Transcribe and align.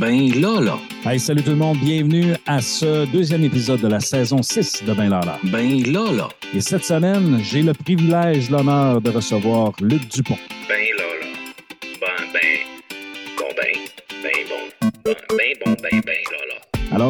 Ben 0.00 0.28
là, 0.40 0.60
là. 0.60 0.78
Hey, 1.04 1.20
salut 1.20 1.42
tout 1.42 1.50
le 1.50 1.56
monde, 1.56 1.78
bienvenue 1.78 2.34
à 2.46 2.60
ce 2.60 3.06
deuxième 3.12 3.44
épisode 3.44 3.80
de 3.80 3.86
la 3.86 4.00
saison 4.00 4.42
6 4.42 4.82
de 4.84 4.92
Ben 4.92 5.08
là, 5.08 5.20
là. 5.24 5.38
Ben 5.44 5.82
là, 5.84 6.10
là. 6.10 6.28
Et 6.52 6.60
cette 6.60 6.84
semaine, 6.84 7.38
j'ai 7.42 7.62
le 7.62 7.74
privilège, 7.74 8.50
l'honneur 8.50 9.00
de 9.00 9.10
recevoir 9.10 9.72
Luc 9.80 10.08
Dupont. 10.08 10.38
Ben 10.68 10.73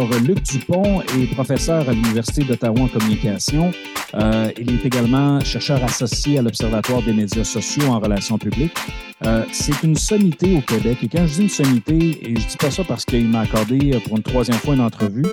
Alors, 0.05 0.21
Luc 0.21 0.43
Dupont 0.43 1.01
est 1.01 1.33
professeur 1.33 1.89
à 1.89 1.93
l'Université 1.93 2.45
d'Ottawa 2.45 2.83
en 2.83 2.89
communication. 2.89 3.73
Euh, 4.15 4.51
il 4.59 4.75
est 4.75 4.85
également 4.85 5.41
chercheur 5.41 5.83
associé 5.83 6.39
à 6.39 6.43
l'Observatoire 6.43 7.01
des 7.03 7.15
médias 7.15 7.45
sociaux 7.45 7.87
en 7.87 8.01
relations 8.01 8.37
publiques. 8.37 8.77
Euh, 9.25 9.45
c'est 9.51 9.83
une 9.83 9.97
sommité 9.97 10.57
au 10.57 10.61
Québec. 10.61 10.99
Et 11.03 11.09
quand 11.09 11.27
je 11.27 11.35
dis 11.35 11.43
une 11.43 11.49
sommité, 11.49 12.19
et 12.23 12.37
je 12.37 12.47
dis 12.47 12.57
pas 12.59 12.71
ça 12.71 12.85
parce 12.85 13.07
qu'il 13.07 13.27
m'a 13.29 13.41
accordé 13.41 13.95
euh, 13.95 14.01
pour 14.01 14.19
une 14.19 14.23
troisième 14.23 14.59
fois 14.59 14.75
une 14.75 14.83
entrevue, 14.83 15.25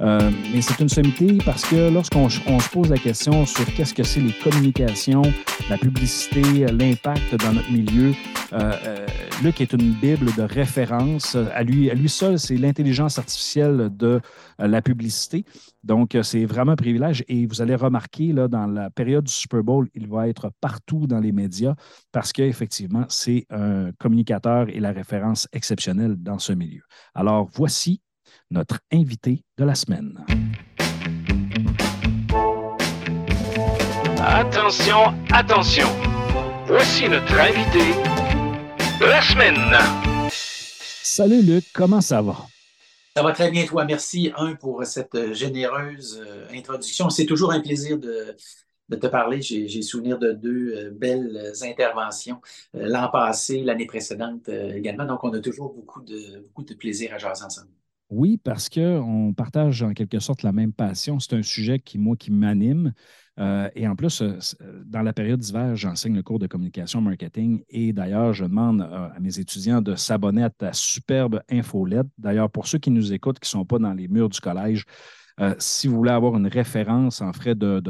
euh, 0.00 0.30
mais 0.54 0.62
c'est 0.62 0.78
une 0.78 0.88
sommité 0.88 1.38
parce 1.44 1.64
que 1.64 1.90
lorsqu'on 1.92 2.28
on 2.46 2.60
se 2.60 2.68
pose 2.68 2.88
la 2.88 2.98
question 2.98 3.44
sur 3.46 3.64
qu'est-ce 3.74 3.94
que 3.94 4.04
c'est 4.04 4.20
les 4.20 4.32
communications, 4.32 5.22
la 5.68 5.76
publicité, 5.76 6.66
l'impact 6.66 7.34
dans 7.42 7.52
notre 7.52 7.70
milieu, 7.72 8.12
euh, 8.52 8.72
euh, 8.86 9.06
Luc 9.42 9.60
est 9.60 9.72
une 9.72 9.90
bible 9.92 10.32
de 10.36 10.42
référence. 10.42 11.36
À 11.52 11.64
lui, 11.64 11.90
à 11.90 11.94
lui 11.94 12.08
seul, 12.08 12.38
c'est 12.38 12.56
l'intelligence 12.56 13.18
artificielle 13.18 13.90
de 13.98 14.17
euh, 14.60 14.66
la 14.66 14.82
publicité. 14.82 15.44
Donc, 15.82 16.14
euh, 16.14 16.22
c'est 16.22 16.44
vraiment 16.44 16.72
un 16.72 16.76
privilège. 16.76 17.24
Et 17.28 17.46
vous 17.46 17.62
allez 17.62 17.74
remarquer, 17.74 18.32
là, 18.32 18.48
dans 18.48 18.66
la 18.66 18.90
période 18.90 19.24
du 19.24 19.32
Super 19.32 19.62
Bowl, 19.62 19.88
il 19.94 20.08
va 20.08 20.28
être 20.28 20.50
partout 20.60 21.06
dans 21.06 21.20
les 21.20 21.32
médias 21.32 21.74
parce 22.12 22.32
qu'effectivement, 22.32 23.04
c'est 23.08 23.46
un 23.50 23.90
communicateur 23.98 24.68
et 24.68 24.80
la 24.80 24.92
référence 24.92 25.48
exceptionnelle 25.52 26.16
dans 26.16 26.38
ce 26.38 26.52
milieu. 26.52 26.82
Alors, 27.14 27.48
voici 27.52 28.00
notre 28.50 28.80
invité 28.92 29.44
de 29.56 29.64
la 29.64 29.74
semaine. 29.74 30.24
Attention, 34.20 35.14
attention. 35.32 35.88
Voici 36.66 37.08
notre 37.08 37.38
invité 37.40 37.94
de 39.00 39.06
la 39.06 39.22
semaine. 39.22 39.54
Salut 40.30 41.42
Luc, 41.42 41.64
comment 41.72 42.00
ça 42.00 42.20
va? 42.20 42.36
Ça 43.18 43.24
va 43.24 43.32
très 43.32 43.50
bien, 43.50 43.66
toi. 43.66 43.84
Merci, 43.84 44.30
un, 44.36 44.54
pour 44.54 44.84
cette 44.84 45.16
euh, 45.16 45.34
généreuse 45.34 46.22
euh, 46.24 46.46
introduction. 46.54 47.10
C'est 47.10 47.26
toujours 47.26 47.50
un 47.50 47.58
plaisir 47.58 47.98
de, 47.98 48.36
te 48.96 49.06
parler. 49.08 49.42
J'ai 49.42 49.82
souvenir 49.82 50.20
de 50.20 50.30
deux 50.30 50.72
euh, 50.76 50.90
belles 50.92 51.52
interventions 51.62 52.40
l'an 52.74 53.08
passé, 53.10 53.64
l'année 53.64 53.86
précédente 53.86 54.48
également. 54.48 55.04
Donc, 55.04 55.24
on 55.24 55.32
a 55.32 55.40
toujours 55.40 55.74
beaucoup 55.74 56.00
de, 56.00 56.44
beaucoup 56.46 56.62
de 56.62 56.74
plaisir 56.74 57.12
à 57.12 57.18
jaser 57.18 57.44
ensemble. 57.44 57.72
Oui, 58.08 58.38
parce 58.38 58.68
qu'on 58.68 59.34
partage 59.36 59.82
en 59.82 59.94
quelque 59.94 60.20
sorte 60.20 60.44
la 60.44 60.52
même 60.52 60.72
passion. 60.72 61.18
C'est 61.18 61.34
un 61.34 61.42
sujet 61.42 61.80
qui, 61.80 61.98
moi, 61.98 62.14
qui 62.14 62.30
m'anime. 62.30 62.92
Euh, 63.38 63.68
et 63.74 63.86
en 63.86 63.94
plus, 63.94 64.20
euh, 64.20 64.38
euh, 64.62 64.82
dans 64.84 65.02
la 65.02 65.12
période 65.12 65.38
d'hiver, 65.38 65.76
j'enseigne 65.76 66.14
le 66.14 66.22
cours 66.22 66.38
de 66.38 66.46
communication 66.46 67.00
marketing. 67.00 67.62
Et 67.68 67.92
d'ailleurs, 67.92 68.32
je 68.32 68.44
demande 68.44 68.82
à 68.82 69.14
mes 69.20 69.38
étudiants 69.38 69.80
de 69.80 69.94
s'abonner 69.94 70.42
à 70.42 70.50
ta 70.50 70.72
superbe 70.72 71.40
infolette. 71.50 72.06
D'ailleurs, 72.18 72.50
pour 72.50 72.66
ceux 72.66 72.78
qui 72.78 72.90
nous 72.90 73.12
écoutent, 73.12 73.38
qui 73.38 73.46
ne 73.46 73.60
sont 73.60 73.64
pas 73.64 73.78
dans 73.78 73.92
les 73.94 74.08
murs 74.08 74.28
du 74.28 74.40
collège, 74.40 74.84
euh, 75.40 75.54
si 75.58 75.88
vous 75.88 75.96
voulez 75.96 76.10
avoir 76.10 76.36
une 76.36 76.46
référence 76.48 77.20
en 77.20 77.32
frais 77.32 77.54
de, 77.54 77.80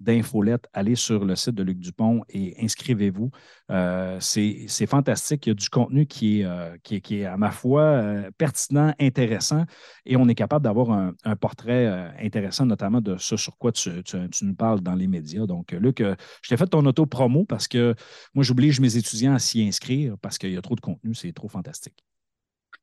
d'infolette, 0.00 0.66
allez 0.72 0.94
sur 0.94 1.24
le 1.24 1.34
site 1.36 1.54
de 1.54 1.62
Luc 1.62 1.78
Dupont 1.78 2.22
et 2.28 2.54
inscrivez-vous. 2.62 3.30
Euh, 3.70 4.16
c'est 4.20 4.64
c'est 4.68 4.86
fantastique. 4.86 5.46
Il 5.46 5.50
y 5.50 5.52
a 5.52 5.54
du 5.54 5.68
contenu 5.68 6.06
qui 6.06 6.40
est, 6.40 6.44
euh, 6.44 6.76
qui 6.82 6.96
est, 6.96 7.00
qui 7.00 7.20
est, 7.20 7.24
à 7.24 7.36
ma 7.36 7.50
foi, 7.50 8.02
pertinent, 8.38 8.94
intéressant, 9.00 9.64
et 10.06 10.16
on 10.16 10.28
est 10.28 10.34
capable 10.34 10.64
d'avoir 10.64 10.90
un, 10.90 11.14
un 11.24 11.36
portrait 11.36 11.86
intéressant, 12.20 12.66
notamment 12.66 13.00
de 13.00 13.16
ce 13.18 13.36
sur 13.36 13.56
quoi 13.58 13.72
tu, 13.72 14.02
tu- 14.04 14.16
nous 14.42 14.54
parles 14.54 14.80
dans 14.80 14.94
les 14.94 15.06
médias. 15.08 15.46
Donc, 15.46 15.72
Luc, 15.72 15.98
je 16.00 16.48
t'ai 16.48 16.56
fait 16.56 16.66
ton 16.66 16.84
auto-promo 16.86 17.44
parce 17.44 17.68
que 17.68 17.94
moi, 18.34 18.44
j'oblige 18.44 18.80
mes 18.80 18.96
étudiants 18.96 19.34
à 19.34 19.38
s'y 19.38 19.62
inscrire 19.62 20.16
parce 20.22 20.38
qu'il 20.38 20.52
y 20.52 20.56
a 20.56 20.62
trop 20.62 20.74
de 20.76 20.80
contenu, 20.80 21.14
c'est 21.14 21.32
trop 21.32 21.48
fantastique. 21.48 22.07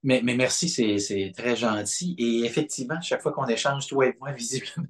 Mais, 0.04 0.22
mais 0.24 0.36
merci, 0.36 0.70
c'est 0.70 1.00
c'est 1.00 1.32
très 1.36 1.56
gentil. 1.56 2.16
Et 2.20 2.46
effectivement, 2.46 3.00
chaque 3.02 3.22
fois 3.22 3.32
qu'on 3.34 3.48
échange, 3.48 3.88
toi 3.88 4.08
et 4.08 4.16
moi, 4.20 4.32
visiblement, 4.34 4.88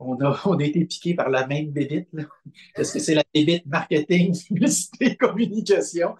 on 0.00 0.20
a, 0.22 0.40
on 0.46 0.58
a 0.58 0.64
été 0.64 0.84
piqué 0.86 1.14
par 1.14 1.30
la 1.30 1.46
même 1.46 1.70
bébite. 1.72 2.08
Est-ce 2.76 2.92
que 2.94 2.98
c'est 3.00 3.14
la 3.14 3.24
bébite 3.34 3.66
marketing, 3.66 4.36
publicité, 4.48 5.16
communication? 5.16 6.16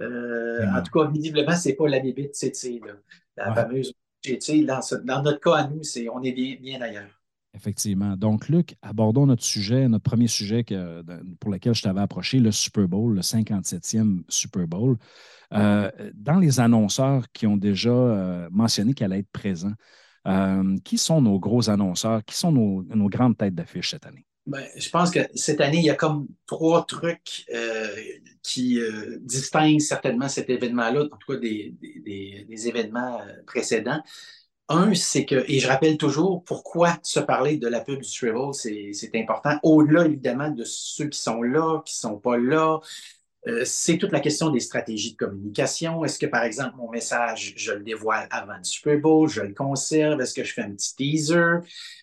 Euh, 0.00 0.66
en 0.72 0.82
tout 0.82 0.92
cas, 0.92 1.10
visiblement, 1.10 1.56
c'est 1.56 1.74
pas 1.74 1.88
la 1.88 2.00
bébite 2.00 2.36
là. 2.86 2.94
la 3.36 3.52
Ouais. 3.52 3.54
fameuse. 3.54 3.94
Dans, 4.66 4.82
ce- 4.82 4.96
dans 4.96 5.22
notre 5.22 5.40
cas, 5.40 5.54
à 5.56 5.68
nous, 5.68 5.82
c'est, 5.84 6.08
on 6.10 6.22
est 6.22 6.32
bien, 6.32 6.56
bien 6.60 6.80
ailleurs. 6.82 7.10
Effectivement. 7.54 8.16
Donc, 8.16 8.48
Luc, 8.48 8.74
abordons 8.82 9.26
notre 9.26 9.44
sujet, 9.44 9.88
notre 9.88 10.02
premier 10.02 10.26
sujet 10.26 10.64
pour 11.38 11.52
lequel 11.52 11.72
je 11.72 11.82
t'avais 11.82 12.00
approché, 12.00 12.40
le 12.40 12.50
Super 12.50 12.88
Bowl, 12.88 13.14
le 13.14 13.20
57e 13.20 14.22
Super 14.28 14.66
Bowl. 14.66 14.96
Euh, 15.52 15.88
dans 16.14 16.40
les 16.40 16.58
annonceurs 16.58 17.26
qui 17.32 17.46
ont 17.46 17.56
déjà 17.56 17.90
euh, 17.90 18.48
mentionné 18.50 18.92
qu'elle 18.92 19.12
allait 19.12 19.20
être 19.20 19.30
présent, 19.30 19.72
euh, 20.26 20.76
qui 20.82 20.98
sont 20.98 21.22
nos 21.22 21.38
gros 21.38 21.70
annonceurs? 21.70 22.24
Qui 22.24 22.34
sont 22.34 22.50
nos, 22.50 23.08
grandes 23.08 23.38
têtes 23.38 23.54
d'affiche 23.54 23.90
cette 23.90 24.06
année? 24.06 24.26
Ben, 24.46 24.66
je 24.76 24.90
pense 24.90 25.10
que 25.10 25.20
cette 25.34 25.60
année, 25.60 25.78
il 25.78 25.84
y 25.84 25.90
a 25.90 25.94
comme 25.94 26.26
trois 26.46 26.84
trucs 26.84 27.46
euh, 27.54 27.88
qui 28.42 28.80
distinguent 29.20 29.80
certainement 29.80 30.28
cet 30.28 30.50
événement-là, 30.50 31.04
en 31.04 31.16
tout 31.16 31.32
cas 31.32 31.38
des, 31.38 31.72
événements 32.66 33.20
précédents. 33.46 34.02
Un, 34.70 34.94
c'est 34.94 35.26
que, 35.26 35.44
et 35.46 35.58
je 35.60 35.68
rappelle 35.68 35.98
toujours 35.98 36.42
pourquoi 36.42 36.98
se 37.02 37.20
parler 37.20 37.58
de 37.58 37.68
la 37.68 37.80
pub 37.80 38.00
du 38.00 38.32
Bowl, 38.32 38.54
c'est 38.54 39.10
important. 39.14 39.58
Au-delà, 39.62 40.06
évidemment, 40.06 40.50
de 40.50 40.64
ceux 40.64 41.08
qui 41.08 41.18
sont 41.18 41.42
là, 41.42 41.82
qui 41.84 41.94
ne 41.94 42.10
sont 42.10 42.18
pas 42.18 42.38
là, 42.38 42.80
euh, 43.46 43.62
c'est 43.66 43.98
toute 43.98 44.12
la 44.12 44.20
question 44.20 44.48
des 44.50 44.60
stratégies 44.60 45.12
de 45.12 45.18
communication. 45.18 46.02
Est-ce 46.02 46.18
que, 46.18 46.24
par 46.26 46.44
exemple, 46.44 46.76
mon 46.76 46.90
message, 46.90 47.52
je 47.56 47.72
le 47.72 47.82
dévoile 47.82 48.26
avant 48.30 48.56
le 48.56 48.64
Super 48.64 48.98
Bowl, 48.98 49.28
je 49.28 49.42
le 49.42 49.52
conserve? 49.52 50.18
Est-ce 50.22 50.32
que 50.32 50.44
je 50.44 50.54
fais 50.54 50.62
un 50.62 50.72
petit 50.72 50.96
teaser? 50.96 51.34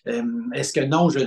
Euh, 0.06 0.22
Est-ce 0.54 0.72
que 0.72 0.80
non, 0.80 1.08
je 1.10 1.18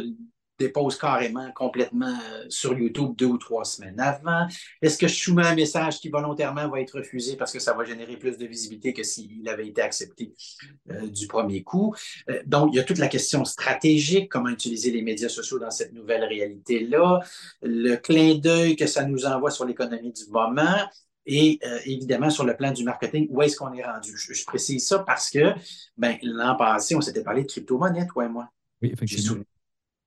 dépose 0.58 0.98
carrément 0.98 1.52
complètement 1.54 2.18
euh, 2.32 2.46
sur 2.50 2.78
YouTube 2.78 3.16
deux 3.16 3.26
ou 3.26 3.38
trois 3.38 3.66
semaines 3.66 4.00
avant? 4.00 4.48
Est-ce 4.82 4.98
que 4.98 5.08
je 5.08 5.16
soumets 5.16 5.46
un 5.46 5.56
message 5.56 6.00
qui 6.00 6.10
volontairement 6.10 6.68
va 6.70 6.82
être 6.82 6.98
refusé 6.98 7.36
parce 7.36 7.52
que 7.52 7.60
ça 7.60 7.74
va 7.74 7.84
générer 7.84 8.18
plus 8.18 8.38
de 8.38 8.46
visibilité 8.46 8.94
que 8.94 9.04
s'il 9.04 9.48
avait 9.50 9.68
été 9.68 9.82
accepté 9.82 10.34
euh, 10.92 11.08
du 11.08 11.28
premier 11.28 11.64
coup? 11.64 11.94
Euh, 12.30 12.42
donc, 12.46 12.70
il 12.74 12.78
y 12.78 12.80
a 12.80 12.84
toute 12.84 12.98
la 13.00 13.08
question 13.08 13.46
stratégique, 13.46 14.30
comment 14.30 14.50
utiliser 14.50 14.92
les 14.92 15.02
médias 15.02 15.30
sociaux 15.30 15.60
dans 15.60 15.72
cette 15.72 15.94
nouvelle 15.94 16.24
réalité-là, 16.24 17.20
le 17.62 17.96
clin 17.96 18.36
d'œil 18.36 18.76
que 18.76 18.88
ça 18.88 19.06
nous 19.06 19.26
envoie 19.26 19.52
sur 19.52 19.66
l'économie 19.66 20.12
du 20.12 20.30
moment. 20.30 20.90
Et 21.28 21.60
euh, 21.66 21.80
évidemment, 21.86 22.30
sur 22.30 22.46
le 22.46 22.56
plan 22.56 22.72
du 22.72 22.84
marketing, 22.84 23.28
où 23.32 23.42
est-ce 23.42 23.58
qu'on 23.58 23.74
est 23.74 23.84
rendu? 23.84 24.16
Je, 24.16 24.34
je 24.34 24.46
précise 24.46 24.88
ça 24.88 25.00
parce 25.00 25.32
que 25.32 25.54
ben, 25.98 26.18
l'an 26.22 26.56
passé, 26.56 26.96
on 26.96 27.02
s'était 27.02 27.24
parlé 27.24 27.42
de 27.42 27.48
crypto-monnaie, 27.48 28.06
toi 28.06 28.26
et 28.26 28.30
moi. 28.30 28.48
Oui, 28.82 28.92
effectivement. 28.94 29.44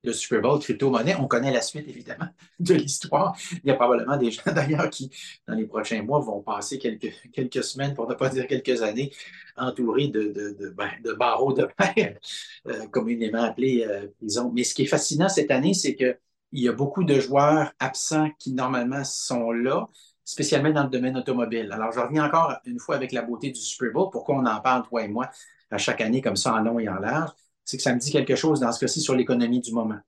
Le 0.05 0.13
Super 0.13 0.41
Bowl 0.41 0.61
crypto-monnaie. 0.61 1.17
On 1.17 1.27
connaît 1.27 1.53
la 1.53 1.61
suite, 1.61 1.89
évidemment, 1.89 2.29
de 2.61 2.75
l'histoire. 2.75 3.37
Il 3.53 3.69
y 3.69 3.71
a 3.71 3.75
probablement 3.75 4.17
des 4.17 4.31
gens, 4.31 4.43
d'ailleurs, 4.55 4.91
qui, 4.91 5.11
dans 5.47 5.55
les 5.55 5.67
prochains 5.67 6.03
mois, 6.03 6.21
vont 6.21 6.41
passer 6.41 6.79
quelques, 6.79 7.13
quelques 7.33 7.65
semaines, 7.65 7.95
pour 7.95 8.09
ne 8.09 8.15
pas 8.15 8.29
dire 8.29 8.47
quelques 8.47 8.83
années, 8.83 9.13
entourés 9.57 10.09
de, 10.09 10.29
de, 10.29 10.51
de, 10.59 10.71
ben, 10.71 10.91
de 11.05 11.13
barreaux 11.13 11.53
de 11.53 11.69
fer, 11.81 12.19
euh, 12.67 12.87
communément 12.89 13.43
appelés 13.43 13.85
euh. 13.89 14.07
Mais 14.53 14.65
ce 14.65 14.75
qui 14.75 14.83
est 14.83 14.87
fascinant 14.87 15.29
cette 15.29 15.51
année, 15.51 15.75
c'est 15.75 15.95
qu'il 15.95 16.17
y 16.53 16.69
a 16.69 16.73
beaucoup 16.73 17.05
de 17.05 17.19
joueurs 17.21 17.73
absents 17.79 18.31
qui, 18.39 18.53
normalement, 18.53 19.05
sont 19.05 19.51
là, 19.53 19.89
spécialement 20.25 20.71
dans 20.71 20.85
le 20.85 20.91
domaine 20.91 21.17
automobile. 21.17 21.71
Alors, 21.73 21.93
je 21.93 22.01
reviens 22.01 22.27
encore 22.27 22.55
une 22.65 22.79
fois 22.79 22.97
avec 22.97 23.13
la 23.13 23.23
beauté 23.23 23.51
du 23.51 23.61
Super 23.61 23.93
Bowl. 23.93 24.09
Pourquoi 24.13 24.37
on 24.37 24.47
en 24.47 24.61
parle, 24.61 24.83
toi 24.87 25.03
et 25.03 25.09
moi, 25.09 25.31
à 25.71 25.79
chaque 25.79 26.01
année, 26.01 26.21
comme 26.21 26.37
ça, 26.37 26.55
en 26.55 26.61
long 26.61 26.79
et 26.79 26.89
en 26.89 26.97
large? 26.97 27.31
C'est 27.69 27.77
que 27.77 27.83
ça 27.83 27.95
me 27.95 28.01
dit 28.01 28.11
quelque 28.11 28.35
chose 28.35 28.61
dans 28.61 28.73
ce 28.73 28.81
cas-ci 28.81 29.03
sur 29.03 29.15
l'économie 29.15 29.61
du 29.61 29.73
moment. 29.73 29.99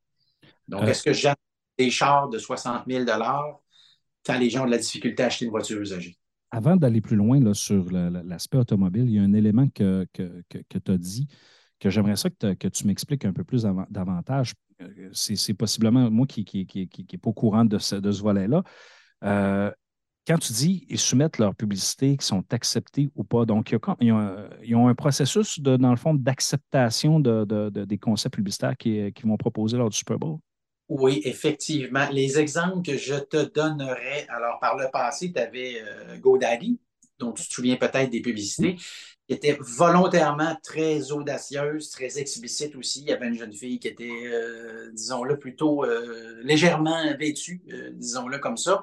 Donc, 0.66 0.84
est-ce 0.84 1.02
que 1.02 1.12
j'achète 1.12 1.36
des 1.76 1.90
chars 1.90 2.30
de 2.30 2.38
60 2.38 2.84
000 2.88 3.04
quand 3.04 4.38
les 4.38 4.48
gens 4.48 4.62
ont 4.62 4.66
de 4.66 4.70
la 4.70 4.78
difficulté 4.78 5.22
à 5.22 5.26
acheter 5.26 5.44
une 5.44 5.50
voiture 5.50 5.78
usagée? 5.78 6.16
Avant 6.50 6.74
d'aller 6.76 7.02
plus 7.02 7.16
loin 7.16 7.38
là, 7.38 7.52
sur 7.52 7.84
l'aspect 7.90 8.56
automobile, 8.56 9.04
il 9.08 9.16
y 9.16 9.18
a 9.18 9.22
un 9.22 9.34
élément 9.34 9.68
que, 9.68 10.06
que, 10.14 10.42
tu 10.48 10.90
as 10.90 10.96
dit 10.96 11.28
que 11.78 11.90
j'aimerais 11.90 12.16
ça 12.16 12.30
que, 12.30 12.54
que 12.54 12.68
tu 12.68 12.86
m'expliques 12.86 13.26
un 13.26 13.34
peu 13.34 13.44
plus 13.44 13.66
avant- 13.66 13.86
davantage. 13.90 14.54
Euh, 14.80 15.10
C'est 15.12 15.52
possiblement 15.52 16.10
moi 16.10 16.26
qui 16.26 16.40
n'est 16.40 16.64
qui, 16.64 16.88
qui, 16.88 17.04
qui 17.04 17.16
est 17.16 17.18
pas 17.18 17.28
au 17.28 17.34
courant 17.34 17.66
de 17.66 17.76
ce, 17.76 17.96
de 17.96 18.10
ce 18.10 18.22
volet-là. 18.22 18.62
Euh, 19.22 19.70
quand 20.26 20.38
tu 20.38 20.52
dis 20.52 20.86
ils 20.88 20.98
soumettent 20.98 21.38
leurs 21.38 21.54
publicités 21.54 22.16
qui 22.16 22.26
sont 22.26 22.44
acceptées 22.52 23.10
ou 23.16 23.24
pas, 23.24 23.44
donc 23.46 23.72
ils, 24.00 24.12
ont, 24.12 24.88
un- 24.88 24.94
processus, 24.94 25.60
dans 25.60 25.90
le 25.90 25.96
fond, 25.96 26.14
d'acceptation 26.14 27.20
de, 27.20 27.44
de- 27.44 27.70
de- 27.70 27.84
des 27.84 27.98
concepts 27.98 28.34
publicitaires 28.36 28.76
qu'ils 28.76 29.12
vont 29.24 29.36
proposer 29.36 29.76
lors 29.76 29.90
du 29.90 29.96
Super 29.96 30.18
Bowl? 30.18 30.38
Oui, 30.88 31.22
effectivement. 31.24 32.08
Les 32.10 32.38
exemples 32.38 32.82
que 32.84 32.96
je 32.96 33.14
te 33.14 33.44
donnerais, 33.54 34.26
alors 34.28 34.58
par 34.60 34.76
le 34.76 34.86
passé, 34.92 35.32
tu 35.32 35.38
avais 35.40 35.80
GoDaddy, 36.18 36.80
dont 37.20 37.32
tu 37.32 37.46
te 37.46 37.52
souviens 37.52 37.76
peut-être 37.76 38.10
des 38.10 38.20
publicités. 38.22 38.76
qui 39.28 39.34
était 39.34 39.56
volontairement 39.60 40.56
très 40.62 41.12
audacieuse, 41.12 41.90
très 41.90 42.18
explicite 42.18 42.76
aussi. 42.76 43.02
Il 43.02 43.08
y 43.08 43.12
avait 43.12 43.28
une 43.28 43.34
jeune 43.38 43.52
fille 43.52 43.78
qui 43.80 43.88
était, 43.88 44.10
euh, 44.26 44.90
disons-le, 44.92 45.38
plutôt 45.38 45.84
euh, 45.84 46.40
légèrement 46.42 47.16
vêtue, 47.18 47.62
euh, 47.72 47.90
disons-le 47.94 48.38
comme 48.40 48.56
ça. 48.56 48.80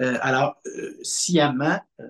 Euh, 0.00 0.16
alors, 0.22 0.56
euh, 0.66 0.96
sciemment, 1.02 1.78
euh, 2.00 2.04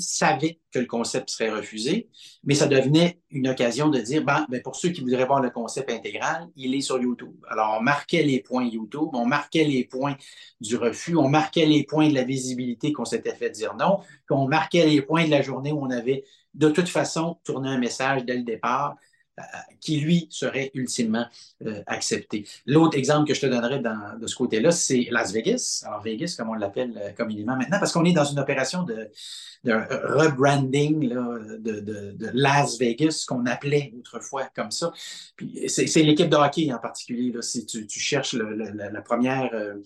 savait 0.00 0.60
que 0.70 0.78
le 0.78 0.86
concept 0.86 1.30
serait 1.30 1.50
refusé, 1.50 2.08
mais 2.44 2.54
ça 2.54 2.66
devenait 2.66 3.20
une 3.30 3.48
occasion 3.48 3.88
de 3.88 3.98
dire, 3.98 4.24
ben, 4.24 4.46
ben, 4.48 4.62
pour 4.62 4.76
ceux 4.76 4.90
qui 4.90 5.00
voudraient 5.00 5.26
voir 5.26 5.40
le 5.40 5.50
concept 5.50 5.90
intégral, 5.90 6.48
il 6.54 6.74
est 6.74 6.80
sur 6.80 7.00
YouTube. 7.00 7.34
Alors, 7.48 7.76
on 7.78 7.82
marquait 7.82 8.22
les 8.22 8.40
points 8.40 8.64
YouTube, 8.64 9.08
on 9.14 9.26
marquait 9.26 9.64
les 9.64 9.84
points 9.84 10.16
du 10.60 10.76
refus, 10.76 11.16
on 11.16 11.28
marquait 11.28 11.66
les 11.66 11.82
points 11.82 12.08
de 12.08 12.14
la 12.14 12.22
visibilité 12.22 12.92
qu'on 12.92 13.04
s'était 13.04 13.34
fait 13.34 13.50
dire 13.50 13.74
non, 13.74 13.98
puis 13.98 14.36
on 14.36 14.46
marquait 14.46 14.86
les 14.86 15.02
points 15.02 15.24
de 15.24 15.30
la 15.30 15.42
journée 15.42 15.72
où 15.72 15.82
on 15.82 15.90
avait 15.90 16.24
de 16.54 16.68
toute 16.68 16.88
façon 16.88 17.38
tourné 17.44 17.68
un 17.68 17.78
message 17.78 18.24
dès 18.24 18.36
le 18.36 18.44
départ 18.44 18.96
qui, 19.80 20.00
lui, 20.00 20.26
serait 20.30 20.70
ultimement 20.74 21.26
euh, 21.66 21.82
accepté. 21.86 22.46
L'autre 22.66 22.96
exemple 22.96 23.26
que 23.26 23.34
je 23.34 23.40
te 23.40 23.46
donnerais 23.46 23.80
de 23.80 24.26
ce 24.26 24.36
côté-là, 24.36 24.70
c'est 24.70 25.08
Las 25.10 25.32
Vegas. 25.32 25.84
Alors, 25.86 26.02
Vegas, 26.02 26.34
comme 26.36 26.50
on 26.50 26.54
l'appelle 26.54 26.92
euh, 26.96 27.10
communément 27.12 27.56
maintenant, 27.56 27.78
parce 27.78 27.92
qu'on 27.92 28.04
est 28.04 28.12
dans 28.12 28.24
une 28.24 28.38
opération 28.38 28.82
de, 28.82 29.10
rebranding 29.64 31.08
de, 31.08 32.30
Las 32.34 32.78
Vegas, 32.78 33.24
qu'on 33.26 33.46
appelait 33.46 33.92
autrefois 33.98 34.48
comme 34.54 34.70
ça. 34.70 34.92
Puis 35.36 35.68
c'est 35.68 36.02
l'équipe 36.02 36.28
de 36.28 36.36
hockey 36.36 36.72
en 36.72 36.78
particulier. 36.78 37.32
Si 37.40 37.66
tu, 37.66 37.86
cherches. 37.88 38.34
Euh, 38.34 39.82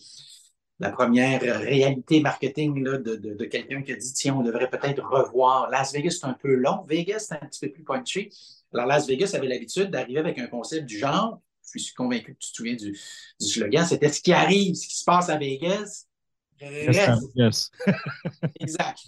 la 0.79 0.91
première 0.91 1.41
réalité 1.41 2.21
marketing 2.21 2.85
de, 2.85 3.17
de 3.17 3.45
quelqu'un 3.47 3.81
qui 3.81 3.93
a 3.93 3.97
dit 3.97 4.13
tiens, 4.13 4.35
on 4.37 4.43
devrait 4.43 4.69
peut-être 4.69 5.03
revoir. 5.03 5.71
Las 5.71 5.95
Vegas, 5.95 6.19
c'est 6.21 6.27
un 6.27 6.35
peu 6.35 6.55
long. 6.55 6.83
Vegas, 6.87 7.29
c'est 7.29 7.43
un 7.43 7.47
petit 7.47 7.67
peu 7.67 7.73
plus 7.73 7.83
punchy. 7.83 8.29
Alors, 8.73 8.87
Las 8.87 9.07
Vegas 9.07 9.33
avait 9.35 9.49
l'habitude 9.49 9.91
d'arriver 9.91 10.21
avec 10.21 10.39
un 10.39 10.47
concept 10.47 10.87
du 10.87 10.99
genre. 10.99 11.41
Je 11.75 11.79
suis 11.79 11.95
convaincu 11.95 12.35
que 12.35 12.39
tu 12.39 12.51
te 12.53 12.57
souviens 12.57 12.75
du, 12.75 12.93
du 13.41 13.47
slogan. 13.47 13.85
C'était 13.85 14.09
ce 14.09 14.21
qui 14.21 14.33
arrive, 14.33 14.75
ce 14.75 14.87
qui 14.87 14.97
se 14.97 15.05
passe 15.05 15.29
à 15.29 15.37
Vegas. 15.37 16.07
Reste. 16.61 17.23
Yes. 17.35 17.71
exact. 18.61 19.01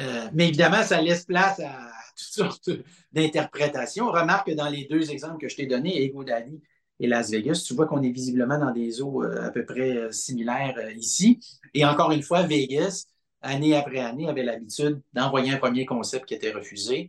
Euh, 0.00 0.28
mais 0.32 0.48
évidemment, 0.48 0.82
ça 0.82 1.00
laisse 1.00 1.24
place 1.24 1.60
à 1.60 1.90
toutes 2.16 2.28
sortes 2.28 2.70
d'interprétations. 3.12 4.10
Remarque 4.10 4.48
que 4.48 4.54
dans 4.54 4.68
les 4.68 4.86
deux 4.86 5.10
exemples 5.10 5.38
que 5.38 5.48
je 5.48 5.56
t'ai 5.56 5.66
donnés, 5.66 6.02
Ego 6.02 6.24
Daddy 6.24 6.60
et 7.00 7.06
Las 7.06 7.30
Vegas. 7.30 7.64
Tu 7.66 7.74
vois 7.74 7.86
qu'on 7.86 8.02
est 8.02 8.10
visiblement 8.10 8.58
dans 8.58 8.72
des 8.72 9.00
eaux 9.02 9.22
euh, 9.22 9.46
à 9.46 9.50
peu 9.50 9.64
près 9.64 9.96
euh, 9.96 10.12
similaires 10.12 10.76
ici. 10.96 11.40
Et 11.74 11.84
encore 11.84 12.12
une 12.12 12.22
fois, 12.22 12.42
Vegas, 12.42 13.06
année 13.40 13.76
après 13.76 14.00
année, 14.00 14.28
avait 14.28 14.44
l'habitude 14.44 15.00
d'envoyer 15.12 15.52
un 15.52 15.58
premier 15.58 15.86
concept 15.86 16.26
qui 16.26 16.34
était 16.34 16.52
refusé. 16.52 17.08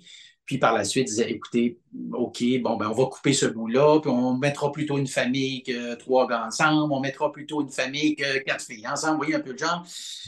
Puis 0.49 0.57
par 0.57 0.73
la 0.73 0.83
suite, 0.83 1.05
disait, 1.05 1.29
écoutez, 1.29 1.77
OK, 2.11 2.43
bon, 2.63 2.75
ben, 2.75 2.87
on 2.89 2.95
va 2.95 3.05
couper 3.05 3.33
ce 3.33 3.45
bout-là, 3.45 3.99
puis 3.99 4.09
on 4.09 4.35
mettra 4.35 4.71
plutôt 4.71 4.97
une 4.97 5.05
famille 5.05 5.61
que 5.61 5.93
trois 5.93 6.27
gars 6.27 6.43
ensemble, 6.47 6.91
on 6.91 6.99
mettra 6.99 7.31
plutôt 7.31 7.61
une 7.61 7.69
famille 7.69 8.15
que 8.15 8.39
quatre 8.39 8.65
filles 8.65 8.87
ensemble, 8.87 9.11
vous 9.11 9.17
voyez 9.19 9.35
un 9.35 9.41
peu 9.41 9.53
de 9.53 9.59
genre. 9.59 9.85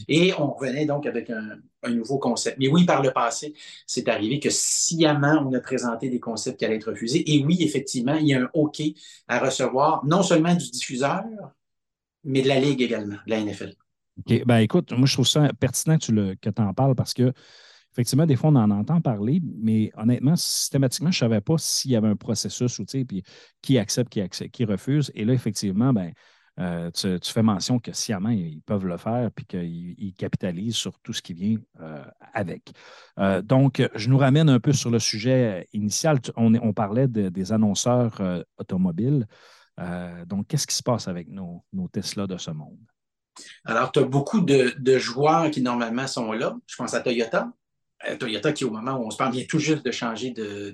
Et 0.08 0.32
on 0.38 0.52
revenait 0.54 0.86
donc 0.86 1.08
avec 1.08 1.32
un, 1.32 1.90
nouveau 1.90 2.20
concept. 2.20 2.60
Mais 2.60 2.68
oui, 2.68 2.86
par 2.86 3.02
le 3.02 3.10
passé, 3.10 3.56
c'est 3.88 4.08
arrivé 4.10 4.40
que 4.40 4.52
sciemment, 4.52 5.44
on 5.44 5.52
a 5.54 5.60
présenté 5.60 6.08
des 6.08 6.20
concepts 6.20 6.60
qui 6.60 6.66
allaient 6.66 6.76
être 6.76 6.92
refusés. 6.92 7.24
Et 7.34 7.44
oui, 7.44 7.58
effectivement, 7.62 8.14
il 8.14 8.28
y 8.28 8.36
a 8.36 8.42
un 8.42 8.50
OK 8.54 8.80
à 9.28 9.40
recevoir, 9.40 10.06
non 10.06 10.22
seulement 10.22 10.54
du 10.54 10.70
diffuseur, 10.70 11.24
mais 12.24 12.44
de 12.44 12.48
la 12.48 12.60
Ligue 12.60 12.84
également, 12.84 13.18
de 13.26 13.32
la 13.32 13.42
NFL. 13.42 13.74
OK. 14.20 14.46
Ben 14.46 14.58
écoute, 14.58 14.92
moi, 14.92 15.08
je 15.08 15.14
trouve 15.14 15.28
ça 15.28 15.50
pertinent 15.60 15.98
que 15.98 16.50
tu 16.52 16.62
en 16.62 16.74
parles 16.76 16.94
parce 16.94 17.16
que 17.16 17.34
effectivement, 17.92 18.26
des 18.26 18.36
fois, 18.36 18.50
on 18.50 18.56
en 18.56 18.72
entend 18.72 19.02
parler, 19.02 19.42
mais 19.62 19.92
honnêtement, 19.98 20.36
systématiquement, 20.36 21.12
je 21.12 21.18
ne 21.18 21.30
savais 21.30 21.42
pas 21.42 21.58
s'il 21.58 21.92
y 21.92 21.96
avait 21.96 22.08
un 22.08 22.16
processus 22.16 22.80
ou 22.80 22.86
puis 22.86 23.24
qui 23.62 23.78
accepte, 23.78 24.10
qui 24.10 24.22
accepte, 24.22 24.52
qui 24.52 24.66
refuse. 24.66 25.12
Et 25.16 25.26
là, 25.26 25.34
effectivement, 25.34 25.94
ben, 25.94 26.12
euh, 26.60 26.92
tu, 26.92 27.32
fais 27.32 27.44
mention 27.44 27.80
que 27.80 27.94
sciemment, 27.94 28.30
ils 28.30 28.62
peuvent 28.62 28.86
le 28.86 28.98
faire 28.98 29.30
puis 29.32 29.46
qu'ils 29.46 30.14
capitalisent 30.16 30.76
sur 30.76 31.00
tout 31.00 31.14
ce 31.14 31.22
qui 31.22 31.34
vient 31.34 31.58
euh, 31.80 32.04
avec. 32.34 32.72
Euh, 33.20 33.42
donc, 33.42 33.82
je 33.96 34.10
nous 34.10 34.18
ramène 34.18 34.50
un 34.50 34.60
peu 34.60 34.74
sur 34.74 34.90
le 34.90 35.00
sujet 35.00 35.68
initial. 35.74 36.20
On, 36.36 36.54
on 36.56 36.74
parlait 36.74 37.08
de, 37.08 37.30
des 37.30 37.52
annonceurs 37.52 38.22
automobiles. 38.58 39.26
Donc, 40.28 40.48
qu'est-ce 40.48 40.68
qui 40.68 40.76
se 40.76 40.84
passe 40.84 41.08
avec 41.08 41.28
nos, 41.28 41.64
nos 41.74 41.88
Tesla 41.88 42.28
de 42.28 42.38
ce 42.38 42.52
monde? 42.52 42.78
Alors, 43.66 43.92
tu 43.92 44.00
as 44.00 44.04
beaucoup 44.04 44.42
de, 44.42 44.98
joueurs 44.98 45.50
qui 45.50 45.62
normalement 45.62 46.08
sont 46.08 46.32
là. 46.34 46.56
Je 46.68 46.76
pense 46.76 46.94
à 46.94 47.00
Toyota. 47.00 47.52
Euh, 48.10 48.18
Toyota 48.18 48.52
qui, 48.52 48.66
au 48.66 48.72
moment 48.72 48.98
où 48.98 49.06
on 49.06 49.12
se 49.12 49.18
parle, 49.18 49.34
vient 49.34 49.46
tout 49.46 49.60
juste 49.60 49.86
de 49.86 49.92
changer 49.92 50.32
de, 50.32 50.72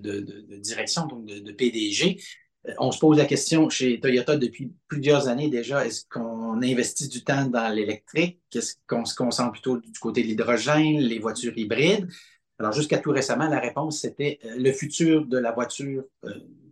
direction, 0.57 1.05
donc 1.07 1.25
de, 1.25 1.51
PDG. 1.51 2.19
Euh, 2.67 2.73
on 2.79 2.91
se 2.91 2.99
pose 2.99 3.17
la 3.17 3.25
question 3.25 3.69
chez 3.69 3.99
Toyota 3.99 4.37
depuis 4.37 4.71
plusieurs 4.87 5.27
années 5.27 5.49
déjà, 5.49 5.85
est-ce 5.85 6.05
qu'on 6.09 6.61
investit 6.61 7.07
du 7.07 7.23
temps 7.23 7.45
dans 7.45 7.73
l'électrique? 7.73 8.39
Est-ce 8.53 8.75
qu'on 8.87 9.05
se 9.05 9.15
concentre 9.15 9.53
plutôt 9.53 9.77
du 9.77 9.99
côté 9.99 10.21
de 10.23 10.27
l'hydrogène, 10.27 10.99
les 10.99 11.19
voitures 11.19 11.57
hybrides? 11.57 12.07
Alors, 12.59 12.71
jusqu'à 12.71 12.97
tout 12.97 13.11
récemment, 13.11 13.47
la 13.47 13.59
réponse, 13.59 14.01
c'était 14.01 14.39
euh, 14.45 14.55
le 14.57 14.71
futur 14.71 15.25
de 15.25 15.37
la 15.37 15.51
voiture, 15.51 16.03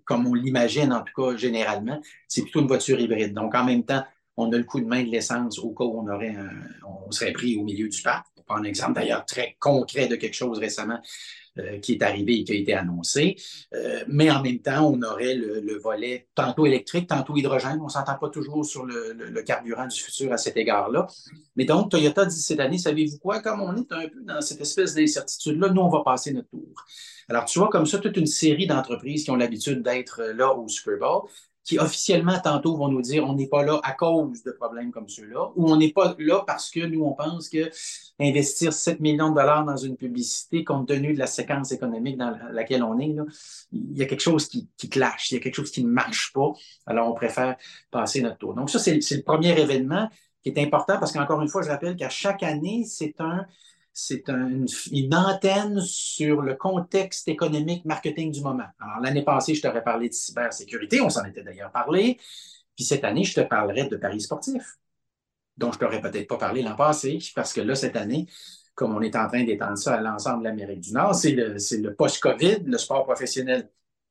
comme 0.04 0.28
on 0.28 0.34
l'imagine 0.34 0.94
en 0.94 1.02
tout 1.02 1.14
cas 1.16 1.36
généralement, 1.36 2.00
c'est 2.28 2.44
plutôt 2.44 2.62
une 2.62 2.68
voiture 2.68 3.00
hybride. 3.00 3.34
Donc, 3.34 3.56
en 3.56 3.66
même 3.66 3.84
temps, 3.84 4.04
on 4.38 4.52
a 4.52 4.58
le 4.58 4.64
coup 4.64 4.80
de 4.80 4.86
main 4.86 5.04
de 5.04 5.10
l'essence 5.10 5.60
au 5.60 5.72
cas 5.72 5.84
où 5.84 6.00
on, 6.00 6.08
aurait 6.08 6.36
un, 6.36 6.50
on 7.08 7.12
serait 7.12 7.32
pris 7.32 7.56
au 7.58 7.64
milieu 7.64 7.88
du 7.88 8.02
parc 8.02 8.26
prendre 8.46 8.62
un 8.62 8.66
exemple 8.66 8.94
d'ailleurs 8.94 9.26
très 9.26 9.58
concret 9.60 10.08
de 10.08 10.16
quelque 10.16 10.36
chose 10.36 10.60
récemment 10.60 11.00
euh, 11.58 11.80
qui 11.80 11.94
est 11.94 12.04
arrivé 12.04 12.40
et 12.40 12.44
qui 12.44 12.52
a 12.52 12.56
été 12.56 12.74
annoncé. 12.74 13.38
Euh, 13.74 14.04
mais 14.10 14.30
en 14.30 14.42
même 14.42 14.60
temps, 14.60 14.92
on 14.92 15.02
aurait 15.04 15.36
le, 15.36 15.62
le, 15.62 15.78
volet 15.78 16.28
tantôt 16.36 16.66
électrique, 16.66 17.08
tantôt 17.08 17.38
hydrogène. 17.38 17.80
On 17.80 17.86
ne 17.86 17.90
s'entend 17.90 18.16
pas 18.16 18.28
toujours 18.28 18.66
sur 18.66 18.86
le, 18.86 19.42
carburant 19.44 19.88
du 19.88 19.98
futur 19.98 20.34
à 20.34 20.38
cet 20.38 20.58
égard-là. 20.58 21.08
Mais 21.56 21.64
donc, 21.64 21.92
Toyota 21.92 22.26
dit 22.26 22.42
cette 22.42 22.60
année, 22.60 22.78
savez-vous 22.78 23.20
quoi? 23.20 23.40
Comme 23.40 23.62
on 23.62 23.74
est 23.74 23.92
un 23.94 24.10
peu 24.10 24.22
dans 24.24 24.42
cette 24.42 24.60
espèce 24.60 24.96
d'incertitude-là, 24.96 25.70
nous, 25.70 25.82
on 25.82 25.90
va 25.90 26.04
passer 26.04 26.34
notre 26.34 26.50
tour. 26.50 26.76
Alors, 27.30 27.46
tu 27.46 27.58
vois 27.58 27.70
comme 27.70 27.86
ça 27.86 28.00
toute 28.00 28.18
une 28.18 28.26
série 28.26 28.68
d'entreprises 28.68 29.24
qui 29.24 29.32
ont 29.32 29.38
l'habitude 29.38 29.82
d'être 29.82 30.24
là 30.36 30.54
au 30.54 30.68
Super 30.68 30.98
Bowl 31.00 31.30
qui 31.66 31.80
officiellement 31.80 32.40
tantôt 32.40 32.78
vont 32.78 32.90
nous 32.90 33.02
dire 33.02 33.26
on 33.28 33.34
n'est 33.34 33.48
pas 33.48 33.64
là 33.64 33.80
à 33.84 33.94
cause 33.94 34.44
de 34.44 34.52
problèmes 34.52 34.92
comme 34.92 35.10
ceux-là, 35.10 35.52
ou 35.56 35.70
on 35.70 35.76
n'est 35.76 35.92
pas 35.92 36.16
là 36.20 36.44
parce 36.46 36.70
que 36.70 36.86
nous, 36.86 37.04
on 37.04 37.14
pense 37.14 37.50
que 37.50 37.72
investir 38.20 38.72
7 38.72 39.00
millions 39.00 39.32
de 39.32 39.36
dollars 39.36 39.66
dans 39.66 39.76
une 39.76 39.98
publicité, 39.98 40.64
compte 40.64 40.88
tenu 40.88 41.14
de 41.14 41.20
la 41.20 41.28
séquence 41.28 41.72
économique 41.72 42.18
dans 42.18 42.38
laquelle 42.52 42.84
on 42.84 43.00
est, 43.00 43.14
là, 43.14 43.24
il 43.72 43.98
y 43.98 44.04
a 44.04 44.06
quelque 44.06 44.22
chose 44.22 44.48
qui, 44.48 44.70
qui 44.78 44.90
clash, 44.90 45.32
il 45.32 45.36
y 45.36 45.38
a 45.38 45.40
quelque 45.42 45.56
chose 45.56 45.72
qui 45.72 45.84
ne 45.84 45.90
marche 45.90 46.32
pas, 46.34 46.54
alors 46.86 47.10
on 47.10 47.14
préfère 47.14 47.56
passer 47.90 48.22
notre 48.22 48.38
tour. 48.38 48.54
Donc 48.54 48.70
ça, 48.70 48.78
c'est 48.78 48.94
le 48.94 49.24
premier 49.24 49.60
événement 49.60 50.08
qui 50.44 50.50
est 50.50 50.60
important 50.60 51.00
parce 51.00 51.12
qu'encore 51.12 51.42
une 51.42 51.50
fois, 51.50 51.64
je 51.64 51.70
rappelle 51.70 51.96
qu'à 51.96 52.10
chaque 52.10 52.44
année, 52.44 52.84
c'est 52.88 53.20
un 53.20 53.48
c'est 53.98 54.30
un, 54.30 54.66
une 54.92 55.16
antenne 55.16 55.80
sur 55.80 56.42
le 56.42 56.54
contexte 56.56 57.30
économique 57.30 57.86
marketing 57.86 58.30
du 58.30 58.42
moment. 58.42 58.68
Alors, 58.80 59.00
l'année 59.02 59.24
passée, 59.24 59.56
je 59.56 59.62
t'aurais 59.62 59.84
parlé 59.84 60.10
de 60.10 60.14
cybersécurité, 60.14 61.00
on 61.00 61.10
s'en 61.10 61.24
était 61.24 61.44
d'ailleurs 61.44 61.72
parlé. 61.72 62.20
Puis 62.76 62.84
cette 62.84 63.06
année, 63.06 63.24
je 63.24 63.34
te 63.34 63.40
parlerai 63.40 63.88
de 63.88 63.96
paris 63.96 64.20
sportifs, 64.20 64.78
dont 65.56 65.72
je 65.72 65.80
t'aurais 65.80 66.02
peut-être 66.02 66.28
pas 66.28 66.38
parlé 66.38 66.62
l'an 66.62 66.76
passé, 66.76 67.20
parce 67.34 67.54
que 67.54 67.62
là, 67.62 67.74
cette 67.74 67.96
année, 67.96 68.28
comme 68.74 68.94
on 68.94 69.02
est 69.02 69.16
en 69.16 69.30
train 69.30 69.46
d'étendre 69.46 69.78
ça 69.78 69.96
à 69.96 70.02
l'ensemble 70.02 70.40
de 70.40 70.50
l'Amérique 70.50 70.82
du 70.82 70.92
Nord, 70.92 71.16
c'est 71.16 71.32
le, 71.32 71.56
le 71.56 71.96
post-COVID, 71.96 72.64
le 72.66 72.78
sport 72.78 73.06
professionnel 73.06 73.70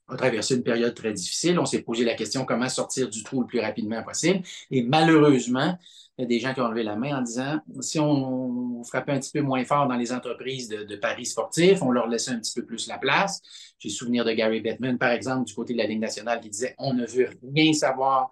a 0.08 0.16
traversé 0.16 0.54
une 0.54 0.62
période 0.62 0.94
très 0.94 1.12
difficile. 1.12 1.58
On 1.58 1.66
s'est 1.66 1.82
posé 1.82 2.04
la 2.04 2.14
question 2.14 2.46
comment 2.46 2.70
sortir 2.70 3.10
du 3.10 3.22
trou 3.22 3.42
le 3.42 3.46
plus 3.46 3.60
rapidement 3.60 4.02
possible? 4.02 4.40
Et 4.70 4.82
malheureusement, 4.82 5.78
il 6.16 6.22
y 6.22 6.24
a 6.24 6.28
des 6.28 6.38
gens 6.38 6.54
qui 6.54 6.60
ont 6.60 6.68
levé 6.68 6.84
la 6.84 6.94
main 6.94 7.18
en 7.18 7.22
disant 7.22 7.60
si 7.80 7.98
on 7.98 8.84
frappait 8.84 9.12
un 9.12 9.18
petit 9.18 9.32
peu 9.32 9.40
moins 9.40 9.64
fort 9.64 9.88
dans 9.88 9.96
les 9.96 10.12
entreprises 10.12 10.68
de, 10.68 10.96
paris 10.96 11.26
sportifs, 11.26 11.82
on 11.82 11.90
leur 11.90 12.06
laissait 12.06 12.30
un 12.30 12.38
petit 12.38 12.54
peu 12.54 12.64
plus 12.64 12.86
la 12.86 12.98
place. 12.98 13.42
J'ai 13.78 13.88
souvenir 13.88 14.24
de 14.24 14.32
Gary 14.32 14.60
Bettman, 14.60 14.96
par 14.96 15.10
exemple, 15.10 15.46
du 15.46 15.54
côté 15.54 15.72
de 15.72 15.78
la 15.78 15.86
Ligue 15.86 16.00
nationale, 16.00 16.40
qui 16.40 16.50
disait 16.50 16.74
on 16.78 16.94
ne 16.94 17.04
veut 17.04 17.30
rien 17.42 17.72
savoir 17.72 18.30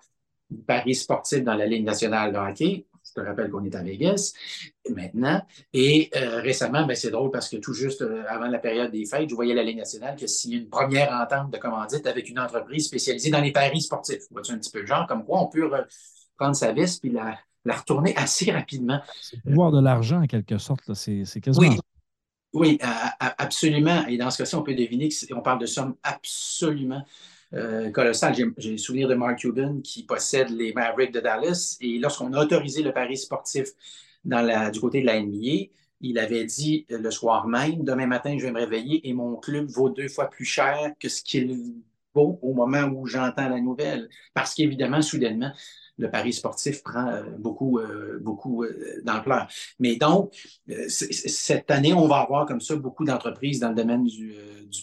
du 0.49 0.63
paris 0.63 0.95
sportif 0.95 1.43
dans 1.43 1.55
la 1.55 1.67
Ligue 1.67 1.85
nationale 1.85 2.33
de 2.33 2.39
hockey. 2.39 2.87
Je 3.05 3.21
te 3.21 3.27
rappelle 3.27 3.51
qu'on 3.51 3.65
est 3.65 3.75
à 3.75 3.83
Vegas 3.83 4.33
maintenant. 4.89 5.43
Et 5.73 6.09
euh, 6.15 6.41
récemment, 6.41 6.87
ben, 6.87 6.95
c'est 6.95 7.11
drôle 7.11 7.33
parce 7.33 7.49
que 7.49 7.57
tout 7.57 7.75
juste 7.75 8.03
euh, 8.03 8.23
avant 8.29 8.47
la 8.47 8.61
période 8.61 8.93
des 8.93 9.05
fêtes, 9.07 9.29
je 9.29 9.35
voyais 9.35 9.55
la 9.55 9.65
Ligue 9.65 9.79
nationale 9.79 10.15
qui 10.15 10.25
a 10.25 10.29
signé 10.29 10.59
une 10.59 10.69
première 10.69 11.13
entente 11.13 11.51
de 11.51 11.59
commandite 11.59 12.07
avec 12.07 12.29
une 12.29 12.39
entreprise 12.39 12.87
spécialisée 12.87 13.31
dans 13.31 13.41
les 13.41 13.51
paris 13.51 13.83
sportifs. 13.83 14.23
Vois-tu 14.31 14.53
un 14.53 14.59
petit 14.59 14.71
peu 14.71 14.81
le 14.81 14.87
genre, 14.87 15.07
comme 15.09 15.25
quoi 15.25 15.43
on 15.43 15.49
peut 15.49 15.69
prendre 16.37 16.55
sa 16.55 16.73
veste 16.73 17.01
puis 17.01 17.11
la, 17.11 17.37
la 17.65 17.77
retourner 17.77 18.15
assez 18.17 18.51
rapidement. 18.53 19.01
C'est 19.21 19.37
le 19.37 19.43
pouvoir 19.43 19.73
de 19.73 19.81
l'argent, 19.81 20.23
en 20.23 20.27
quelque 20.27 20.59
sorte. 20.59 20.95
C'est 20.95 21.41
quasiment. 21.41 21.69
Oui. 21.69 21.79
Oui, 22.55 22.79
absolument. 23.19 24.07
Et 24.07 24.19
dans 24.19 24.31
ce 24.31 24.39
cas-ci, 24.39 24.55
on 24.57 24.63
peut 24.63 24.75
deviner 24.75 25.09
qu'on 25.31 25.41
parle 25.41 25.59
de 25.59 25.65
sommes 25.67 25.97
absolument 26.03 27.03
euh, 27.55 27.91
colossales. 27.91 28.35
J'ai 28.59 28.73
le 28.73 28.77
souvenir 28.79 29.09
de 29.09 29.15
Mark 29.15 29.39
Cuban 29.39 29.81
qui 29.83 30.05
possède 30.05 30.51
les 30.51 30.75
Mavericks 30.75 31.15
de 31.15 31.21
Dallas. 31.21 31.79
Et 31.81 31.99
lorsqu'on 31.99 32.33
a 32.35 32.43
autorisé 32.43 32.83
le 32.83 32.93
pari 32.93 33.17
sportif 33.17 33.69
dans 34.25 34.43
la, 34.43 34.71
du 34.71 34.81
côté 34.81 35.01
de 35.01 35.07
la 35.07 35.19
NBA, 35.21 35.71
Il 36.01 36.19
avait 36.19 36.45
dit 36.45 36.85
le 36.91 37.11
soir 37.11 37.47
même, 37.47 37.85
demain 37.85 38.07
matin, 38.07 38.37
je 38.39 38.45
vais 38.45 38.53
me 38.53 38.61
réveiller 38.61 39.09
et 39.09 39.15
mon 39.15 39.37
club 39.37 39.69
vaut 39.71 39.89
deux 39.89 40.09
fois 40.09 40.29
plus 40.29 40.45
cher 40.45 40.93
que 41.01 41.09
ce 41.09 41.23
qu'il 41.23 41.57
vaut 42.15 42.39
au 42.43 42.53
moment 42.55 42.83
où 42.83 43.07
j'entends 43.07 43.49
la 43.49 43.61
nouvelle. 43.61 44.09
Parce 44.35 44.55
qu'évidemment, 44.55 45.01
soudainement, 45.01 45.53
le 45.99 46.11
pari 46.11 46.33
sportif 46.33 46.83
prend 46.83 47.09
euh, 47.09 47.23
beaucoup, 47.39 47.79
euh, 47.79 48.19
beaucoup 48.21 48.65
euh, 48.65 49.03
d'ampleur. 49.05 49.49
Mais 49.79 49.97
donc, 49.97 50.35
cette 50.89 51.71
année, 51.71 51.93
on 51.93 52.09
va 52.09 52.19
avoir 52.19 52.47
comme 52.47 52.61
ça 52.61 52.77
beaucoup 52.77 53.05
d'entreprises 53.05 53.61
dans 53.61 53.69
le 53.69 53.75
domaine 53.75 54.05
du, 54.05 54.35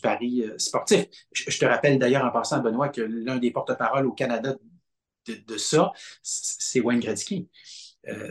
pari 0.02 0.44
sportif. 0.58 1.06
Je, 1.34 1.58
te 1.58 1.66
rappelle 1.66 1.98
d'ailleurs 1.98 2.24
en 2.24 2.32
passant, 2.32 2.60
Benoît, 2.60 2.90
que 2.90 3.02
l'un 3.02 3.38
des 3.38 3.52
porte-paroles 3.52 4.06
au 4.06 4.14
Canada 4.14 4.56
de, 5.28 5.58
ça, 5.58 5.92
c'est 6.22 6.80
Wayne 6.80 7.00
Gretzky. 7.00 7.50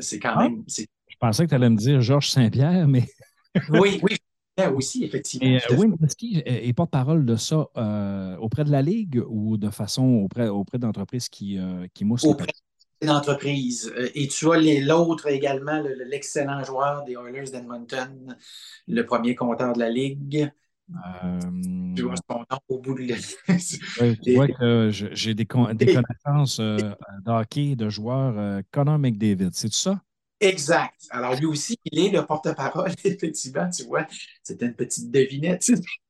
c'est 0.00 0.18
quand 0.18 0.34
ah. 0.36 0.44
même. 0.44 0.64
Je 0.68 1.16
pensais 1.20 1.44
que 1.44 1.48
tu 1.48 1.54
allais 1.54 1.70
me 1.70 1.76
dire 1.76 2.00
Georges 2.00 2.30
Saint-Pierre, 2.30 2.86
mais. 2.86 3.04
oui, 3.70 4.00
oui, 4.02 4.16
aussi, 4.66 5.04
effectivement. 5.04 5.58
Wayne 5.70 5.94
Gretzky 5.94 6.42
est 6.44 6.72
porte-parole 6.72 7.24
de 7.24 7.36
ça 7.36 7.68
auprès 8.40 8.64
de 8.64 8.70
la 8.70 8.82
Ligue 8.82 9.22
ou 9.28 9.56
de 9.56 9.70
façon 9.70 10.04
auprès, 10.24 10.48
auprès 10.48 10.78
d'entreprises 10.78 11.28
qui, 11.28 11.58
qui 11.94 12.04
moussent 12.04 12.26
d'entreprise. 13.02 13.92
Euh, 13.96 14.08
et 14.14 14.28
tu 14.28 14.50
as 14.52 14.58
l'autre 14.80 15.28
également, 15.28 15.82
l'excellent 16.06 16.62
joueur 16.64 17.04
des 17.04 17.14
Oilers 17.14 17.50
d'Edmonton, 17.50 18.36
le 18.86 19.02
premier 19.06 19.34
compteur 19.34 19.72
de 19.72 19.78
la 19.78 19.90
Ligue. 19.90 20.50
Euh... 20.90 21.40
Tu 21.94 22.02
vois 22.02 22.14
son 22.16 22.38
nom 22.38 22.58
au 22.68 22.78
bout 22.78 22.94
de 22.94 23.08
la 23.08 23.16
Tu 24.22 24.34
vois 24.34 24.48
que 24.48 24.90
j'ai 24.90 25.34
des, 25.34 25.44
des 25.74 25.86
connaissances 25.86 26.60
euh, 26.60 26.78
d'hockey 27.24 27.76
de 27.76 27.88
joueurs. 27.90 28.34
Euh, 28.38 28.62
Connor 28.70 28.98
McDavid, 28.98 29.50
c'est 29.52 29.72
ça? 29.72 30.00
Exact. 30.40 31.06
Alors, 31.10 31.34
lui 31.34 31.46
aussi, 31.46 31.78
il 31.84 31.98
est 31.98 32.10
le 32.10 32.24
porte-parole, 32.24 32.92
effectivement, 33.04 33.68
tu 33.70 33.84
vois. 33.84 34.06
C'était 34.42 34.66
une 34.66 34.74
petite 34.74 35.10
devinette. 35.10 35.64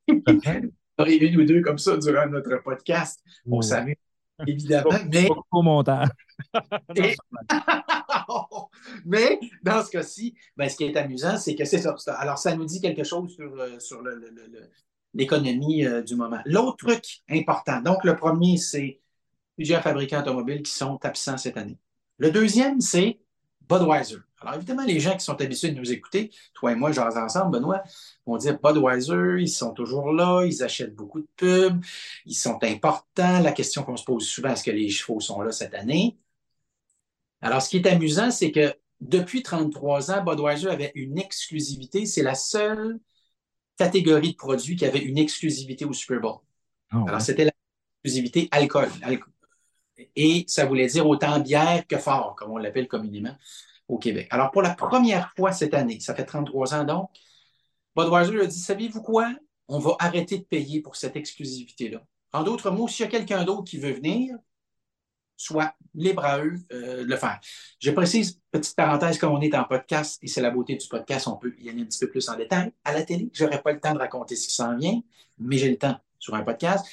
Aurait 0.99 1.17
une 1.17 1.41
ou 1.41 1.45
deux 1.45 1.63
comme 1.63 1.79
ça 1.79 1.97
durant 1.97 2.27
notre 2.27 2.57
podcast. 2.63 3.23
On 3.49 3.63
s'amuse 3.63 3.95
évidemment. 4.47 4.91
Mais... 5.13 5.29
Au 5.51 5.63
montage. 5.63 6.09
mais 9.05 9.39
dans 9.63 9.85
ce 9.85 9.91
cas-ci, 9.91 10.35
ben, 10.57 10.69
ce 10.69 10.77
qui 10.77 10.85
est 10.85 10.97
amusant, 10.97 11.37
c'est 11.37 11.55
que 11.55 11.65
c'est 11.65 11.79
ça. 11.79 11.95
Alors, 12.19 12.39
ça 12.39 12.55
nous 12.55 12.65
dit 12.65 12.81
quelque 12.81 13.05
chose 13.05 13.35
sur, 13.35 13.53
euh, 13.59 13.79
sur 13.79 14.03
l'économie 15.15 15.85
euh, 15.85 16.03
du 16.03 16.17
moment. 16.17 16.41
L'autre 16.47 16.87
truc 16.87 17.05
important, 17.29 17.81
donc 17.81 18.05
le 18.05 18.17
premier, 18.17 18.57
c'est 18.57 19.01
plusieurs 19.57 19.83
fabricants 19.83 20.21
automobiles 20.21 20.63
qui 20.63 20.73
sont 20.73 20.99
absents 21.03 21.39
cette 21.39 21.57
année. 21.57 21.79
Le 22.19 22.31
deuxième, 22.31 22.81
c'est 22.81 23.21
Budweiser. 23.69 24.19
Alors, 24.41 24.55
évidemment, 24.55 24.85
les 24.85 25.01
gens 25.01 25.17
qui 25.17 25.25
sont 25.25 25.41
habitués 25.41 25.71
de 25.71 25.79
nous 25.79 25.93
écouter, 25.93 26.31
toi 26.55 26.73
et 26.73 26.75
moi, 26.75 26.93
genre 26.93 27.15
ensemble, 27.17 27.59
Benoît, 27.59 27.83
vont 28.27 28.37
dire 28.37 28.59
Budweiser, 28.63 29.41
ils 29.41 29.49
sont 29.49 29.73
toujours 29.73 30.13
là, 30.13 30.45
ils 30.45 30.63
achètent 30.63 30.95
beaucoup 30.95 31.21
de 31.21 31.29
pubs, 31.37 31.85
ils 32.25 32.35
sont 32.35 32.59
importants. 32.63 33.41
La 33.41 33.53
question 33.53 33.83
qu'on 33.83 33.97
se 33.97 34.05
pose 34.05 34.27
souvent, 34.27 34.51
est-ce 34.51 34.65
que 34.65 34.71
les 34.71 34.89
chevaux 34.91 35.21
sont 35.21 35.41
là 35.43 35.53
cette 35.53 35.75
année? 35.75 36.17
Alors, 37.41 37.63
ce 37.63 37.69
qui 37.71 37.79
est 37.79 37.87
amusant, 37.87 38.31
c'est 38.31 38.53
que 38.53 38.75
depuis 39.01 39.43
33 39.43 40.11
ans, 40.11 40.25
Budweiser 40.25 40.69
avait 40.69 40.93
une 40.95 41.19
exclusivité. 41.19 42.07
C'est 42.07 42.23
la 42.23 42.35
seule 42.35 42.99
catégorie 43.77 44.33
de 44.33 44.37
produits 44.37 44.77
qui 44.77 44.85
avait 44.85 44.99
une 44.99 45.19
exclusivité 45.19 45.85
au 45.85 45.93
Super 45.93 46.21
Bowl. 46.21 46.39
Ah 46.91 47.05
Alors, 47.07 47.21
c'était 47.21 47.45
l'exclusivité 48.05 48.49
alcool. 48.51 48.89
Et 50.17 50.45
ça 50.47 50.65
voulait 50.67 50.87
dire 50.87 51.07
autant 51.07 51.39
bière 51.41 51.87
que 51.87 51.99
fort, 51.99 52.35
comme 52.37 52.53
on 52.53 52.59
l'appelle 52.59 52.89
communément 52.89 53.37
au 53.89 53.99
Québec. 53.99 54.29
Alors, 54.31 54.51
pour 54.51 54.63
la 54.63 54.75
première 54.75 55.33
fois 55.37 55.53
cette 55.53 55.75
année, 55.75 56.01
ça 56.01 56.15
fait 56.15 56.25
33 56.25 56.75
ans 56.75 56.85
donc, 56.85 57.11
Budweiser 57.97 58.41
a 58.41 58.47
dit 58.47 58.59
Savez-vous 58.59 59.03
quoi? 59.03 59.35
On 59.67 59.79
va 59.79 59.97
arrêter 59.99 60.39
de 60.39 60.45
payer 60.45 60.81
pour 60.81 60.97
cette 60.97 61.17
exclusivité-là. 61.17 62.03
En 62.33 62.43
d'autres 62.43 62.71
mots, 62.71 62.89
s'il 62.89 63.05
y 63.05 63.09
a 63.09 63.11
quelqu'un 63.11 63.45
d'autre 63.45 63.65
qui 63.65 63.79
veut 63.79 63.93
venir, 63.93 64.37
soit 65.37 65.75
libre 65.95 66.25
à 66.25 66.41
eux 66.41 66.59
euh, 66.73 67.05
de 67.05 67.09
le 67.09 67.17
faire. 67.17 67.41
Je 67.81 67.91
précise, 67.91 68.41
petite 68.51 68.77
parenthèse, 68.77 69.19
comme 69.19 69.33
on 69.33 69.41
est 69.41 69.55
en 69.55 69.65
podcast, 69.65 70.19
et 70.23 70.27
c'est 70.27 70.41
la 70.41 70.51
beauté 70.51 70.77
du 70.77 70.87
podcast, 70.89 71.29
on 71.29 71.37
peut 71.37 71.55
y 71.59 71.71
aller 71.71 71.83
un 71.83 71.85
petit 71.85 72.01
peu 72.01 72.11
plus 72.11 72.29
en 72.29 72.37
détail. 72.37 72.73
À 72.85 72.93
la 72.93 73.03
télé, 73.03 73.31
je 73.33 73.45
n'aurai 73.45 73.63
pas 73.63 73.73
le 73.73 73.81
temps 73.81 73.95
de 73.95 73.99
raconter 73.99 74.37
ce 74.37 74.49
qui 74.49 74.55
s'en 74.55 74.77
vient, 74.77 75.01
mais 75.39 75.57
j'ai 75.59 75.71
le 75.71 75.79
temps 75.79 75.99
sur 76.19 76.35
un 76.35 76.43
podcast. 76.43 76.85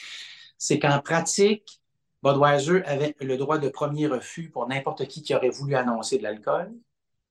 C'est 0.57 0.79
qu'en 0.79 0.99
pratique, 0.99 1.81
Budweiser 2.25 2.83
avait 2.85 3.15
le 3.21 3.37
droit 3.37 3.59
de 3.59 3.69
premier 3.69 4.07
refus 4.07 4.49
pour 4.49 4.67
n'importe 4.67 5.07
qui 5.07 5.21
qui 5.21 5.35
aurait 5.35 5.49
voulu 5.49 5.75
annoncer 5.75 6.17
de 6.17 6.23
l'alcool. 6.23 6.73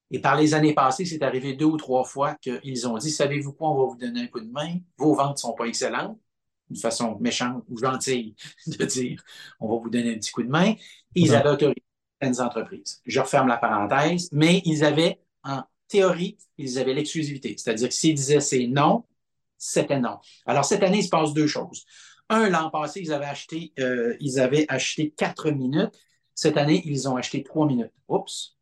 Et 0.09 0.19
par 0.19 0.37
les 0.37 0.53
années 0.53 0.73
passées, 0.73 1.03
c'est 1.03 1.21
arrivé 1.21 1.53
deux 1.53 1.65
ou 1.65 1.75
trois 1.75 2.05
fois 2.05 2.35
qu'ils 2.35 2.87
ont 2.87 2.97
dit 2.97 3.11
Savez-vous 3.11 3.51
quoi, 3.51 3.71
on 3.71 3.77
va 3.77 3.85
vous 3.91 3.97
donner 3.97 4.21
un 4.21 4.27
coup 4.27 4.39
de 4.39 4.49
main, 4.49 4.77
vos 4.97 5.13
ventes 5.13 5.35
ne 5.35 5.39
sont 5.39 5.53
pas 5.53 5.65
excellentes, 5.65 6.17
une 6.69 6.77
façon 6.77 7.17
méchante 7.19 7.63
ou 7.67 7.77
gentille 7.77 8.35
de 8.67 8.85
dire 8.85 9.21
On 9.59 9.67
va 9.67 9.81
vous 9.83 9.89
donner 9.89 10.13
un 10.13 10.17
petit 10.17 10.31
coup 10.31 10.43
de 10.43 10.49
main. 10.49 10.75
Ils 11.13 11.35
avaient 11.35 11.49
autorisé 11.49 11.83
certaines 12.21 12.41
entreprises. 12.41 13.01
Je 13.05 13.19
referme 13.19 13.49
la 13.49 13.57
parenthèse, 13.57 14.29
mais 14.31 14.61
ils 14.63 14.85
avaient, 14.85 15.19
en 15.43 15.63
théorie, 15.89 16.37
ils 16.57 16.79
avaient 16.79 16.93
l'exclusivité. 16.93 17.55
C'est-à-dire 17.57 17.89
que 17.89 17.93
s'ils 17.93 18.15
disaient 18.15 18.39
c'est 18.39 18.67
non, 18.67 19.03
c'était 19.57 19.99
non. 19.99 20.19
Alors, 20.45 20.63
cette 20.63 20.83
année, 20.83 20.99
il 20.99 21.03
se 21.03 21.09
passe 21.09 21.33
deux 21.33 21.47
choses. 21.47 21.85
Un, 22.29 22.49
l'an 22.49 22.69
passé, 22.69 23.01
ils 23.01 23.13
avaient 23.13 23.25
acheté, 23.25 23.73
euh, 23.79 24.15
ils 24.19 24.39
avaient 24.39 24.65
acheté 24.67 25.11
quatre 25.11 25.51
minutes. 25.51 25.91
Cette 26.33 26.57
année, 26.57 26.81
ils 26.85 27.07
ont 27.07 27.15
acheté 27.15 27.43
trois 27.43 27.67
minutes. 27.67 27.91
Oups. 28.07 28.57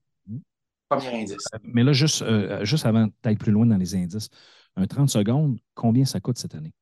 Premier 0.90 1.22
indice. 1.22 1.46
Euh, 1.54 1.60
mais 1.64 1.84
là, 1.84 1.94
juste, 1.94 2.22
euh, 2.22 2.64
juste 2.66 2.86
avant 2.86 3.08
d'être 3.24 3.40
plus 3.40 3.52
loin 3.52 3.66
dans 3.66 3.78
les 3.78 3.96
indices, 3.96 4.30
un 4.76 4.86
30 4.86 5.10
secondes, 5.10 5.58
combien 5.74 6.06
ça 6.06 6.20
coûte 6.20 6.38
cette 6.38 6.56
année? 6.56 6.74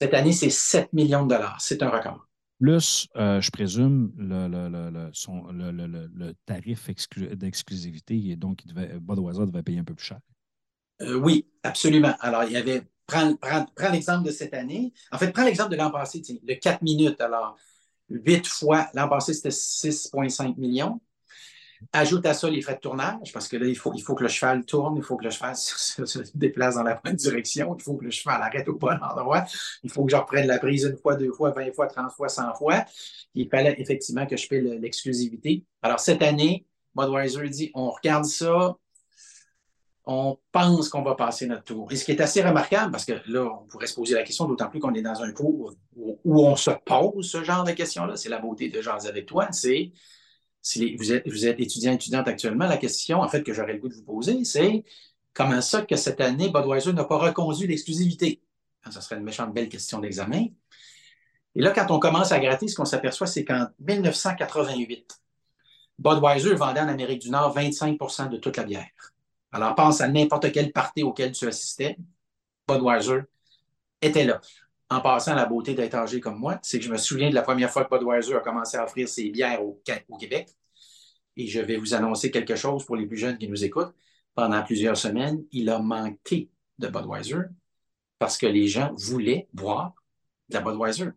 Cette 0.00 0.14
année, 0.14 0.32
c'est 0.32 0.50
7 0.50 0.92
millions 0.92 1.24
de 1.24 1.34
dollars. 1.34 1.60
C'est 1.60 1.82
un 1.82 1.90
record. 1.90 2.26
Plus, 2.60 3.08
je 3.14 3.50
présume, 3.50 4.12
le, 4.18 4.48
le, 4.48 6.34
tarif 6.44 6.90
d'exclusivité, 7.32 8.36
donc 8.36 8.64
il 8.64 8.74
devait, 8.74 9.00
Budweiser 9.00 9.46
devait 9.46 9.62
payer 9.62 9.78
un 9.78 9.84
peu 9.84 9.94
plus 9.94 10.04
cher. 10.04 10.20
oui, 11.00 11.46
absolument. 11.62 12.14
Alors, 12.20 12.44
il 12.44 12.52
y 12.52 12.56
avait 12.58 12.82
Prends, 13.10 13.90
l'exemple 13.90 14.26
de 14.26 14.30
cette 14.30 14.54
année. 14.54 14.92
En 15.10 15.18
fait, 15.18 15.32
prends 15.32 15.44
l'exemple 15.44 15.70
de 15.70 15.76
l'an 15.76 15.90
passé, 15.90 16.20
de 16.20 16.54
4 16.54 16.82
minutes. 16.82 17.20
Alors, 17.20 17.56
8 18.08 18.46
fois, 18.46 18.88
l'an 18.94 19.08
passé, 19.08 19.34
c'était 19.34 19.50
6,5 19.50 20.56
millions. 20.56 21.00
Ajoute 21.92 22.26
à 22.26 22.34
ça 22.34 22.50
les 22.50 22.60
frais 22.60 22.74
de 22.74 22.80
tournage, 22.80 23.32
parce 23.32 23.48
que 23.48 23.56
là, 23.56 23.66
il 23.66 23.74
faut, 23.74 23.92
il 23.94 24.02
faut 24.02 24.14
que 24.14 24.22
le 24.22 24.28
cheval 24.28 24.66
tourne, 24.66 24.98
il 24.98 25.02
faut 25.02 25.16
que 25.16 25.24
le 25.24 25.30
cheval 25.30 25.56
se, 25.56 26.22
déplace 26.34 26.74
dans 26.74 26.82
la 26.82 27.00
bonne 27.02 27.14
direction, 27.14 27.74
il 27.78 27.82
faut 27.82 27.94
que 27.94 28.04
le 28.04 28.10
cheval 28.10 28.42
arrête 28.42 28.68
au 28.68 28.74
bon 28.74 28.98
endroit, 29.02 29.46
il 29.82 29.90
faut 29.90 30.04
que 30.04 30.10
je 30.10 30.16
reprenne 30.16 30.46
la 30.46 30.58
prise 30.58 30.84
une 30.84 30.98
fois, 30.98 31.16
deux 31.16 31.32
fois, 31.32 31.52
20 31.52 31.74
fois, 31.74 31.86
30 31.86 32.12
fois, 32.12 32.28
100 32.28 32.54
fois. 32.54 32.84
Il 33.34 33.48
fallait 33.48 33.74
effectivement 33.78 34.26
que 34.26 34.36
je 34.36 34.46
paie 34.46 34.60
l'exclusivité. 34.60 35.64
Alors, 35.80 36.00
cette 36.00 36.20
année, 36.20 36.66
Budweiser 36.94 37.48
dit 37.48 37.70
on 37.74 37.90
regarde 37.90 38.26
ça, 38.26 38.76
on 40.06 40.38
pense 40.50 40.88
qu'on 40.88 41.02
va 41.02 41.14
passer 41.14 41.46
notre 41.46 41.64
tour. 41.64 41.90
Et 41.92 41.96
ce 41.96 42.04
qui 42.04 42.12
est 42.12 42.20
assez 42.20 42.42
remarquable, 42.42 42.90
parce 42.90 43.04
que 43.04 43.20
là, 43.26 43.44
on 43.44 43.66
pourrait 43.66 43.86
se 43.86 43.94
poser 43.94 44.14
la 44.14 44.22
question, 44.22 44.46
d'autant 44.46 44.68
plus 44.68 44.80
qu'on 44.80 44.94
est 44.94 45.02
dans 45.02 45.22
un 45.22 45.32
cours 45.32 45.74
où, 45.94 46.44
on 46.44 46.56
se 46.56 46.70
pose 46.70 47.30
ce 47.30 47.44
genre 47.44 47.64
de 47.64 47.72
questions-là, 47.72 48.16
c'est 48.16 48.28
la 48.28 48.38
beauté 48.38 48.68
de 48.68 48.80
jaser 48.80 49.08
avec 49.08 49.26
toi, 49.26 49.48
c'est 49.52 49.92
si 50.62 50.96
vous, 50.96 51.12
êtes, 51.12 51.28
vous 51.28 51.46
êtes 51.46 51.60
étudiant, 51.60 51.92
étudiante 51.92 52.28
actuellement, 52.28 52.66
la 52.66 52.76
question, 52.76 53.20
en 53.20 53.28
fait, 53.28 53.42
que 53.42 53.52
j'aurais 53.52 53.74
le 53.74 53.78
goût 53.78 53.88
de 53.88 53.94
vous 53.94 54.04
poser, 54.04 54.44
c'est 54.44 54.84
comment 55.32 55.60
ça 55.60 55.82
que 55.82 55.96
cette 55.96 56.20
année, 56.20 56.50
Budweiser 56.50 56.92
n'a 56.92 57.04
pas 57.04 57.18
reconduit 57.18 57.66
l'exclusivité? 57.66 58.42
Ça 58.90 59.00
serait 59.00 59.16
une 59.16 59.24
méchante 59.24 59.52
belle 59.52 59.68
question 59.68 59.98
d'examen. 59.98 60.46
Et 61.54 61.60
là, 61.60 61.70
quand 61.70 61.90
on 61.90 61.98
commence 61.98 62.32
à 62.32 62.38
gratter, 62.38 62.68
ce 62.68 62.74
qu'on 62.74 62.84
s'aperçoit, 62.84 63.26
c'est 63.26 63.44
qu'en 63.44 63.66
1988, 63.80 65.18
Budweiser 65.98 66.54
vendait 66.54 66.80
en 66.80 66.88
Amérique 66.88 67.22
du 67.22 67.30
Nord 67.30 67.56
25% 67.56 68.30
de 68.30 68.36
toute 68.38 68.56
la 68.56 68.64
bière. 68.64 68.88
Alors, 69.52 69.74
pense 69.74 70.00
à 70.00 70.08
n'importe 70.08 70.52
quel 70.52 70.72
party 70.72 71.02
auquel 71.02 71.32
tu 71.32 71.46
assistais. 71.46 71.96
Budweiser 72.68 73.22
était 74.00 74.24
là. 74.24 74.40
En 74.88 75.00
passant, 75.00 75.34
la 75.34 75.46
beauté 75.46 75.74
d'être 75.74 75.94
âgé 75.94 76.20
comme 76.20 76.38
moi, 76.38 76.58
c'est 76.62 76.78
que 76.78 76.84
je 76.84 76.90
me 76.90 76.96
souviens 76.96 77.30
de 77.30 77.34
la 77.34 77.42
première 77.42 77.70
fois 77.70 77.84
que 77.84 77.94
Budweiser 77.96 78.34
a 78.34 78.40
commencé 78.40 78.76
à 78.76 78.84
offrir 78.84 79.08
ses 79.08 79.30
bières 79.30 79.62
au, 79.62 79.80
Québec. 80.18 80.48
Et 81.36 81.46
je 81.46 81.60
vais 81.60 81.76
vous 81.76 81.94
annoncer 81.94 82.30
quelque 82.30 82.56
chose 82.56 82.84
pour 82.84 82.96
les 82.96 83.06
plus 83.06 83.16
jeunes 83.16 83.38
qui 83.38 83.48
nous 83.48 83.64
écoutent. 83.64 83.94
Pendant 84.34 84.62
plusieurs 84.62 84.96
semaines, 84.96 85.44
il 85.52 85.70
a 85.70 85.78
manqué 85.78 86.50
de 86.78 86.88
Budweiser 86.88 87.42
parce 88.18 88.36
que 88.36 88.46
les 88.46 88.66
gens 88.66 88.92
voulaient 88.96 89.48
boire 89.52 89.94
de 90.48 90.54
la 90.54 90.60
Budweiser. 90.60 91.10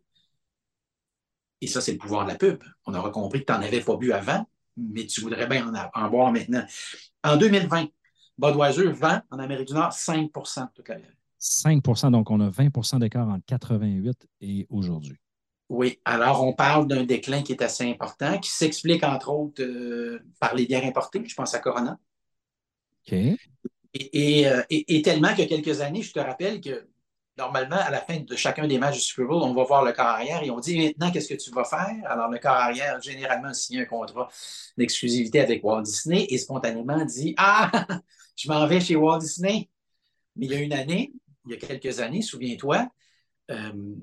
Et 1.62 1.68
ça, 1.68 1.82
c'est 1.82 1.94
le 1.94 1.98
pouvoir 1.98 2.26
de 2.26 2.32
la 2.32 2.38
pub. 2.38 2.64
On 2.86 2.94
aura 2.94 3.10
compris 3.10 3.40
que 3.40 3.46
tu 3.46 3.54
n'en 3.54 3.62
avais 3.62 3.82
pas 3.82 3.96
bu 3.96 4.12
avant, 4.12 4.46
mais 4.78 5.06
tu 5.06 5.22
voudrais 5.22 5.48
bien 5.48 5.68
en, 5.68 6.02
en 6.02 6.10
boire 6.10 6.32
maintenant. 6.32 6.66
En 7.24 7.38
2020, 7.38 7.88
Budweiser 8.38 8.88
vend 8.88 9.22
en 9.32 9.40
Amérique 9.40 9.68
du 9.68 9.74
Nord 9.74 9.94
5 9.94 10.24
de 10.24 10.30
toute 10.74 10.90
la 10.90 10.96
bière. 10.96 11.14
5% 11.40 12.12
donc 12.12 12.32
on 12.32 12.40
a 12.40 12.50
20% 12.50 13.00
d'écart 13.00 13.28
entre 13.28 13.46
88 13.46 14.28
et 14.42 14.66
aujourd'hui. 14.70 15.18
Oui, 15.70 16.00
alors 16.06 16.46
on 16.46 16.54
parle 16.54 16.88
d'un 16.88 17.04
déclin 17.04 17.42
qui 17.42 17.54
est 17.54 17.62
assez 17.62 17.90
important, 17.90 18.38
qui 18.40 18.50
s'explique 18.50 19.04
entre 19.04 19.30
autres 19.30 19.64
euh, 19.64 20.20
par 20.40 20.56
les 20.56 20.66
bières 20.66 20.86
importées. 20.86 21.24
Je 21.26 21.36
pense 21.36 21.54
à 21.54 21.60
Corona. 21.60 21.98
OK. 23.08 23.14
Et, 23.96 24.48
euh, 24.48 24.64
et, 24.70 24.96
et, 24.96 25.02
tellement 25.04 25.36
que 25.36 25.44
quelques 25.44 25.82
années, 25.82 26.02
je 26.02 26.14
te 26.14 26.20
rappelle 26.20 26.60
que 26.62 26.88
normalement, 27.38 27.78
à 27.78 27.90
la 27.90 28.02
fin 28.02 28.20
de 28.20 28.36
chacun 28.36 28.68
des 28.68 28.78
matchs 28.78 28.96
du 28.96 29.02
Super 29.02 29.28
Bowl, 29.28 29.42
on 29.44 29.54
va 29.54 29.64
voir 29.64 29.84
le 29.84 29.92
corps 29.94 30.06
arrière 30.06 30.44
et 30.44 30.52
on 30.52 30.60
dit 30.60 30.78
maintenant, 30.78 31.12
qu'est-ce 31.12 31.34
que 31.34 31.42
tu 31.42 31.52
vas 31.52 31.64
faire? 31.64 31.96
Alors, 32.06 32.30
le 32.30 32.38
corps 32.40 32.52
arrière, 32.52 33.02
généralement, 33.02 33.54
signe 33.54 33.82
un 33.82 33.86
contrat 33.86 34.30
d'exclusivité 34.78 35.40
avec 35.42 35.64
Walt 35.64 35.82
Disney 35.82 36.28
et 36.30 36.38
spontanément 36.38 37.04
dit 37.06 37.34
Ah, 37.38 37.72
je 38.36 38.48
m'en 38.50 38.66
vais 38.68 38.80
chez 38.80 38.96
Walt 38.96 39.20
Disney. 39.20 39.70
Mais 40.36 40.48
il 40.48 40.52
y 40.52 40.56
a 40.56 40.60
une 40.60 40.74
année, 40.74 41.14
il 41.46 41.52
y 41.52 41.56
a 41.56 41.58
quelques 41.58 42.00
années, 42.00 42.22
souviens-toi, 42.22 42.88
euh, 43.52 43.96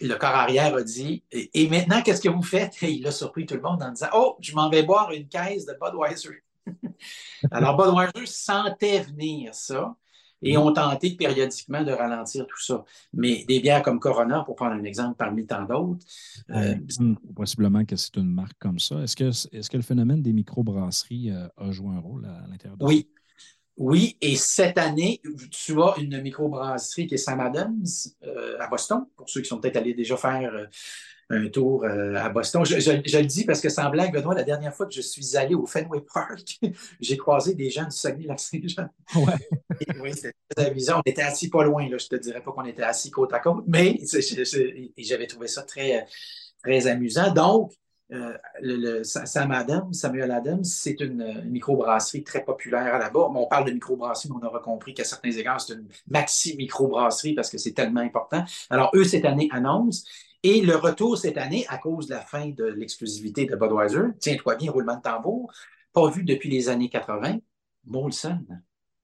le 0.00 0.14
corps 0.16 0.30
arrière 0.30 0.74
a 0.74 0.82
dit 0.82 1.24
Et 1.32 1.68
maintenant, 1.68 2.02
qu'est-ce 2.02 2.20
que 2.20 2.28
vous 2.28 2.42
faites? 2.42 2.82
Et 2.82 2.90
il 2.92 3.06
a 3.06 3.12
surpris 3.12 3.46
tout 3.46 3.54
le 3.54 3.60
monde 3.60 3.82
en 3.82 3.90
disant 3.90 4.08
Oh, 4.14 4.36
je 4.40 4.54
m'en 4.54 4.68
vais 4.68 4.82
boire 4.82 5.12
une 5.12 5.28
caisse 5.28 5.66
de 5.66 5.76
Budweiser. 5.80 6.42
Alors, 7.50 7.76
Budweiser 7.76 8.26
sentait 8.26 9.00
venir 9.00 9.54
ça 9.54 9.94
et 10.42 10.56
ont 10.56 10.72
tenté 10.72 11.10
périodiquement 11.12 11.82
de 11.82 11.92
ralentir 11.92 12.46
tout 12.46 12.60
ça. 12.60 12.84
Mais 13.12 13.44
des 13.46 13.60
bières 13.60 13.82
comme 13.82 14.00
Corona, 14.00 14.42
pour 14.44 14.56
prendre 14.56 14.72
un 14.72 14.84
exemple 14.84 15.16
parmi 15.16 15.46
tant 15.46 15.64
d'autres. 15.64 16.04
Euh, 16.50 16.74
possiblement 17.34 17.84
que 17.84 17.96
c'est 17.96 18.16
une 18.16 18.32
marque 18.32 18.58
comme 18.58 18.78
ça. 18.78 19.00
Est-ce 19.02 19.16
que, 19.16 19.30
est 19.56 19.68
que 19.68 19.76
le 19.76 19.82
phénomène 19.82 20.22
des 20.22 20.32
microbrasseries 20.32 21.30
euh, 21.30 21.48
a 21.56 21.70
joué 21.70 21.94
un 21.94 22.00
rôle 22.00 22.26
à, 22.26 22.46
l'intérieur 22.48 22.76
de 22.76 22.84
Oui. 22.84 23.08
Oui, 23.78 24.18
et 24.20 24.36
cette 24.36 24.76
année, 24.76 25.22
tu 25.50 25.80
as 25.80 25.94
une 25.98 26.20
microbrasserie 26.20 27.06
qui 27.06 27.14
est 27.14 27.18
Sam 27.18 27.40
Adams 27.40 27.86
euh, 28.22 28.58
à 28.60 28.68
Boston, 28.68 29.06
pour 29.16 29.30
ceux 29.30 29.40
qui 29.40 29.48
sont 29.48 29.60
peut-être 29.60 29.78
allés 29.78 29.94
déjà 29.94 30.18
faire 30.18 30.52
un 31.32 31.48
tour 31.48 31.84
euh, 31.84 32.14
à 32.14 32.28
Boston. 32.28 32.64
Je, 32.64 32.74
le 32.74 33.24
dis 33.24 33.44
parce 33.44 33.60
que 33.60 33.68
sans 33.68 33.90
blague, 33.90 34.12
Benoît, 34.12 34.34
la 34.34 34.42
dernière 34.42 34.74
fois 34.74 34.86
que 34.86 34.92
je 34.92 35.00
suis 35.00 35.36
allé 35.36 35.54
au 35.54 35.66
Fenway 35.66 36.02
Park, 36.12 36.60
j'ai 37.00 37.16
croisé 37.16 37.54
des 37.54 37.70
gens 37.70 37.84
du 37.84 37.96
Saguenay-Lac-Saint-Jean. 37.96 38.88
Ouais. 39.16 39.34
oui, 40.00 40.12
c'était 40.14 40.34
très 40.54 40.66
amusant. 40.66 40.98
On 40.98 41.10
était 41.10 41.22
assis 41.22 41.48
pas 41.48 41.64
loin, 41.64 41.88
là. 41.88 41.96
je 41.98 42.06
ne 42.10 42.18
te 42.18 42.22
dirais 42.22 42.42
pas 42.42 42.52
qu'on 42.52 42.64
était 42.64 42.82
assis 42.82 43.10
côte 43.10 43.32
à 43.32 43.40
côte, 43.40 43.64
mais 43.66 43.98
j'avais 44.98 45.26
trouvé 45.26 45.48
ça 45.48 45.62
très, 45.62 46.06
très 46.62 46.86
amusant. 46.86 47.32
Donc, 47.32 47.72
euh, 48.12 48.36
le, 48.60 49.02
Sam 49.04 49.52
Adams, 49.52 49.94
Samuel 49.94 50.32
Adams, 50.32 50.64
c'est 50.64 51.00
une, 51.00 51.44
microbrasserie 51.46 52.24
très 52.24 52.44
populaire 52.44 52.98
là-bas. 52.98 53.30
On 53.34 53.46
parle 53.46 53.64
de 53.64 53.72
microbrasserie, 53.72 54.28
mais 54.30 54.36
on 54.42 54.46
aura 54.46 54.60
compris 54.60 54.92
qu'à 54.92 55.04
certains 55.04 55.30
égards, 55.30 55.62
c'est 55.62 55.72
une 55.72 55.88
maxi 56.08 56.54
microbrasserie 56.56 57.34
parce 57.34 57.48
que 57.48 57.56
c'est 57.56 57.72
tellement 57.72 58.00
important. 58.00 58.44
Alors, 58.68 58.90
eux, 58.94 59.04
cette 59.04 59.24
année, 59.24 59.48
annoncent 59.50 60.04
et 60.42 60.60
le 60.60 60.76
retour 60.76 61.16
cette 61.16 61.38
année, 61.38 61.64
à 61.68 61.78
cause 61.78 62.06
de 62.06 62.14
la 62.14 62.20
fin 62.20 62.48
de 62.48 62.64
l'exclusivité 62.64 63.46
de 63.46 63.54
Budweiser, 63.54 64.08
tiens-toi 64.18 64.56
bien, 64.56 64.70
roulement 64.70 64.96
de 64.96 65.02
tambour, 65.02 65.52
pas 65.92 66.10
vu 66.10 66.24
depuis 66.24 66.50
les 66.50 66.68
années 66.68 66.88
80, 66.88 67.38
Molson. 67.84 68.44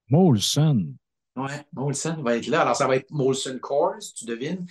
Molson. 0.09 0.95
Oui, 1.37 1.52
Molson 1.73 2.21
va 2.23 2.37
être 2.37 2.49
là. 2.49 2.62
Alors, 2.62 2.75
ça 2.75 2.88
va 2.88 2.97
être 2.97 3.11
Molson 3.12 3.59
Coors, 3.61 3.99
tu 4.16 4.25
devines, 4.25 4.66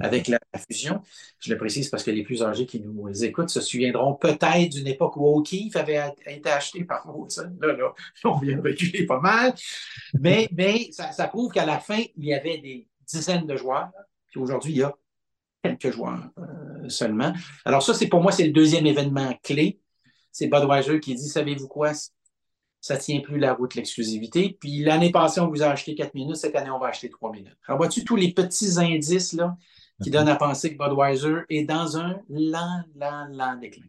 avec 0.00 0.28
la, 0.28 0.38
fusion. 0.70 1.02
Je 1.40 1.52
le 1.52 1.58
précise 1.58 1.88
parce 1.88 2.04
que 2.04 2.12
les 2.12 2.22
plus 2.22 2.44
âgés 2.44 2.64
qui 2.64 2.78
nous 2.78 3.24
écoutent 3.24 3.50
se 3.50 3.60
souviendront 3.60 4.14
peut-être 4.14 4.68
d'une 4.68 4.86
époque 4.86 5.16
où 5.16 5.26
O'Keeffe 5.26 5.74
avait 5.74 6.14
été 6.26 6.48
acheté 6.48 6.84
par 6.84 7.04
Molson. 7.08 7.52
Là, 7.60 7.72
là, 7.72 7.92
on 8.24 8.38
vient 8.38 8.56
de 8.56 8.62
reculer 8.62 9.04
pas 9.04 9.18
mal. 9.18 9.54
Mais, 10.20 10.48
mais 10.52 10.92
ça, 10.92 11.10
ça 11.10 11.26
prouve 11.26 11.50
qu'à 11.50 11.66
la 11.66 11.80
fin, 11.80 12.00
il 12.16 12.24
y 12.24 12.34
avait 12.34 12.58
des 12.58 12.86
dizaines 13.04 13.46
de 13.46 13.56
joueurs. 13.56 13.90
Puis 14.30 14.38
aujourd'hui, 14.38 14.72
il 14.72 14.78
y 14.78 14.82
a 14.84 14.94
quelques 15.62 15.90
joueurs 15.90 16.28
euh, 16.38 16.88
seulement. 16.88 17.32
Alors 17.64 17.82
ça, 17.82 17.94
c'est 17.94 18.08
pour 18.08 18.22
moi, 18.22 18.32
c'est 18.32 18.46
le 18.46 18.52
deuxième 18.52 18.86
événement 18.86 19.32
clé. 19.42 19.80
C'est 20.30 20.48
Budweiser 20.48 20.98
qui 21.00 21.14
dit, 21.14 21.28
savez-vous 21.28 21.68
quoi, 21.68 21.92
ça 22.80 22.94
ne 22.94 23.00
tient 23.00 23.20
plus 23.20 23.38
la 23.38 23.54
route, 23.54 23.74
l'exclusivité. 23.74 24.56
Puis 24.60 24.82
l'année 24.82 25.12
passée, 25.12 25.40
on 25.40 25.48
vous 25.48 25.62
a 25.62 25.66
acheté 25.66 25.94
quatre 25.94 26.14
minutes, 26.14 26.36
cette 26.36 26.56
année, 26.56 26.70
on 26.70 26.78
va 26.78 26.88
acheter 26.88 27.10
trois 27.10 27.30
minutes. 27.30 27.56
Alors, 27.66 27.78
vois-tu 27.78 28.04
tous 28.04 28.16
les 28.16 28.32
petits 28.32 28.78
indices 28.78 29.34
là, 29.34 29.56
qui 30.02 30.10
donnent 30.10 30.28
à 30.28 30.36
penser 30.36 30.76
que 30.76 30.82
Budweiser 30.82 31.42
est 31.48 31.64
dans 31.64 31.96
un 31.96 32.20
lent, 32.28 32.82
lent, 32.96 33.28
lent 33.30 33.56
déclin? 33.60 33.84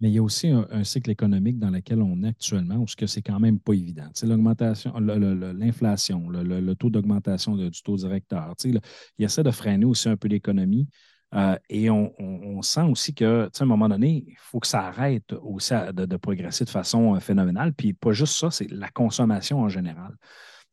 Mais 0.00 0.08
il 0.08 0.14
y 0.14 0.18
a 0.18 0.22
aussi 0.22 0.48
un, 0.48 0.84
cycle 0.84 1.10
économique 1.10 1.58
dans 1.58 1.70
lequel 1.70 2.02
on 2.02 2.22
est 2.22 2.28
actuellement, 2.28 2.76
où 2.76 2.86
c'est 2.86 3.22
quand 3.22 3.40
même 3.40 3.58
pas 3.58 3.72
évident. 3.72 4.08
l'augmentation, 4.24 4.92
l'inflation, 4.98 6.28
le, 6.28 6.74
taux 6.74 6.90
d'augmentation 6.90 7.56
du 7.56 7.70
taux 7.82 7.96
directeur. 7.96 8.54
il 8.64 8.80
essaie 9.18 9.42
de 9.42 9.50
freiner 9.50 9.86
aussi 9.86 10.08
un 10.08 10.16
peu 10.16 10.28
l'économie. 10.28 10.88
Euh, 11.34 11.56
et 11.68 11.90
on, 11.90 12.62
sent 12.62 12.82
aussi 12.82 13.14
que, 13.14 13.50
à 13.52 13.62
un 13.62 13.66
moment 13.66 13.88
donné, 13.88 14.24
il 14.26 14.36
faut 14.38 14.60
que 14.60 14.66
ça 14.66 14.86
arrête 14.86 15.32
aussi 15.32 15.74
de, 15.92 16.16
progresser 16.16 16.64
de 16.64 16.70
façon 16.70 17.16
euh, 17.16 17.20
phénoménale. 17.20 17.72
Puis 17.74 17.92
pas 17.92 18.12
juste 18.12 18.38
ça, 18.38 18.50
c'est 18.50 18.70
la 18.70 18.88
consommation 18.88 19.60
en 19.60 19.68
général. 19.68 20.14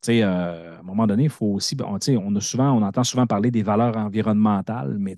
Euh, 0.09 0.75
à 0.77 0.79
un 0.79 0.83
moment 0.83 1.07
donné, 1.07 1.23
il 1.23 1.29
faut 1.29 1.47
aussi. 1.47 1.75
On, 1.81 1.97
on, 1.97 2.35
a 2.35 2.41
souvent, 2.41 2.71
on 2.71 2.81
entend 2.81 3.03
souvent 3.03 3.25
parler 3.25 3.51
des 3.51 3.63
valeurs 3.63 3.97
environnementales, 3.97 4.97
mais 4.99 5.15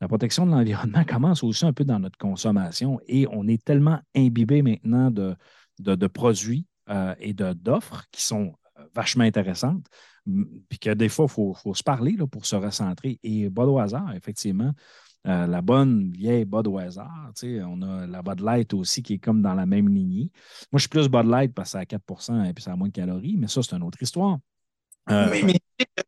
la 0.00 0.08
protection 0.08 0.46
de 0.46 0.50
l'environnement 0.50 1.04
commence 1.08 1.42
aussi 1.42 1.64
un 1.64 1.72
peu 1.72 1.84
dans 1.84 1.98
notre 1.98 2.18
consommation 2.18 3.00
et 3.06 3.26
on 3.30 3.46
est 3.46 3.62
tellement 3.64 4.00
imbibé 4.16 4.62
maintenant 4.62 5.10
de, 5.10 5.36
de, 5.78 6.06
produits 6.06 6.66
et 7.20 7.32
d'offres 7.32 8.04
qui 8.12 8.22
sont 8.22 8.54
vachement 8.94 9.24
intéressantes 9.24 9.86
puis 10.68 10.78
que 10.78 10.90
des 10.90 11.08
fois, 11.08 11.26
il 11.28 11.32
faut, 11.32 11.74
se 11.74 11.82
parler 11.82 12.12
là, 12.12 12.26
pour 12.26 12.46
se 12.46 12.56
recentrer. 12.56 13.18
Et 13.22 13.48
Budweiser, 13.50 13.98
effectivement, 14.14 14.72
euh, 15.26 15.46
la 15.46 15.60
bonne 15.60 16.10
vieille 16.10 16.44
Budweiser, 16.44 17.02
on 17.66 17.82
a 17.82 18.06
la 18.06 18.22
Bud 18.22 18.40
Light 18.40 18.74
aussi 18.74 19.02
qui 19.02 19.14
est 19.14 19.18
comme 19.18 19.42
dans 19.42 19.54
la 19.54 19.66
même 19.66 19.88
lignée. 19.88 20.30
Moi, 20.72 20.78
je 20.78 20.80
suis 20.80 20.88
plus 20.88 21.08
Bud 21.08 21.26
Light 21.26 21.54
parce 21.54 21.72
que 21.72 21.78
c'est 21.78 21.94
à 21.94 21.98
4% 21.98 22.48
et 22.48 22.54
puis 22.54 22.62
ça 22.62 22.72
a 22.72 22.76
moins 22.76 22.88
de 22.88 22.92
calories, 22.92 23.36
mais 23.38 23.48
ça, 23.48 23.62
c'est 23.62 23.76
une 23.76 23.82
autre 23.82 24.02
histoire. 24.02 24.38
Euh, 25.10 25.42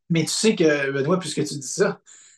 mais, 0.09 0.23
tu 0.23 0.27
sais 0.29 0.55
que, 0.55 0.93
Benoît, 0.93 1.19
puisque 1.19 1.45
tu 1.45 1.55
dis 1.55 1.63
ça, 1.63 1.89
euh, 1.91 1.95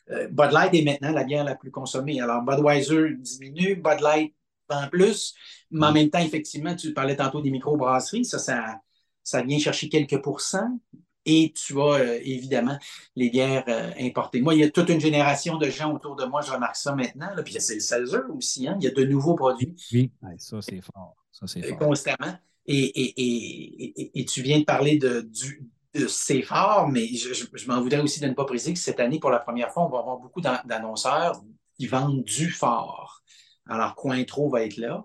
Bud 0.09 0.51
Light 0.51 0.73
est 0.73 0.83
maintenant 0.83 1.11
la 1.11 1.23
bière 1.23 1.43
la 1.43 1.55
plus 1.55 1.71
consommée. 1.71 2.19
Alors, 2.19 2.41
Budweiser 2.41 3.13
diminue, 3.19 3.75
Bud 3.75 4.01
Light 4.01 4.33
en 4.69 4.87
plus, 4.87 5.35
mais 5.71 5.87
en 5.87 5.91
même 5.91 6.09
temps, 6.09 6.19
effectivement, 6.19 6.75
tu 6.75 6.93
parlais 6.93 7.15
tantôt 7.15 7.41
des 7.41 7.51
microbrasseries, 7.51 8.25
ça, 8.25 8.39
ça, 8.39 8.79
ça 9.23 9.41
vient 9.41 9.59
chercher 9.59 9.89
quelques 9.89 10.21
pourcents 10.21 10.79
et 11.25 11.53
tu 11.53 11.79
as 11.79 11.99
euh, 11.99 12.19
évidemment 12.23 12.77
les 13.15 13.29
bières 13.29 13.65
euh, 13.67 13.91
importées. 13.99 14.41
Moi, 14.41 14.55
il 14.55 14.61
y 14.61 14.63
a 14.63 14.69
toute 14.69 14.89
une 14.89 14.99
génération 14.99 15.57
de 15.57 15.69
gens 15.69 15.93
autour 15.93 16.15
de 16.15 16.25
moi, 16.25 16.41
je 16.41 16.51
remarque 16.51 16.75
ça 16.75 16.95
maintenant. 16.95 17.29
Là, 17.35 17.43
puis 17.43 17.55
c'est 17.59 17.75
le 17.75 17.79
16 17.81 18.15
heures 18.15 18.35
aussi, 18.35 18.67
hein, 18.67 18.77
il 18.79 18.85
y 18.85 18.87
a 18.87 18.91
de 18.91 19.03
nouveaux 19.03 19.35
produits. 19.35 19.75
Oui, 19.91 20.11
ça 20.37 20.61
c'est 20.61 20.81
fort. 20.81 21.15
Ça, 21.31 21.45
euh, 21.57 21.69
fort. 21.69 21.77
Constamment. 21.79 22.37
Et, 22.65 22.83
et, 22.83 24.19
et, 24.19 24.25
tu 24.25 24.43
viens 24.43 24.59
de 24.59 24.63
parler 24.63 24.99
de, 24.99 25.21
du, 25.21 25.67
c'est 26.07 26.41
fort, 26.41 26.87
mais 26.87 27.07
je, 27.07 27.67
m'en 27.67 27.81
voudrais 27.81 27.99
aussi 27.99 28.19
de 28.19 28.27
ne 28.27 28.33
pas 28.33 28.45
préciser 28.45 28.73
que 28.73 28.79
cette 28.79 28.99
année, 28.99 29.19
pour 29.19 29.29
la 29.29 29.39
première 29.39 29.71
fois, 29.71 29.85
on 29.85 29.89
va 29.89 29.99
avoir 29.99 30.17
beaucoup 30.17 30.41
d'annonceurs 30.41 31.41
qui 31.77 31.87
vendent 31.87 32.23
du 32.23 32.49
fort. 32.49 33.23
Alors, 33.67 33.95
Cointreau 33.95 34.49
va 34.49 34.63
être 34.63 34.77
là. 34.77 35.03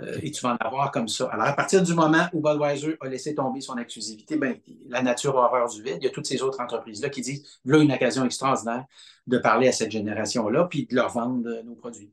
Euh, 0.00 0.18
et 0.22 0.30
tu 0.30 0.40
vas 0.40 0.54
en 0.54 0.56
avoir 0.56 0.90
comme 0.90 1.08
ça. 1.08 1.28
Alors, 1.30 1.46
à 1.46 1.52
partir 1.52 1.82
du 1.82 1.92
moment 1.94 2.26
où 2.32 2.40
Budweiser 2.40 2.96
a 3.00 3.08
laissé 3.08 3.34
tomber 3.34 3.60
son 3.60 3.76
exclusivité, 3.76 4.36
ben, 4.36 4.58
la 4.88 5.02
nature 5.02 5.34
horreur 5.34 5.68
du 5.68 5.82
vide, 5.82 5.98
il 6.00 6.04
y 6.04 6.06
a 6.06 6.10
toutes 6.10 6.26
ces 6.26 6.42
autres 6.42 6.60
entreprises-là 6.60 7.10
qui 7.10 7.20
disent 7.20 7.60
voilà 7.64 7.82
une 7.84 7.92
occasion 7.92 8.24
extraordinaire 8.24 8.86
de 9.26 9.38
parler 9.38 9.68
à 9.68 9.72
cette 9.72 9.90
génération-là 9.90 10.64
puis 10.64 10.86
de 10.86 10.94
leur 10.94 11.10
vendre 11.10 11.46
euh, 11.46 11.62
nos 11.62 11.74
produits. 11.74 12.10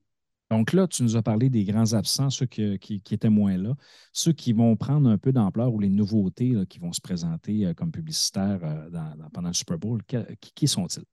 Donc 0.52 0.74
là, 0.74 0.88
tu 0.88 1.04
nous 1.04 1.16
as 1.16 1.22
parlé 1.22 1.50
des 1.50 1.64
grands 1.64 1.94
absents, 1.94 2.30
ceux 2.30 2.48
qui, 2.48 2.80
étaient 3.12 3.30
moins 3.30 3.58
là, 3.58 3.76
ceux 4.14 4.34
qui 4.34 4.54
vont 4.54 4.76
prendre 4.76 5.10
un 5.10 5.18
peu 5.18 5.32
d'ampleur 5.32 5.72
ou 5.72 5.80
les 5.80 5.90
nouveautés 5.90 6.56
qui 6.68 6.80
vont 6.80 6.92
se 6.92 7.02
présenter 7.02 7.68
euh, 7.68 7.74
comme 7.74 7.92
publicitaires 7.92 8.60
pendant 9.32 9.50
le 9.50 9.54
Super 9.54 9.78
Bowl. 9.78 10.02
qui 10.56 10.68
sont-ils? 10.68 11.06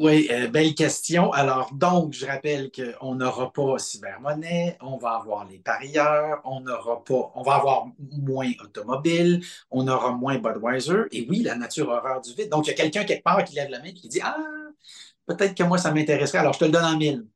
Oui, 0.00 0.28
euh, 0.30 0.46
belle 0.46 0.76
question. 0.76 1.32
Alors, 1.32 1.74
donc, 1.74 2.12
je 2.12 2.24
rappelle 2.24 2.70
qu'on 2.70 3.16
n'aura 3.16 3.52
pas 3.52 3.78
cybermonnaie, 3.78 4.78
on 4.80 4.96
va 4.96 5.14
avoir 5.14 5.44
les 5.44 5.58
parieurs, 5.58 6.40
on 6.44 6.60
n'aura 6.60 7.02
pas, 7.02 7.32
on 7.34 7.42
va 7.42 7.54
avoir 7.56 7.88
moins 7.98 8.52
automobile, 8.62 9.42
on 9.72 9.88
aura 9.88 10.12
moins 10.12 10.38
Budweiser, 10.38 11.02
et 11.10 11.26
oui, 11.28 11.42
la 11.42 11.56
nature 11.56 11.88
horreur 11.88 12.20
du 12.20 12.32
vide. 12.32 12.48
Donc, 12.48 12.66
il 12.66 12.70
y 12.70 12.72
a 12.74 12.76
quelqu'un 12.76 13.02
quelque 13.02 13.24
part 13.24 13.42
qui 13.42 13.56
lève 13.56 13.70
la 13.70 13.80
main 13.80 13.86
et 13.86 13.94
qui 13.94 14.08
dit 14.08 14.20
Ah, 14.22 14.36
peut-être 15.26 15.56
que 15.56 15.64
moi, 15.64 15.78
ça 15.78 15.92
m'intéresserait. 15.92 16.38
Alors, 16.38 16.52
je 16.52 16.60
te 16.60 16.64
le 16.66 16.70
donne 16.70 16.84
en 16.84 16.96
mille. 16.96 17.26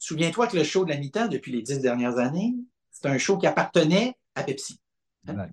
Souviens-toi 0.00 0.46
que 0.46 0.56
le 0.56 0.64
show 0.64 0.86
de 0.86 0.90
la 0.90 0.96
mi-temps, 0.96 1.28
depuis 1.28 1.52
les 1.52 1.60
dix 1.60 1.78
dernières 1.78 2.16
années, 2.16 2.54
c'est 2.90 3.06
un 3.06 3.18
show 3.18 3.36
qui 3.36 3.46
appartenait 3.46 4.14
à 4.34 4.42
Pepsi. 4.42 4.80
Hein? 5.28 5.48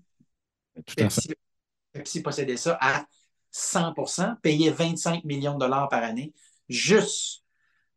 Pepsi, 0.96 1.34
Pepsi 1.92 2.22
possédait 2.22 2.56
ça 2.56 2.78
à 2.80 3.06
100% 3.54 4.40
payait 4.40 4.72
25 4.72 5.26
millions 5.26 5.56
de 5.56 5.60
dollars 5.60 5.90
par 5.90 6.02
année, 6.02 6.34
juste 6.70 7.44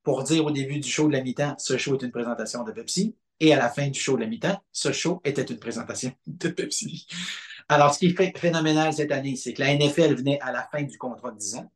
pour 0.03 0.25
dire 0.25 0.45
au 0.45 0.51
début 0.51 0.81
du 0.81 0.91
show 0.91 1.07
de 1.07 1.13
la 1.13 1.23
mi-temps, 1.23 1.55
ce 1.57 1.79
show 1.79 1.95
est 1.95 2.03
une 2.03 2.11
présentation 2.11 2.65
de 2.65 2.73
Pepsi, 2.73 3.15
et 3.39 3.55
à 3.55 3.57
la 3.57 3.69
fin 3.69 3.87
du 3.87 4.01
show 4.01 4.17
de 4.17 4.23
la 4.23 4.27
mi-temps, 4.27 4.61
ce 4.73 4.91
show 4.91 5.21
était 5.25 5.45
une 5.45 5.61
présentation 5.61 6.13
de 6.27 6.49
Pepsi. 6.49 7.07
Alors, 7.69 7.95
ce 7.95 8.01
qui 8.01 8.07
est 8.07 8.39
phénoménal 8.39 8.93
cette 8.93 9.13
année, 9.13 9.37
c'est 9.37 9.55
que 9.55 9.61
la 9.63 9.73
NFL 9.73 10.17
venait 10.17 10.41
à 10.41 10.51
la 10.51 10.69
fin 10.73 10.83
du 10.83 10.99
contrat 10.99 11.31
de 11.31 11.39
10 11.39 11.55
ans 11.57 11.71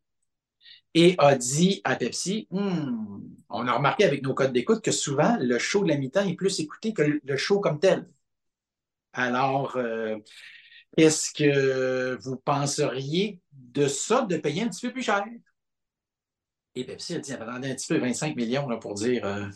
et 0.94 1.14
a 1.18 1.34
dit 1.36 1.80
à 1.84 1.96
Pepsi, 1.96 2.46
hmm, 2.50 3.20
on 3.50 3.66
a 3.68 3.72
remarqué 3.72 4.04
avec 4.04 4.22
nos 4.22 4.34
codes 4.34 4.52
d'écoute 4.52 4.82
que 4.82 4.92
souvent, 4.92 5.36
le 5.40 5.58
show 5.58 5.82
de 5.84 5.88
la 5.88 5.96
mi-temps 5.96 6.26
est 6.26 6.34
plus 6.34 6.60
écouté 6.60 6.92
que 6.92 7.20
le 7.22 7.36
show 7.36 7.60
comme 7.60 7.80
tel. 7.80 8.06
Alors, 9.12 9.76
euh, 9.76 10.16
Est-ce 10.96 11.32
que 11.34 12.16
vous 12.22 12.36
penseriez 12.36 13.40
de 13.52 13.88
ça, 13.88 14.22
de 14.24 14.36
payer 14.38 14.62
un 14.64 14.68
petit 14.70 14.86
peu 14.88 14.92
plus 14.92 15.02
cher? 15.04 15.24
Et 16.76 16.84
Pepsi 16.84 17.14
a 17.14 17.18
dit, 17.20 17.32
attendez 17.32 17.70
un 17.70 17.74
petit 17.74 17.86
peu, 17.86 17.98
25 17.98 18.34
millions 18.36 18.68
là, 18.68 18.76
pour 18.78 18.94
dire 18.94 19.24
euh, 19.24 19.46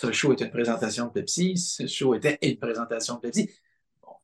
ce 0.00 0.10
show 0.10 0.32
est 0.32 0.40
une 0.40 0.50
présentation 0.50 1.06
de 1.06 1.12
Pepsi, 1.12 1.56
ce 1.56 1.86
show 1.86 2.14
était 2.14 2.38
une 2.42 2.58
présentation 2.58 3.14
de 3.16 3.20
Pepsi. 3.20 3.48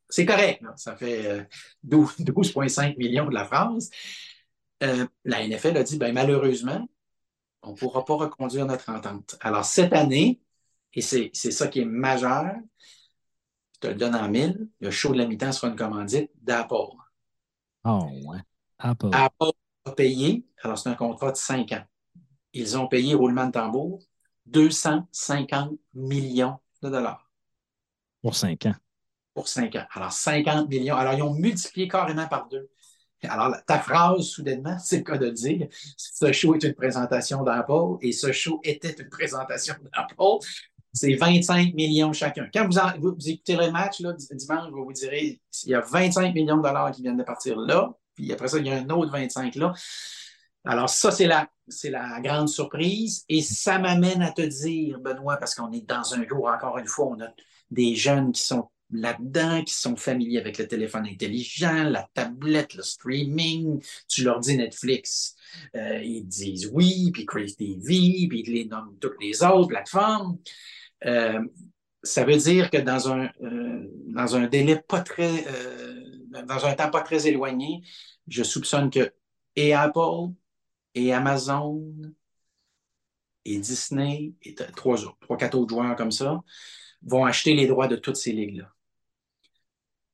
C'est 0.09 0.25
correct, 0.25 0.61
ça 0.75 0.95
fait 0.97 1.25
euh, 1.27 1.43
12,5 1.87 2.97
millions 2.97 3.25
de 3.25 3.33
la 3.33 3.45
France. 3.45 3.89
Euh, 4.83 5.07
la 5.23 5.47
NFL 5.47 5.77
a 5.77 5.83
dit, 5.83 5.97
ben, 5.97 6.13
malheureusement, 6.13 6.87
on 7.61 7.71
ne 7.71 7.75
pourra 7.75 8.05
pas 8.05 8.15
reconduire 8.15 8.65
notre 8.65 8.89
entente. 8.89 9.37
Alors, 9.39 9.65
cette 9.65 9.93
année, 9.93 10.41
et 10.93 11.01
c'est 11.01 11.33
ça 11.33 11.67
qui 11.67 11.81
est 11.81 11.85
majeur, 11.85 12.53
je 13.75 13.79
te 13.79 13.87
le 13.87 13.95
donne 13.95 14.15
en 14.15 14.29
mille, 14.29 14.69
le 14.79 14.91
show 14.91 15.11
de 15.13 15.17
la 15.17 15.25
mi-temps 15.25 15.51
sera 15.51 15.67
une 15.67 15.75
commandite 15.75 16.31
d'Apple. 16.41 16.95
Oh, 17.83 18.09
ouais. 18.25 18.39
Apple. 18.79 19.09
Apple 19.11 19.51
a 19.85 19.91
payé, 19.91 20.45
alors 20.61 20.77
c'est 20.77 20.89
un 20.89 20.95
contrat 20.95 21.31
de 21.31 21.37
5 21.37 21.71
ans. 21.73 21.83
Ils 22.53 22.77
ont 22.77 22.87
payé, 22.87 23.13
roulement 23.13 23.47
de 23.47 23.51
tambour, 23.51 24.01
250 24.45 25.77
millions 25.93 26.57
de 26.81 26.89
dollars. 26.89 27.29
Pour 28.21 28.35
5 28.35 28.65
ans. 28.67 28.75
Pour 29.33 29.47
5 29.47 29.75
ans. 29.75 29.85
Alors, 29.91 30.11
50 30.11 30.69
millions. 30.69 30.95
Alors, 30.95 31.13
ils 31.13 31.21
ont 31.21 31.33
multiplié 31.33 31.87
carrément 31.87 32.27
par 32.27 32.47
deux. 32.47 32.69
Alors, 33.29 33.55
ta 33.65 33.79
phrase, 33.79 34.23
soudainement, 34.23 34.77
c'est 34.79 34.97
le 34.97 35.03
cas 35.03 35.17
de 35.17 35.29
dire, 35.29 35.67
ce 35.97 36.31
show 36.31 36.55
est 36.55 36.63
une 36.63 36.73
présentation 36.73 37.43
d'Apple 37.43 37.97
et 38.01 38.11
ce 38.11 38.31
show 38.31 38.59
était 38.63 38.95
une 38.99 39.09
présentation 39.09 39.75
d'Apple. 39.93 40.45
C'est 40.93 41.13
25 41.15 41.73
millions 41.73 42.13
chacun. 42.13 42.47
Quand 42.53 42.67
vous, 42.67 43.29
écoutez 43.29 43.55
le 43.55 43.69
match 43.71 43.99
là, 43.99 44.13
dimanche, 44.31 44.69
vous 44.71 44.85
vous 44.85 44.93
direz, 44.93 45.41
il 45.65 45.69
y 45.69 45.75
a 45.75 45.81
25 45.81 46.33
millions 46.33 46.57
de 46.57 46.63
dollars 46.63 46.91
qui 46.91 47.01
viennent 47.01 47.17
de 47.17 47.23
partir 47.23 47.57
là, 47.57 47.93
puis 48.15 48.31
après 48.31 48.47
ça, 48.47 48.57
il 48.59 48.65
y 48.65 48.71
a 48.71 48.77
un 48.77 48.89
autre 48.89 49.11
25 49.11 49.55
là. 49.55 49.73
Alors, 50.67 50.89
ça, 50.89 51.11
c'est 51.11 51.27
la, 51.27 51.47
c'est 51.67 51.91
la 51.91 52.19
grande 52.21 52.49
surprise. 52.49 53.23
Et 53.29 53.41
ça 53.41 53.77
m'amène 53.77 54.21
à 54.21 54.31
te 54.31 54.41
dire, 54.41 54.99
Benoît, 54.99 55.37
parce 55.37 55.53
qu'on 55.53 55.71
est 55.71 55.87
dans 55.87 56.13
un 56.13 56.25
jour, 56.27 56.47
encore 56.47 56.77
une 56.79 56.87
fois, 56.87 57.07
on 57.07 57.21
a 57.21 57.27
des 57.69 57.95
jeunes 57.95 58.31
qui 58.31 58.41
sont 58.41 58.69
là-dedans, 58.95 59.63
qui 59.63 59.73
sont 59.73 59.95
familiers 59.95 60.39
avec 60.39 60.57
le 60.57 60.67
téléphone 60.67 61.05
intelligent, 61.07 61.83
la 61.83 62.09
tablette, 62.13 62.75
le 62.75 62.83
streaming. 62.83 63.81
Tu 64.07 64.23
leur 64.23 64.39
dis 64.39 64.57
Netflix, 64.57 65.35
euh, 65.75 66.01
ils 66.01 66.23
disent 66.23 66.69
oui, 66.73 67.11
puis 67.11 67.25
Crazy 67.25 67.55
TV, 67.55 68.27
puis 68.27 68.43
ils 68.45 68.53
les 68.53 68.65
nomment 68.65 68.97
toutes 68.99 69.21
les 69.21 69.43
autres 69.43 69.67
plateformes. 69.67 70.37
Euh, 71.05 71.41
ça 72.03 72.23
veut 72.23 72.37
dire 72.37 72.69
que 72.69 72.77
dans 72.77 73.11
un, 73.11 73.29
euh, 73.41 73.87
dans 74.07 74.35
un 74.35 74.47
délai 74.47 74.81
pas 74.87 75.01
très, 75.01 75.45
dans 76.47 76.65
un 76.65 76.73
temps 76.73 76.91
pas 76.91 77.01
très 77.01 77.27
éloigné, 77.27 77.81
je 78.27 78.43
soupçonne 78.43 78.89
que 78.89 79.11
et 79.55 79.73
Apple 79.73 80.33
et 80.93 81.13
Amazon 81.13 81.93
et 83.45 83.59
Disney 83.59 84.33
et 84.41 84.55
trois, 84.75 84.97
trois, 85.21 85.37
quatre 85.37 85.57
autres 85.57 85.69
joueurs 85.69 85.95
comme 85.95 86.11
ça 86.11 86.43
vont 87.03 87.25
acheter 87.25 87.53
les 87.53 87.67
droits 87.67 87.87
de 87.87 87.95
toutes 87.95 88.17
ces 88.17 88.31
ligues-là. 88.31 88.74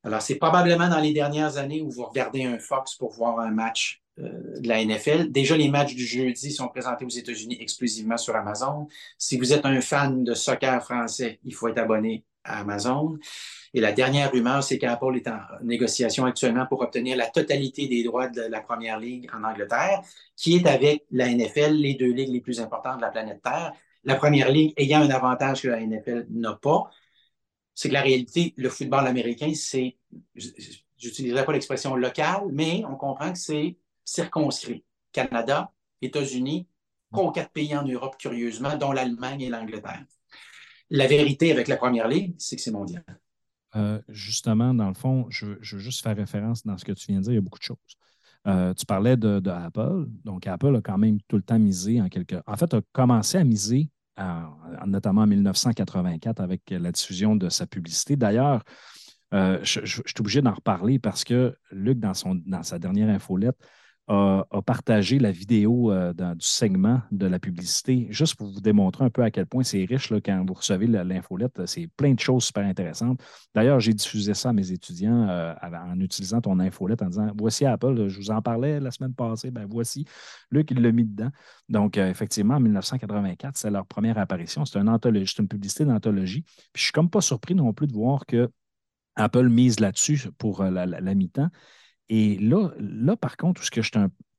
Alors, 0.03 0.21
c'est 0.21 0.35
probablement 0.35 0.89
dans 0.89 0.99
les 0.99 1.13
dernières 1.13 1.57
années 1.57 1.81
où 1.81 1.89
vous 1.91 2.05
regardez 2.05 2.43
un 2.43 2.57
Fox 2.57 2.95
pour 2.95 3.11
voir 3.13 3.39
un 3.39 3.51
match 3.51 4.01
euh, 4.19 4.59
de 4.59 4.67
la 4.67 4.83
NFL. 4.83 5.31
Déjà, 5.31 5.55
les 5.55 5.69
matchs 5.69 5.95
du 5.95 6.05
jeudi 6.05 6.51
sont 6.51 6.67
présentés 6.67 7.05
aux 7.05 7.09
États-Unis 7.09 7.57
exclusivement 7.59 8.17
sur 8.17 8.35
Amazon. 8.35 8.87
Si 9.17 9.37
vous 9.37 9.53
êtes 9.53 9.65
un 9.65 9.79
fan 9.79 10.23
de 10.23 10.33
soccer 10.33 10.83
français, 10.83 11.39
il 11.43 11.53
faut 11.53 11.67
être 11.67 11.77
abonné 11.77 12.25
à 12.43 12.59
Amazon. 12.59 13.17
Et 13.73 13.79
la 13.79 13.91
dernière 13.91 14.31
rumeur, 14.31 14.63
c'est 14.63 14.77
qu'Apple 14.77 15.15
est 15.15 15.27
en 15.27 15.39
négociation 15.63 16.25
actuellement 16.25 16.65
pour 16.65 16.81
obtenir 16.81 17.15
la 17.15 17.27
totalité 17.27 17.87
des 17.87 18.03
droits 18.03 18.27
de 18.27 18.41
la 18.41 18.59
première 18.59 18.99
ligue 18.99 19.29
en 19.33 19.43
Angleterre, 19.43 20.01
qui 20.35 20.55
est 20.55 20.67
avec 20.67 21.05
la 21.11 21.29
NFL, 21.29 21.73
les 21.73 21.93
deux 21.93 22.11
ligues 22.11 22.33
les 22.33 22.41
plus 22.41 22.59
importantes 22.59 22.97
de 22.97 23.01
la 23.01 23.11
planète 23.11 23.41
Terre. 23.41 23.71
La 24.03 24.15
première 24.15 24.51
ligue 24.51 24.73
ayant 24.77 25.01
un 25.01 25.09
avantage 25.09 25.61
que 25.61 25.67
la 25.67 25.79
NFL 25.79 26.25
n'a 26.31 26.53
pas, 26.61 26.89
c'est 27.73 27.89
que 27.89 27.93
la 27.93 28.01
réalité, 28.01 28.53
le 28.57 28.69
football 28.69 29.07
américain, 29.07 29.53
c'est, 29.53 29.97
j'utiliserai 30.97 31.45
pas 31.45 31.53
l'expression 31.53 31.95
locale, 31.95 32.43
mais 32.51 32.83
on 32.87 32.95
comprend 32.95 33.31
que 33.31 33.39
c'est 33.39 33.77
circonscrit. 34.03 34.83
Canada, 35.11 35.71
États-Unis, 36.01 36.67
quatre 37.33 37.51
pays 37.51 37.75
en 37.75 37.85
Europe, 37.85 38.15
curieusement, 38.17 38.77
dont 38.77 38.91
l'Allemagne 38.91 39.41
et 39.41 39.49
l'Angleterre. 39.49 40.05
La 40.89 41.07
vérité 41.07 41.51
avec 41.51 41.67
la 41.67 41.77
première 41.77 42.07
ligue, 42.07 42.35
c'est 42.37 42.55
que 42.55 42.61
c'est 42.61 42.71
mondial. 42.71 43.03
Euh, 43.75 44.01
justement, 44.09 44.73
dans 44.73 44.89
le 44.89 44.93
fond, 44.93 45.27
je, 45.29 45.45
veux 45.45 45.79
juste 45.79 46.03
faire 46.03 46.15
référence 46.15 46.65
dans 46.65 46.77
ce 46.77 46.83
que 46.83 46.91
tu 46.91 47.07
viens 47.07 47.19
de 47.19 47.23
dire, 47.23 47.33
il 47.33 47.35
y 47.35 47.39
a 47.39 47.41
beaucoup 47.41 47.59
de 47.59 47.63
choses. 47.63 47.77
Euh, 48.47 48.73
tu 48.73 48.85
parlais 48.85 49.15
de, 49.15 49.41
Apple. 49.49 50.07
Donc, 50.25 50.47
Apple 50.47 50.75
a 50.75 50.81
quand 50.81 50.97
même 50.97 51.19
tout 51.27 51.37
le 51.37 51.43
temps 51.43 51.59
misé 51.59 52.01
en 52.01 52.09
quelque. 52.09 52.35
En 52.47 52.57
fait, 52.57 52.73
a 52.73 52.81
commencé 52.91 53.37
à 53.37 53.43
miser, 53.43 53.89
notamment 54.85 55.21
en 55.21 55.27
1984, 55.27 56.41
avec 56.41 56.61
la 56.69 56.91
diffusion 56.91 57.35
de 57.35 57.49
sa 57.49 57.67
publicité. 57.67 58.15
D'ailleurs, 58.15 58.63
euh, 59.33 59.59
je, 59.63 59.85
suis 59.85 60.03
obligé 60.19 60.41
d'en 60.41 60.53
reparler 60.53 60.99
parce 60.99 61.23
que 61.23 61.55
Luc, 61.71 61.99
dans, 61.99 62.13
son, 62.13 62.35
dans 62.45 62.63
sa 62.63 62.79
dernière 62.79 63.09
infolette, 63.09 63.57
a, 64.11 64.61
partagé 64.65 65.19
la 65.19 65.31
vidéo 65.31 65.91
euh, 65.91 66.13
du 66.13 66.45
segment 66.45 67.01
de 67.11 67.25
la 67.27 67.39
publicité, 67.39 68.07
juste 68.09 68.35
pour 68.35 68.47
vous 68.47 68.59
démontrer 68.59 69.05
un 69.05 69.09
peu 69.09 69.23
à 69.23 69.31
quel 69.31 69.45
point 69.45 69.63
c'est 69.63 69.85
riche 69.85 70.11
quand 70.23 70.45
vous 70.45 70.53
recevez 70.53 70.87
l'infolette. 70.87 71.65
C'est 71.65 71.87
plein 71.87 72.13
de 72.13 72.19
choses 72.19 72.45
super 72.45 72.65
intéressantes. 72.65 73.21
D'ailleurs, 73.55 73.79
j'ai 73.79 73.93
diffusé 73.93 74.33
ça 74.33 74.49
à 74.49 74.53
mes 74.53 74.71
étudiants 74.71 75.29
euh, 75.29 75.53
en 75.63 75.99
utilisant 75.99 76.41
ton 76.41 76.59
infolette 76.59 77.01
en 77.01 77.07
disant 77.07 77.31
Voici 77.37 77.65
Apple, 77.65 78.09
je 78.09 78.17
vous 78.17 78.31
en 78.31 78.41
parlais 78.41 78.79
la 78.79 78.91
semaine 78.91 79.13
passée, 79.13 79.49
ben 79.49 79.65
voici. 79.69 80.05
Luc, 80.51 80.71
il 80.71 80.81
l'a 80.81 80.91
mis 80.91 81.05
dedans. 81.05 81.29
Donc, 81.69 81.97
euh, 81.97 82.09
effectivement, 82.09 82.55
en 82.55 82.59
1984, 82.59 83.55
c'est 83.55 83.71
leur 83.71 83.85
première 83.85 84.17
apparition. 84.17 84.65
C'est 84.65 84.79
une, 84.79 84.89
une 84.89 85.47
publicité 85.47 85.85
d'anthologie. 85.85 86.43
Je 86.75 86.83
suis 86.83 86.91
comme 86.91 87.09
pas 87.09 87.21
surpris 87.21 87.55
non 87.55 87.71
plus 87.71 87.87
de 87.87 87.93
voir 87.93 88.25
que 88.25 88.49
Apple 89.15 89.47
mise 89.47 89.79
là-dessus 89.79 90.29
pour 90.37 90.63
la 90.63 91.15
mi-temps. 91.15 91.49
Et 92.13 92.37
là, 92.39 92.71
là, 92.77 93.15
par 93.15 93.37
contre, 93.37 93.63
ce 93.63 93.71
que 93.71 93.81
je 93.81 93.89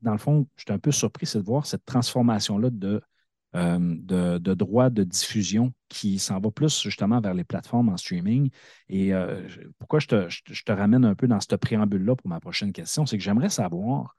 dans 0.03 0.13
le 0.13 0.19
fond, 0.19 0.47
je 0.57 0.65
suis 0.65 0.73
un 0.73 0.79
peu 0.79 0.93
surpris, 0.93 1.25
c'est 1.25 1.39
de 1.39 1.45
voir 1.45 1.65
cette 1.65 1.87
transformation-là 1.87 2.69
de, 2.69 3.01
euh, 3.57 3.79
de, 4.39 4.55
droits 4.55 4.91
de 4.91 5.05
diffusion 5.05 5.73
qui 5.89 6.19
s'en 6.19 6.39
va 6.39 6.51
plus 6.51 6.83
justement 6.83 7.19
vers 7.23 7.33
les 7.33 7.45
plateformes 7.45 7.89
en 7.89 7.97
streaming. 7.97 8.51
Et 8.91 9.15
euh, 9.15 9.49
pourquoi 9.79 10.01
je 10.01 10.07
te, 10.09 10.73
ramène 10.73 11.07
un 11.07 11.15
peu 11.15 11.27
dans 11.27 11.41
ce 11.41 11.55
préambule-là 11.55 12.15
pour 12.15 12.29
ma 12.29 12.41
prochaine 12.41 12.75
question, 12.75 13.07
c'est 13.07 13.17
que 13.17 13.25
j'aimerais 13.25 13.49
savoir, 13.49 14.17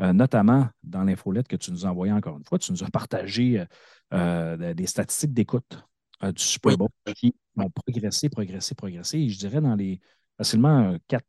euh, 0.00 0.14
notamment 0.14 0.66
dans 0.82 1.04
l'infolette 1.04 1.48
que 1.48 1.56
tu 1.56 1.72
nous 1.72 1.84
as 1.84 1.90
envoyée 1.90 2.14
encore 2.14 2.38
une 2.38 2.44
fois, 2.44 2.58
tu 2.58 2.72
nous 2.72 2.82
as 2.82 2.88
partagé 2.88 3.62
des 4.10 4.86
statistiques 4.86 5.34
d'écoute 5.34 5.84
du 6.22 6.42
Super 6.42 6.78
Bowl 6.78 6.88
qui 7.14 7.34
ont 7.58 7.68
progressé, 7.68 8.30
progressé, 8.30 8.74
progressé. 8.74 9.18
Et 9.18 9.28
je 9.28 9.38
dirais 9.38 9.60
dans 9.60 9.74
les 9.74 10.00
facilement 10.38 10.96
quatre 11.08 11.26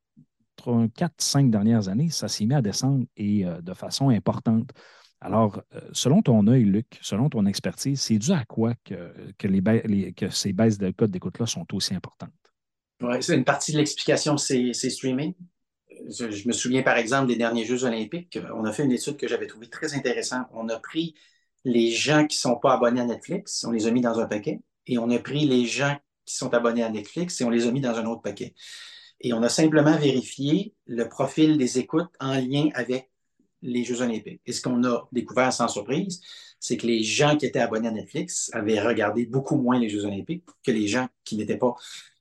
4-5 0.61 1.49
dernières 1.49 1.87
années, 1.89 2.09
ça 2.09 2.27
s'est 2.27 2.45
mis 2.45 2.55
à 2.55 2.61
descendre 2.61 3.05
et 3.15 3.45
euh, 3.45 3.61
de 3.61 3.73
façon 3.73 4.09
importante. 4.09 4.71
Alors, 5.19 5.61
euh, 5.73 5.81
selon 5.93 6.21
ton 6.21 6.45
œil, 6.47 6.63
Luc, 6.63 6.99
selon 7.01 7.29
ton 7.29 7.45
expertise, 7.45 8.01
c'est 8.01 8.19
dû 8.19 8.31
à 8.31 8.45
quoi 8.45 8.73
que, 8.85 9.47
les, 9.47 10.13
que 10.13 10.29
ces 10.29 10.53
baisses 10.53 10.77
de 10.77 10.91
code 10.91 11.11
d'écoute-là 11.11 11.45
sont 11.45 11.65
aussi 11.73 11.95
importantes? 11.95 12.29
Oui, 13.01 13.21
c'est 13.21 13.35
une 13.35 13.43
partie 13.43 13.73
de 13.73 13.77
l'explication, 13.77 14.37
c'est 14.37 14.73
streaming. 14.73 15.33
Je, 16.09 16.47
me 16.47 16.53
souviens, 16.53 16.83
par 16.83 16.97
exemple, 16.97 17.27
des 17.27 17.35
derniers 17.35 17.65
Jeux 17.65 17.83
olympiques. 17.83 18.37
On 18.53 18.65
a 18.65 18.71
fait 18.71 18.83
une 18.83 18.91
étude 18.91 19.17
que 19.17 19.27
j'avais 19.27 19.47
trouvée 19.47 19.69
très 19.69 19.95
intéressante. 19.95 20.47
On 20.53 20.69
a 20.69 20.79
pris 20.79 21.15
les 21.65 21.91
gens 21.91 22.25
qui 22.25 22.37
ne 22.37 22.41
sont 22.41 22.55
pas 22.55 22.73
abonnés 22.73 23.01
à 23.01 23.05
Netflix, 23.05 23.65
on 23.67 23.71
les 23.71 23.87
a 23.87 23.91
mis 23.91 24.01
dans 24.01 24.19
un 24.19 24.25
paquet, 24.25 24.61
et 24.85 24.97
on 24.97 25.09
a 25.09 25.19
pris 25.19 25.45
les 25.45 25.65
gens 25.65 25.97
qui 26.25 26.35
sont 26.35 26.53
abonnés 26.53 26.83
à 26.83 26.89
Netflix 26.89 27.41
et 27.41 27.43
on 27.45 27.49
les 27.49 27.65
a 27.67 27.71
mis 27.71 27.81
dans 27.81 27.97
un 27.97 28.05
autre 28.05 28.21
paquet. 28.21 28.53
Et 29.21 29.33
on 29.33 29.41
a 29.43 29.49
simplement 29.49 29.97
vérifié 29.97 30.73
le 30.85 31.07
profil 31.09 31.57
des 31.57 31.79
écoutes 31.79 32.11
en 32.19 32.35
lien 32.35 32.69
avec 32.73 33.09
les 33.61 33.83
Jeux 33.83 34.01
olympiques. 34.01 34.41
Et 34.45 34.51
ce 34.51 34.61
qu'on 34.61 34.83
a 34.83 35.07
découvert 35.11 35.51
sans 35.51 35.67
surprise, 35.67 36.21
c'est 36.59 36.77
que 36.77 36.87
les 36.87 37.03
gens 37.03 37.35
qui 37.37 37.45
étaient 37.45 37.59
abonnés 37.59 37.87
à 37.87 37.91
Netflix 37.91 38.49
avaient 38.53 38.79
regardé 38.79 39.25
beaucoup 39.25 39.57
moins 39.57 39.79
les 39.79 39.89
Jeux 39.89 40.05
olympiques 40.05 40.43
que 40.63 40.71
les 40.71 40.87
gens 40.87 41.07
qui 41.23 41.37
n'étaient 41.37 41.57
pas 41.57 41.75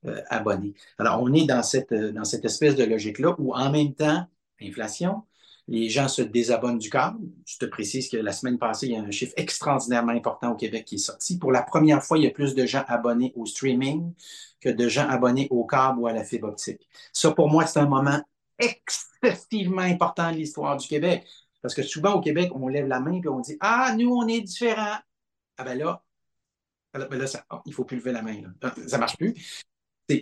euh, 0.07 0.21
abonnés. 0.29 0.75
Alors, 0.99 1.23
on 1.23 1.33
est 1.33 1.47
dans 1.47 1.63
cette, 1.63 1.93
euh, 1.93 2.13
dans 2.13 2.25
cette 2.25 2.45
espèce 2.45 2.77
de 2.77 2.85
logique-là 2.85 3.35
où, 3.39 3.55
en 3.55 3.71
même 3.71 3.95
temps, 3.95 4.27
inflation, 4.61 5.23
les 5.69 5.89
gens 5.89 6.09
se 6.09 6.23
désabonnent 6.23 6.79
du 6.79 6.91
câble. 6.91 7.19
Je 7.45 7.59
te 7.59 7.65
précise 7.65 8.09
que 8.09 8.17
la 8.17 8.33
semaine 8.33 8.59
passée, 8.59 8.87
il 8.87 8.93
y 8.93 8.97
a 8.97 9.01
un 9.01 9.11
chiffre 9.11 9.33
extraordinairement 9.37 10.13
important 10.13 10.53
au 10.53 10.55
Québec 10.55 10.85
qui 10.85 10.95
est 10.97 10.99
sorti. 10.99 11.39
Pour 11.39 11.51
la 11.51 11.63
première 11.63 12.03
fois, 12.03 12.19
il 12.19 12.25
y 12.25 12.27
a 12.27 12.31
plus 12.31 12.55
de 12.55 12.67
gens 12.67 12.85
abonnés 12.87 13.33
au 13.35 13.47
streaming 13.47 14.13
que 14.61 14.69
de 14.69 14.89
gens 14.89 15.09
abonnés 15.09 15.49
au 15.51 15.65
câble 15.65 15.99
ou 15.99 16.07
à 16.07 16.13
la 16.13 16.25
fibre 16.25 16.49
optique. 16.49 16.89
Ça, 17.13 17.33
pour 17.33 17.51
moi, 17.51 17.67
c'est 17.67 17.81
un 17.81 17.89
moment 17.89 18.21
excessivement 18.59 19.83
important 19.83 20.31
de 20.31 20.37
l'histoire 20.37 20.77
du 20.77 20.87
Québec. 20.87 21.27
Parce 21.63 21.75
que 21.75 21.83
souvent, 21.83 22.15
au 22.15 22.21
Québec, 22.21 22.53
on 22.55 22.69
lève 22.69 22.87
la 22.87 23.01
main 23.01 23.21
et 23.23 23.29
on 23.29 23.41
dit 23.41 23.57
Ah, 23.61 23.95
nous, 23.99 24.11
on 24.11 24.29
est 24.29 24.41
différents. 24.41 24.99
Ah 25.59 25.65
ben 25.65 25.77
là, 25.77 26.05
ben 26.95 27.19
là 27.19 27.27
ça, 27.27 27.45
oh, 27.51 27.59
il 27.67 27.71
ne 27.71 27.75
faut 27.75 27.85
plus 27.85 27.97
lever 27.97 28.13
la 28.13 28.23
main. 28.23 28.41
Ça 28.87 28.97
ne 28.97 29.01
marche 29.01 29.17
plus. 29.17 29.35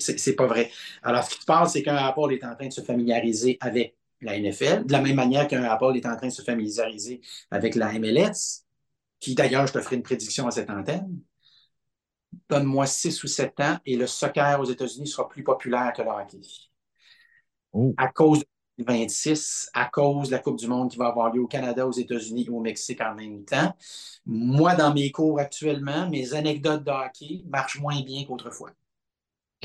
C'est 0.01 0.35
pas 0.35 0.47
vrai. 0.47 0.71
Alors, 1.03 1.25
ce 1.25 1.35
qui 1.35 1.41
se 1.41 1.45
passe, 1.45 1.73
c'est 1.75 1.83
qu'un 1.83 1.99
rapport 1.99 2.31
est 2.31 2.43
en 2.45 2.55
train 2.55 2.69
de 2.69 2.73
se 2.73 2.81
familiariser 2.81 3.59
avec 3.61 3.95
la 4.25 4.37
NFL, 4.37 4.87
de 4.87 4.93
la 4.93 5.01
même 5.01 5.17
manière 5.17 5.47
qu'un 5.47 5.67
rapport 5.69 5.95
est 5.95 6.07
en 6.07 6.17
train 6.17 6.29
de 6.29 6.33
se 6.33 6.43
familiariser 6.43 7.21
avec 7.51 7.75
la 7.75 7.93
MLS, 7.99 8.65
qui 9.21 9.35
d'ailleurs, 9.35 9.67
je 9.67 9.73
te 9.73 9.81
ferai 9.81 9.97
une 9.97 10.03
prédiction 10.03 10.47
à 10.47 10.51
cette 10.51 10.71
antenne. 10.71 11.21
Donne-moi 12.49 12.87
six 12.87 13.23
ou 13.23 13.27
sept 13.27 13.59
ans 13.61 13.79
et 13.87 13.97
le 13.97 14.07
soccer 14.07 14.61
aux 14.61 14.65
États-Unis 14.65 15.07
sera 15.07 15.29
plus 15.29 15.45
populaire 15.45 15.93
que 15.97 16.03
le 16.03 16.09
hockey. 16.09 16.41
Oh. 17.73 17.95
À 17.97 18.09
cause 18.09 18.41
de 18.41 18.47
2026, 18.79 19.71
à 19.73 19.87
cause 19.87 20.29
de 20.29 20.35
la 20.35 20.41
Coupe 20.41 20.59
du 20.59 20.67
Monde 20.67 20.91
qui 20.91 20.97
va 20.97 21.07
avoir 21.07 21.33
lieu 21.33 21.41
au 21.41 21.47
Canada, 21.47 21.87
aux 21.87 21.93
États-Unis 21.93 22.45
et 22.47 22.51
au 22.51 22.61
Mexique 22.61 23.01
en 23.01 23.15
même 23.15 23.45
temps. 23.45 23.75
Moi, 24.27 24.75
dans 24.75 24.93
mes 24.93 25.11
cours 25.13 25.39
actuellement, 25.39 26.09
mes 26.09 26.35
anecdotes 26.35 26.85
de 26.85 26.91
hockey 26.91 27.45
marchent 27.49 27.81
moins 27.81 28.03
bien 28.03 28.25
qu'autrefois. 28.25 28.71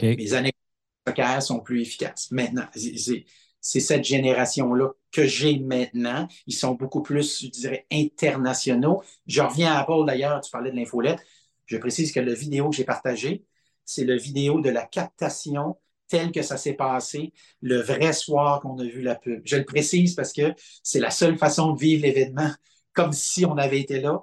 Mes 0.02 0.34
anecdotes 0.34 0.62
de 1.06 1.12
soccer 1.12 1.42
sont 1.44 1.60
plus 1.60 1.82
efficaces. 1.82 2.32
Maintenant, 2.32 2.68
c'est- 2.74 3.26
c'est 3.62 3.80
cette 3.80 4.04
génération-là 4.04 4.90
que 5.12 5.26
j'ai 5.26 5.60
maintenant. 5.60 6.28
Ils 6.48 6.56
sont 6.56 6.74
beaucoup 6.74 7.02
plus, 7.02 7.42
je 7.42 7.48
dirais, 7.48 7.86
internationaux. 7.92 9.02
Je 9.28 9.42
reviens 9.42 9.74
à 9.74 9.84
Paul 9.84 10.06
d'ailleurs, 10.06 10.42
tu 10.42 10.52
parlais 10.52 10.72
de 10.72 10.76
l'infolette. 10.76 11.20
Je 11.66 11.78
précise 11.78 12.12
que 12.12 12.20
le 12.20 12.34
vidéo 12.34 12.70
que 12.70 12.76
j'ai 12.76 12.84
partagé, 12.84 13.44
c'est 13.86 14.06
le 14.06 14.18
vidéo 14.18 14.62
de 14.62 14.70
la 14.70 14.86
captation 14.86 15.78
telle 16.08 16.32
que 16.32 16.42
ça 16.42 16.58
s'est 16.58 16.74
passé 16.74 17.34
le 17.62 17.80
vrai 17.82 18.14
soir 18.14 18.60
qu'on 18.62 18.78
a 18.80 18.84
vu 18.84 19.02
la 19.02 19.16
pub. 19.16 19.42
Je 19.46 19.58
le 19.58 19.66
précise 19.66 20.16
parce 20.16 20.34
que 20.34 20.54
c'est 20.84 21.00
la 21.00 21.12
seule 21.12 21.38
façon 21.38 21.74
de 21.74 21.80
vivre 21.80 22.02
l'événement 22.04 22.52
comme 22.94 23.14
si 23.14 23.46
on 23.46 23.58
avait 23.58 23.80
été 23.80 24.02
là. 24.02 24.22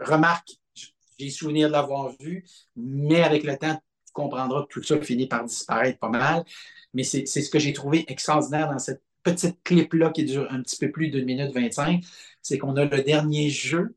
Remarque, 0.00 0.52
j'ai 1.18 1.30
souvenir 1.30 1.68
de 1.68 1.72
l'avoir 1.72 2.12
vu, 2.18 2.44
mais 2.74 3.22
avec 3.22 3.44
le 3.44 3.56
temps, 3.56 3.80
comprendras 4.16 4.62
que 4.62 4.68
tout 4.68 4.82
ça 4.82 5.00
finit 5.00 5.28
par 5.28 5.44
disparaître 5.44 5.98
pas 5.98 6.08
mal. 6.08 6.44
Mais 6.94 7.04
c'est 7.04 7.26
ce 7.26 7.50
que 7.50 7.58
j'ai 7.58 7.72
trouvé 7.72 8.04
extraordinaire 8.08 8.70
dans 8.70 8.78
cette 8.78 9.02
petite 9.22 9.62
clip-là 9.64 10.10
qui 10.10 10.24
dure 10.24 10.46
un 10.50 10.62
petit 10.62 10.78
peu 10.78 10.90
plus 10.90 11.10
d'une 11.10 11.24
minute 11.24 11.52
25, 11.52 12.02
c'est 12.42 12.58
qu'on 12.58 12.76
a 12.76 12.84
le 12.84 13.02
dernier 13.02 13.50
jeu 13.50 13.94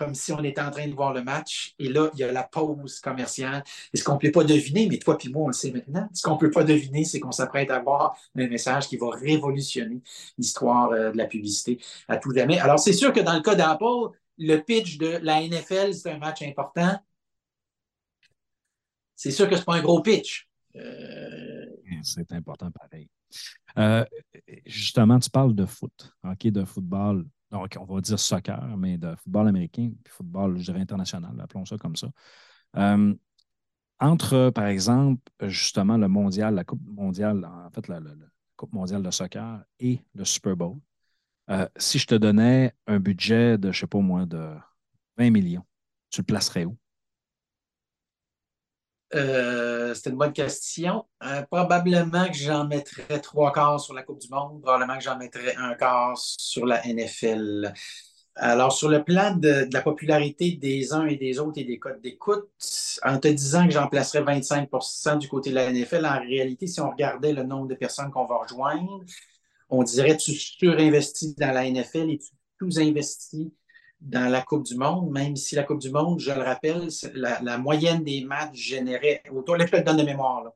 comme 0.00 0.14
si 0.14 0.32
on 0.32 0.42
était 0.42 0.62
en 0.62 0.70
train 0.70 0.88
de 0.88 0.94
voir 0.94 1.12
le 1.12 1.22
match. 1.22 1.74
Et 1.78 1.88
là, 1.90 2.10
il 2.14 2.20
y 2.20 2.24
a 2.24 2.32
la 2.32 2.42
pause 2.42 3.00
commerciale. 3.00 3.62
Et 3.92 3.98
ce 3.98 4.02
qu'on 4.02 4.14
ne 4.14 4.18
peut 4.18 4.32
pas 4.32 4.44
deviner, 4.44 4.86
mais 4.88 4.98
toi 4.98 5.18
puis 5.18 5.28
moi, 5.28 5.44
on 5.44 5.46
le 5.48 5.52
sait 5.52 5.72
maintenant, 5.72 6.08
ce 6.14 6.22
qu'on 6.22 6.34
ne 6.34 6.38
peut 6.38 6.50
pas 6.50 6.64
deviner, 6.64 7.04
c'est 7.04 7.20
qu'on 7.20 7.32
s'apprête 7.32 7.70
à 7.70 7.80
voir 7.80 8.16
un 8.34 8.48
message 8.48 8.88
qui 8.88 8.96
va 8.96 9.10
révolutionner 9.10 10.00
l'histoire 10.38 10.90
euh, 10.92 11.12
de 11.12 11.18
la 11.18 11.26
publicité 11.26 11.78
à 12.08 12.16
tout 12.16 12.32
jamais. 12.34 12.58
Alors, 12.58 12.78
c'est 12.78 12.94
sûr 12.94 13.12
que 13.12 13.20
dans 13.20 13.34
le 13.34 13.42
cas 13.42 13.54
d'Apple, 13.54 14.16
le 14.38 14.56
pitch 14.56 14.96
de 14.96 15.18
la 15.20 15.42
NFL, 15.42 15.92
c'est 15.92 16.10
un 16.10 16.18
match 16.18 16.40
important. 16.42 16.98
C'est 19.22 19.32
sûr 19.32 19.50
que 19.50 19.54
ce 19.54 19.60
n'est 19.60 19.64
pas 19.66 19.76
un 19.76 19.82
gros 19.82 20.00
pitch. 20.00 20.48
Euh, 20.76 21.66
C'est 22.02 22.32
important 22.32 22.70
pareil. 22.70 23.06
Euh, 23.76 24.02
justement, 24.64 25.18
tu 25.18 25.28
parles 25.28 25.54
de 25.54 25.66
foot, 25.66 26.10
OK, 26.24 26.46
de 26.46 26.64
football. 26.64 27.26
Donc, 27.50 27.76
on 27.78 27.84
va 27.84 28.00
dire 28.00 28.18
soccer, 28.18 28.78
mais 28.78 28.96
de 28.96 29.14
football 29.16 29.48
américain, 29.48 29.92
puis 30.02 30.10
football, 30.10 30.58
international, 30.74 31.38
appelons 31.38 31.66
ça 31.66 31.76
comme 31.76 31.96
ça. 31.96 32.08
Euh, 32.78 33.14
entre, 33.98 34.48
par 34.54 34.64
exemple, 34.64 35.20
justement, 35.42 35.98
le 35.98 36.08
mondial, 36.08 36.54
la 36.54 36.64
Coupe 36.64 36.80
mondiale, 36.86 37.44
en 37.44 37.70
fait, 37.70 37.88
la, 37.88 38.00
Coupe 38.56 38.72
mondiale 38.72 39.02
de 39.02 39.10
soccer 39.10 39.62
et 39.80 40.00
le 40.14 40.24
Super 40.24 40.56
Bowl, 40.56 40.78
si 41.76 41.98
je 41.98 42.06
te 42.06 42.14
donnais 42.14 42.72
un 42.86 43.00
budget 43.00 43.58
de, 43.58 43.70
je 43.70 43.76
ne 43.76 43.80
sais 43.80 43.86
pas 43.86 43.98
moi, 43.98 44.24
de 44.24 44.54
20 45.18 45.28
millions, 45.28 45.66
tu 46.08 46.22
le 46.22 46.24
placerais 46.24 46.64
où? 46.64 46.78
Euh, 49.14 49.94
c'est 49.94 50.10
une 50.10 50.16
bonne 50.16 50.32
question. 50.32 51.04
Euh, 51.24 51.42
probablement 51.42 52.28
que 52.28 52.36
j'en 52.36 52.66
mettrais 52.66 53.20
trois 53.20 53.52
quarts 53.52 53.80
sur 53.80 53.94
la 53.94 54.02
Coupe 54.02 54.20
du 54.20 54.28
Monde. 54.28 54.62
Probablement 54.62 54.96
que 54.96 55.04
j'en 55.04 55.18
mettrais 55.18 55.56
un 55.56 55.74
quart 55.74 56.16
sur 56.16 56.66
la 56.66 56.80
NFL. 56.86 57.72
Alors, 58.36 58.72
sur 58.72 58.88
le 58.88 59.02
plan 59.02 59.34
de, 59.34 59.68
la 59.72 59.82
popularité 59.82 60.52
des 60.52 60.92
uns 60.92 61.06
et 61.06 61.16
des 61.16 61.40
autres 61.40 61.60
et 61.60 61.64
des 61.64 61.78
codes 61.78 62.00
d'écoute, 62.00 62.48
en 63.04 63.18
te 63.18 63.28
disant 63.28 63.66
que 63.66 63.72
j'en 63.72 63.88
placerais 63.88 64.22
25% 64.22 65.18
du 65.18 65.28
côté 65.28 65.50
de 65.50 65.56
la 65.56 65.70
NFL, 65.72 66.06
en 66.06 66.20
réalité, 66.20 66.66
si 66.66 66.80
on 66.80 66.90
regardait 66.90 67.32
le 67.32 67.42
nombre 67.42 67.66
de 67.66 67.74
personnes 67.74 68.10
qu'on 68.10 68.24
va 68.24 68.38
rejoindre, 68.38 69.00
on 69.68 69.82
dirait 69.82 70.16
tu 70.16 70.32
surinvestis 70.32 71.34
dans 71.36 71.52
la 71.52 71.68
NFL 71.68 72.10
et 72.10 72.18
tu 72.18 72.30
sous-investis 72.60 73.50
dans 74.00 74.30
la 74.30 74.42
Coupe 74.42 74.64
du 74.64 74.76
Monde, 74.76 75.10
même 75.10 75.36
si 75.36 75.54
la 75.54 75.62
Coupe 75.62 75.80
du 75.80 75.90
Monde, 75.90 76.20
je 76.20 76.32
le 76.32 76.42
rappelle, 76.42 76.88
la, 77.14 77.58
moyenne 77.58 78.02
des 78.02 78.24
matchs 78.24 78.56
générait 78.56 79.22
autour, 79.30 79.56
là, 79.56 79.66
je 79.66 79.72
te 79.72 79.80
donne 79.82 79.98
de 79.98 80.02
mémoire, 80.02 80.52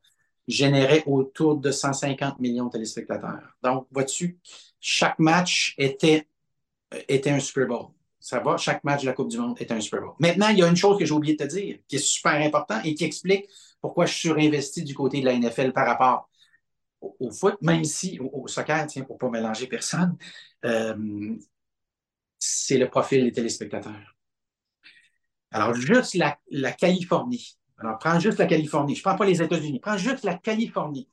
générait 0.49 1.03
autour 1.07 1.57
de 1.57 1.71
150 1.71 2.41
millions 2.41 2.67
de 2.67 2.71
téléspectateurs. 2.71 3.55
Donc, 3.63 3.87
vois-tu, 3.91 4.39
chaque 4.81 5.19
match 5.19 5.75
était, 5.79 6.27
était 7.09 7.31
un 7.31 7.41
Super 7.41 7.67
Bowl. 7.67 7.89
Ça 8.19 8.41
va, 8.41 8.57
chaque 8.57 8.83
match 8.85 9.03
de 9.03 9.07
la 9.07 9.13
Coupe 9.13 9.29
du 9.29 9.39
Monde 9.39 9.57
est 9.61 9.71
un 9.71 9.81
Super 9.81 10.01
Bowl. 10.01 10.15
Maintenant, 10.19 10.49
il 10.49 10.59
y 10.59 10.63
a 10.63 10.69
une 10.69 10.77
chose 10.77 10.99
que 10.99 11.05
j'ai 11.05 11.13
oublié 11.13 11.37
de 11.37 11.45
te 11.45 11.49
dire, 11.49 11.79
qui 11.87 11.97
est 11.97 11.99
super 11.99 12.33
important 12.33 12.81
et 12.83 12.95
qui 12.95 13.05
explique 13.05 13.47
pourquoi 13.81 14.07
je 14.07 14.15
surinvestis 14.15 14.83
du 14.83 14.95
côté 14.95 15.21
de 15.21 15.27
la 15.27 15.39
NFL 15.39 15.73
par 15.73 15.87
rapport 15.87 16.31
au, 17.01 17.31
foot, 17.31 17.57
même 17.61 17.85
si 17.85 18.19
au, 18.19 18.45
au 18.45 18.49
soccer, 18.49 18.87
tiens, 18.87 19.05
pour 19.05 19.17
ne 19.17 19.19
pas 19.19 19.29
mélanger 19.29 19.67
personne, 19.67 20.17
euh, 20.65 21.37
c'est 22.45 22.79
le 22.79 22.89
profil 22.89 23.25
des 23.25 23.33
téléspectateurs. 23.33 24.17
Alors, 25.51 25.75
juste 25.75 26.15
la, 26.15 26.39
la, 26.51 26.73
Californie. 26.73 27.57
Alors, 27.79 27.99
prends 27.99 28.21
juste 28.21 28.39
la 28.39 28.47
Californie. 28.47 28.95
Je 28.95 29.01
ne 29.01 29.05
prends 29.05 29.17
pas 29.17 29.25
les 29.25 29.41
États-Unis. 29.41 29.81
Prends 29.81 29.97
juste 29.97 30.25
la 30.25 30.35
Californie. 30.35 31.09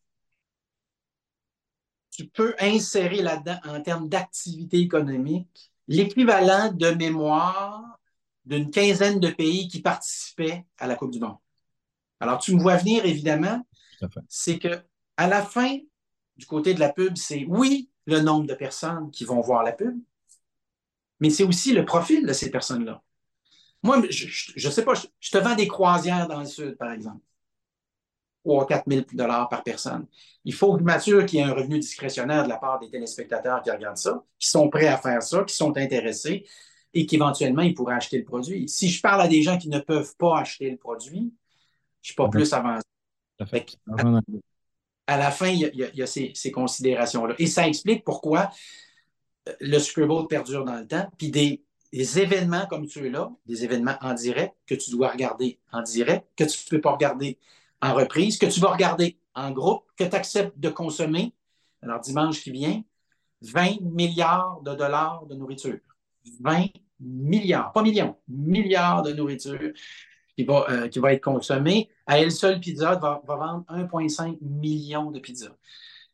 Tu 2.09 2.27
peux 2.27 2.53
insérer 2.59 3.21
là-dedans, 3.21 3.59
en 3.65 3.81
termes 3.81 4.09
d'activité 4.09 4.79
économique, 4.79 5.71
l'équivalent 5.87 6.71
de 6.73 6.89
mémoire 6.89 7.99
d'une 8.45 8.69
quinzaine 8.69 9.19
de 9.19 9.29
pays 9.29 9.67
qui 9.69 9.81
participaient 9.81 10.65
à 10.77 10.87
la 10.87 10.95
Coupe 10.95 11.11
du 11.11 11.19
Monde. 11.19 11.37
Alors, 12.19 12.39
tu 12.39 12.53
me 12.55 12.61
vois 12.61 12.75
venir, 12.75 13.05
évidemment, 13.05 13.65
c'est 14.27 14.59
que 14.59 14.83
à 15.15 15.27
la 15.27 15.43
fin, 15.43 15.77
du 16.35 16.45
côté 16.45 16.73
de 16.73 16.79
la 16.79 16.91
pub, 16.91 17.15
c'est 17.15 17.45
oui, 17.47 17.89
le 18.05 18.19
nombre 18.19 18.47
de 18.47 18.53
personnes 18.53 19.11
qui 19.11 19.23
vont 19.23 19.39
voir 19.39 19.63
la 19.63 19.71
pub, 19.71 19.97
mais 21.21 21.29
c'est 21.29 21.43
aussi 21.43 21.71
le 21.71 21.85
profil 21.85 22.25
de 22.25 22.33
ces 22.33 22.51
personnes-là. 22.51 23.01
Moi, 23.83 24.01
je 24.09 24.67
ne 24.67 24.71
sais 24.71 24.83
pas, 24.83 24.93
je, 24.93 25.07
je, 25.19 25.31
te 25.31 25.37
vends 25.37 25.55
des 25.55 25.67
croisières 25.67 26.27
dans 26.27 26.39
le 26.39 26.45
Sud, 26.45 26.75
par 26.77 26.91
exemple. 26.91 27.21
3 28.43 28.67
4 28.67 28.83
000 28.87 29.05
par 29.15 29.63
personne. 29.63 30.07
Il 30.45 30.53
faut 30.53 30.75
que 30.75 30.81
Mathieu, 30.81 31.23
qui 31.25 31.37
ait 31.37 31.43
un 31.43 31.53
revenu 31.53 31.79
discrétionnaire 31.79 32.43
de 32.43 32.49
la 32.49 32.57
part 32.57 32.79
des 32.79 32.89
téléspectateurs 32.89 33.61
qui 33.61 33.69
regardent 33.69 33.97
ça, 33.97 34.23
qui 34.39 34.49
sont 34.49 34.69
prêts 34.69 34.87
à 34.87 34.97
faire 34.97 35.21
ça, 35.21 35.43
qui 35.43 35.55
sont 35.55 35.77
intéressés 35.77 36.45
et 36.93 37.05
qu'éventuellement, 37.05 37.61
ils 37.61 37.73
pourraient 37.73 37.95
acheter 37.95 38.17
le 38.17 38.25
produit. 38.25 38.67
Si 38.67 38.89
je 38.89 39.01
parle 39.01 39.21
à 39.21 39.27
des 39.27 39.43
gens 39.43 39.57
qui 39.57 39.69
ne 39.69 39.79
peuvent 39.79 40.15
pas 40.17 40.39
acheter 40.39 40.69
le 40.69 40.77
produit, 40.77 41.19
je 41.19 41.23
ne 41.23 41.29
suis 42.01 42.15
pas 42.15 42.29
plus 42.29 42.51
avancé. 42.51 42.83
À, 43.39 43.45
à, 45.07 45.17
la 45.17 45.31
fin, 45.31 45.47
il 45.47 45.59
y 45.59 45.65
a, 45.65 45.69
il 45.71 45.95
y 45.95 46.01
a 46.01 46.07
ces, 46.07 46.31
ces 46.33 46.51
considérations-là. 46.51 47.35
Et 47.37 47.47
ça 47.47 47.67
explique 47.67 48.03
pourquoi 48.03 48.49
le 49.59 49.79
Super 49.79 50.27
perdure 50.27 50.65
dans 50.65 50.77
le 50.77 50.87
temps, 50.87 51.09
puis 51.17 51.31
des, 51.31 51.63
événements 51.93 52.65
comme 52.67 52.87
ceux-là, 52.87 53.31
des 53.45 53.63
événements 53.63 53.97
en 54.01 54.13
direct 54.13 54.55
que 54.65 54.75
tu 54.75 54.91
dois 54.91 55.09
regarder 55.09 55.59
en 55.71 55.81
direct, 55.81 56.25
que 56.37 56.43
tu 56.45 56.57
ne 56.65 56.69
peux 56.69 56.81
pas 56.81 56.91
regarder 56.91 57.37
en 57.81 57.93
reprise, 57.93 58.37
que 58.37 58.45
tu 58.45 58.59
vas 58.59 58.71
regarder 58.71 59.17
en 59.35 59.51
groupe, 59.51 59.83
que 59.97 60.03
tu 60.03 60.15
acceptes 60.15 60.57
de 60.57 60.69
consommer. 60.69 61.33
Alors, 61.81 61.99
dimanche 61.99 62.41
qui 62.41 62.51
vient, 62.51 62.81
20 63.41 63.81
milliards 63.81 64.61
de 64.61 64.75
dollars 64.75 65.25
de 65.25 65.35
nourriture. 65.35 65.79
20 66.39 66.67
milliards, 66.99 67.71
pas 67.71 67.81
millions, 67.81 68.15
milliards 68.27 69.01
de 69.01 69.11
nourriture 69.11 69.71
qui 70.37 70.43
va, 70.43 70.65
euh, 70.69 70.87
qui 70.87 70.99
va 70.99 71.13
être 71.13 71.23
consommée. 71.23 71.89
À 72.05 72.19
elle 72.19 72.31
seule, 72.31 72.59
Pizza 72.59 72.95
va, 72.95 73.21
va 73.25 73.35
vendre 73.35 73.65
1,5 73.69 74.37
million 74.41 75.11
de 75.11 75.19
pizzas. 75.19 75.55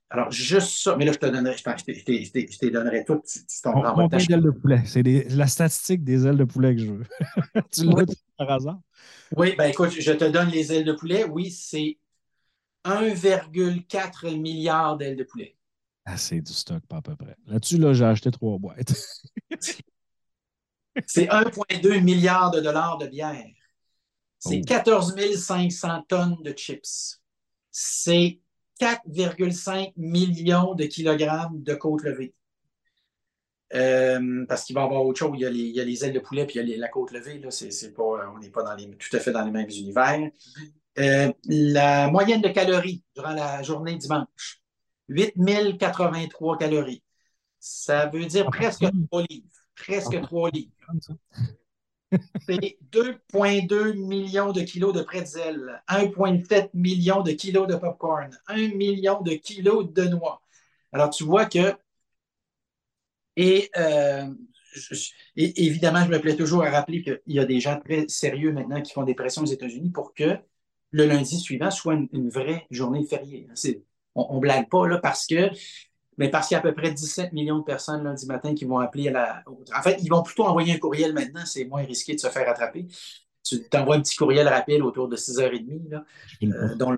Alors, 0.09 0.31
juste 0.31 0.81
ça, 0.81 0.95
mais 0.95 1.03
là, 1.03 1.11
je 1.11 1.17
te 1.17 1.25
donnerai, 1.25 1.57
je, 1.57 1.63
je, 1.63 2.47
je 2.49 2.57
te 2.57 2.65
donnerai 2.67 3.03
tout, 3.03 3.21
tu, 3.27 3.39
tu 3.45 3.61
comprends. 3.61 3.93
On, 3.97 4.05
on 4.05 4.07
des 4.07 4.31
ailes 4.31 4.41
de 4.41 4.51
poulet. 4.51 4.81
C'est 4.85 5.03
la 5.03 5.47
statistique 5.47 6.03
des 6.03 6.25
ailes 6.25 6.37
de 6.37 6.45
poulet 6.45 6.75
que 6.75 6.81
je 6.81 6.91
veux. 6.91 7.05
tu 7.71 7.83
l'as 7.83 7.93
oui. 7.93 8.05
par 8.37 8.51
hasard? 8.51 8.79
Oui, 9.35 9.55
ben 9.57 9.65
écoute, 9.65 9.91
je 9.91 10.11
te 10.13 10.23
donne 10.23 10.49
les 10.49 10.71
ailes 10.71 10.85
de 10.85 10.93
poulet. 10.93 11.25
Oui, 11.25 11.51
c'est 11.51 11.97
1,4 12.85 14.39
milliard 14.39 14.95
d'ailes 14.95 15.17
de 15.17 15.25
poulet. 15.25 15.57
Ah, 16.05 16.15
c'est 16.15 16.39
du 16.39 16.53
stock, 16.53 16.81
pas 16.87 16.97
à 16.97 17.01
peu 17.01 17.17
près. 17.17 17.35
Là-dessus, 17.45 17.77
là, 17.77 17.91
j'ai 17.91 18.05
acheté 18.05 18.31
trois 18.31 18.57
boîtes. 18.57 18.95
c'est 21.05 21.25
1,2 21.25 22.01
milliard 22.01 22.51
de 22.51 22.61
dollars 22.61 22.97
de 22.97 23.07
bière. 23.07 23.45
C'est 24.39 24.61
oh. 24.63 24.65
14 24.65 25.15
500 25.35 26.03
tonnes 26.07 26.37
de 26.43 26.53
chips. 26.53 27.19
C'est 27.71 28.39
4,5 28.79 29.93
millions 29.97 30.75
de 30.75 30.85
kilogrammes 30.85 31.61
de 31.63 31.73
côte 31.73 32.03
levée. 32.03 32.33
Euh, 33.73 34.45
parce 34.47 34.63
qu'il 34.63 34.75
va 34.75 34.81
y 34.81 34.85
avoir 34.85 35.05
autre 35.05 35.19
chose. 35.19 35.31
Il 35.35 35.41
y, 35.41 35.45
a 35.45 35.49
les, 35.49 35.59
il 35.59 35.75
y 35.75 35.81
a 35.81 35.83
les 35.83 36.05
ailes 36.05 36.13
de 36.13 36.19
poulet 36.19 36.45
puis 36.45 36.59
il 36.59 36.69
y 36.69 36.73
a 36.73 36.77
la 36.77 36.87
côte 36.87 37.11
levée. 37.11 37.39
Là. 37.39 37.51
C'est, 37.51 37.93
pas, 37.93 38.31
on 38.33 38.39
n'est 38.39 38.49
pas 38.49 38.63
dans 38.63 38.75
les, 38.75 38.89
tout 38.89 39.15
à 39.15 39.19
fait 39.19 39.31
dans 39.31 39.43
les 39.43 39.51
mêmes 39.51 39.69
univers. 39.69 40.29
Euh, 40.99 41.31
la 41.45 42.09
moyenne 42.09 42.41
de 42.41 42.49
calories 42.49 43.03
durant 43.15 43.33
la 43.33 43.61
journée 43.61 43.97
dimanche, 43.97 44.61
8083 45.09 46.57
calories. 46.57 47.03
Ça 47.59 48.07
veut 48.07 48.25
dire 48.25 48.45
ah, 48.47 48.51
presque 48.51 48.85
3 49.09 49.23
livres. 49.29 49.47
Presque 49.75 50.21
3 50.21 50.49
ah. 50.49 50.55
livres. 50.55 50.71
C'est 52.47 52.77
2,2 52.91 53.93
millions 53.93 54.51
de 54.51 54.61
kilos 54.61 54.93
de 54.93 55.01
pretzel, 55.01 55.81
1,7 55.89 56.69
million 56.73 57.21
de 57.21 57.31
kilos 57.31 57.67
de 57.67 57.75
popcorn, 57.75 58.37
1 58.47 58.69
million 58.75 59.21
de 59.21 59.33
kilos 59.33 59.91
de 59.91 60.03
noix. 60.03 60.41
Alors, 60.93 61.09
tu 61.09 61.23
vois 61.23 61.45
que. 61.45 61.75
Et, 63.35 63.69
euh, 63.77 64.25
évidemment, 65.35 66.03
je 66.05 66.09
me 66.09 66.19
plais 66.19 66.35
toujours 66.35 66.63
à 66.63 66.71
rappeler 66.71 67.03
qu'il 67.03 67.21
y 67.27 67.39
a 67.39 67.45
des 67.45 67.59
gens 67.59 67.79
très 67.79 68.07
sérieux 68.07 68.51
maintenant 68.51 68.81
qui 68.81 68.93
font 68.93 69.03
des 69.03 69.13
pressions 69.13 69.43
aux 69.43 69.45
États-Unis 69.45 69.91
pour 69.91 70.13
que 70.13 70.37
le 70.91 71.05
lundi 71.05 71.37
suivant 71.39 71.71
soit 71.71 71.95
une, 72.11 72.29
vraie 72.29 72.65
journée 72.71 73.05
fériée. 73.05 73.47
On 74.15 74.35
ne 74.35 74.39
blague 74.39 74.69
pas 74.69 74.87
là, 74.87 74.97
parce 74.97 75.27
que 75.27 75.49
mais 76.17 76.29
parce 76.29 76.47
qu'il 76.47 76.55
y 76.55 76.57
a 76.57 76.59
à 76.59 76.61
peu 76.63 76.73
près 76.73 76.91
17 76.91 77.33
millions 77.33 77.59
de 77.59 77.63
personnes 77.63 78.03
lundi 78.03 78.25
matin 78.25 78.53
qui 78.55 78.65
vont 78.65 78.79
appeler 78.79 79.09
à 79.09 79.11
la. 79.11 79.43
En 79.75 79.81
fait, 79.81 79.97
ils 80.01 80.09
vont 80.09 80.23
plutôt 80.23 80.45
envoyer 80.45 80.73
un 80.73 80.79
courriel 80.79 81.13
maintenant, 81.13 81.45
c'est 81.45 81.65
moins 81.65 81.83
risqué 81.83 82.15
de 82.15 82.19
se 82.19 82.27
faire 82.27 82.49
attraper. 82.49 82.87
Tu 83.43 83.63
t'envoies 83.69 83.95
un 83.95 84.01
petit 84.01 84.15
courriel 84.15 84.47
rappel 84.47 84.83
autour 84.83 85.07
de 85.07 85.15
6h30, 85.15 85.89
là, 85.89 86.03
euh, 86.43 86.75
dont 86.75 86.97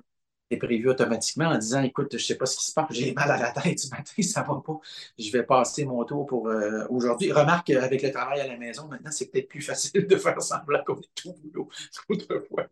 est 0.50 0.56
prévu 0.56 0.88
automatiquement 0.88 1.46
en 1.46 1.58
disant 1.58 1.82
Écoute, 1.82 2.08
je 2.12 2.16
ne 2.16 2.20
sais 2.20 2.36
pas 2.36 2.46
ce 2.46 2.58
qui 2.58 2.64
se 2.64 2.72
passe, 2.72 2.88
j'ai 2.90 3.12
mal 3.12 3.30
à 3.30 3.38
la 3.38 3.50
tête 3.52 3.78
ce 3.78 3.88
matin, 3.90 4.12
ça 4.22 4.42
ne 4.42 4.46
va 4.46 4.62
pas. 4.64 4.80
Je 5.18 5.30
vais 5.30 5.42
passer 5.42 5.84
mon 5.84 6.04
tour 6.04 6.26
pour 6.26 6.48
euh, 6.48 6.86
aujourd'hui. 6.90 7.32
Remarque, 7.32 7.70
avec 7.70 8.02
le 8.02 8.10
travail 8.10 8.40
à 8.40 8.46
la 8.46 8.56
maison, 8.56 8.88
maintenant, 8.88 9.10
c'est 9.10 9.30
peut-être 9.30 9.48
plus 9.48 9.62
facile 9.66 10.06
de 10.06 10.16
faire 10.16 10.40
semblant 10.42 10.82
qu'on 10.84 10.96
est 10.96 11.14
tout 11.14 11.34
boulot. 11.34 11.68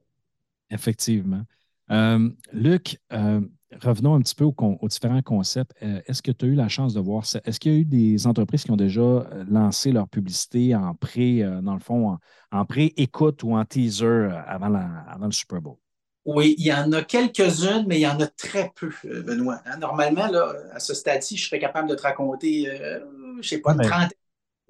Effectivement. 0.70 1.42
Euh, 1.90 2.28
Luc, 2.52 2.98
euh, 3.12 3.40
revenons 3.82 4.14
un 4.14 4.20
petit 4.20 4.34
peu 4.34 4.44
aux, 4.44 4.88
différents 4.88 5.22
concepts. 5.22 5.72
Euh, 5.82 6.00
est-ce 6.06 6.22
que 6.22 6.30
tu 6.30 6.44
as 6.44 6.48
eu 6.48 6.54
la 6.54 6.68
chance 6.68 6.94
de 6.94 7.00
voir 7.00 7.26
ça? 7.26 7.40
Est-ce 7.44 7.60
qu'il 7.60 7.72
y 7.72 7.76
a 7.76 7.78
eu 7.78 7.84
des 7.84 8.26
entreprises 8.26 8.64
qui 8.64 8.70
ont 8.70 8.76
déjà 8.76 9.28
lancé 9.48 9.92
leur 9.92 10.08
publicité 10.08 10.74
en 10.74 10.94
pré, 10.94 11.42
dans 11.62 11.74
le 11.74 11.80
fond, 11.80 12.18
en, 12.50 12.64
pré-écoute 12.64 13.42
ou 13.42 13.56
en 13.56 13.64
teaser 13.64 14.28
avant, 14.46 14.68
le 14.68 15.32
Super 15.32 15.60
Bowl? 15.60 15.76
Oui, 16.24 16.54
il 16.58 16.66
y 16.66 16.72
en 16.72 16.92
a 16.92 17.02
quelques-unes, 17.02 17.86
mais 17.86 17.98
il 17.98 18.02
y 18.02 18.06
en 18.06 18.20
a 18.20 18.26
très 18.26 18.70
peu, 18.74 18.90
Benoît. 19.22 19.60
Hein, 19.64 19.78
normalement, 19.78 20.28
à 20.72 20.78
ce 20.78 20.92
stade-ci, 20.92 21.36
je 21.36 21.46
serais 21.46 21.58
capable 21.58 21.88
de 21.88 21.94
te 21.94 22.02
raconter, 22.02 22.64
je 22.64 23.36
ne 23.36 23.42
sais 23.42 23.58
pas, 23.58 23.72
une 23.72 23.80
trentaine 23.80 24.10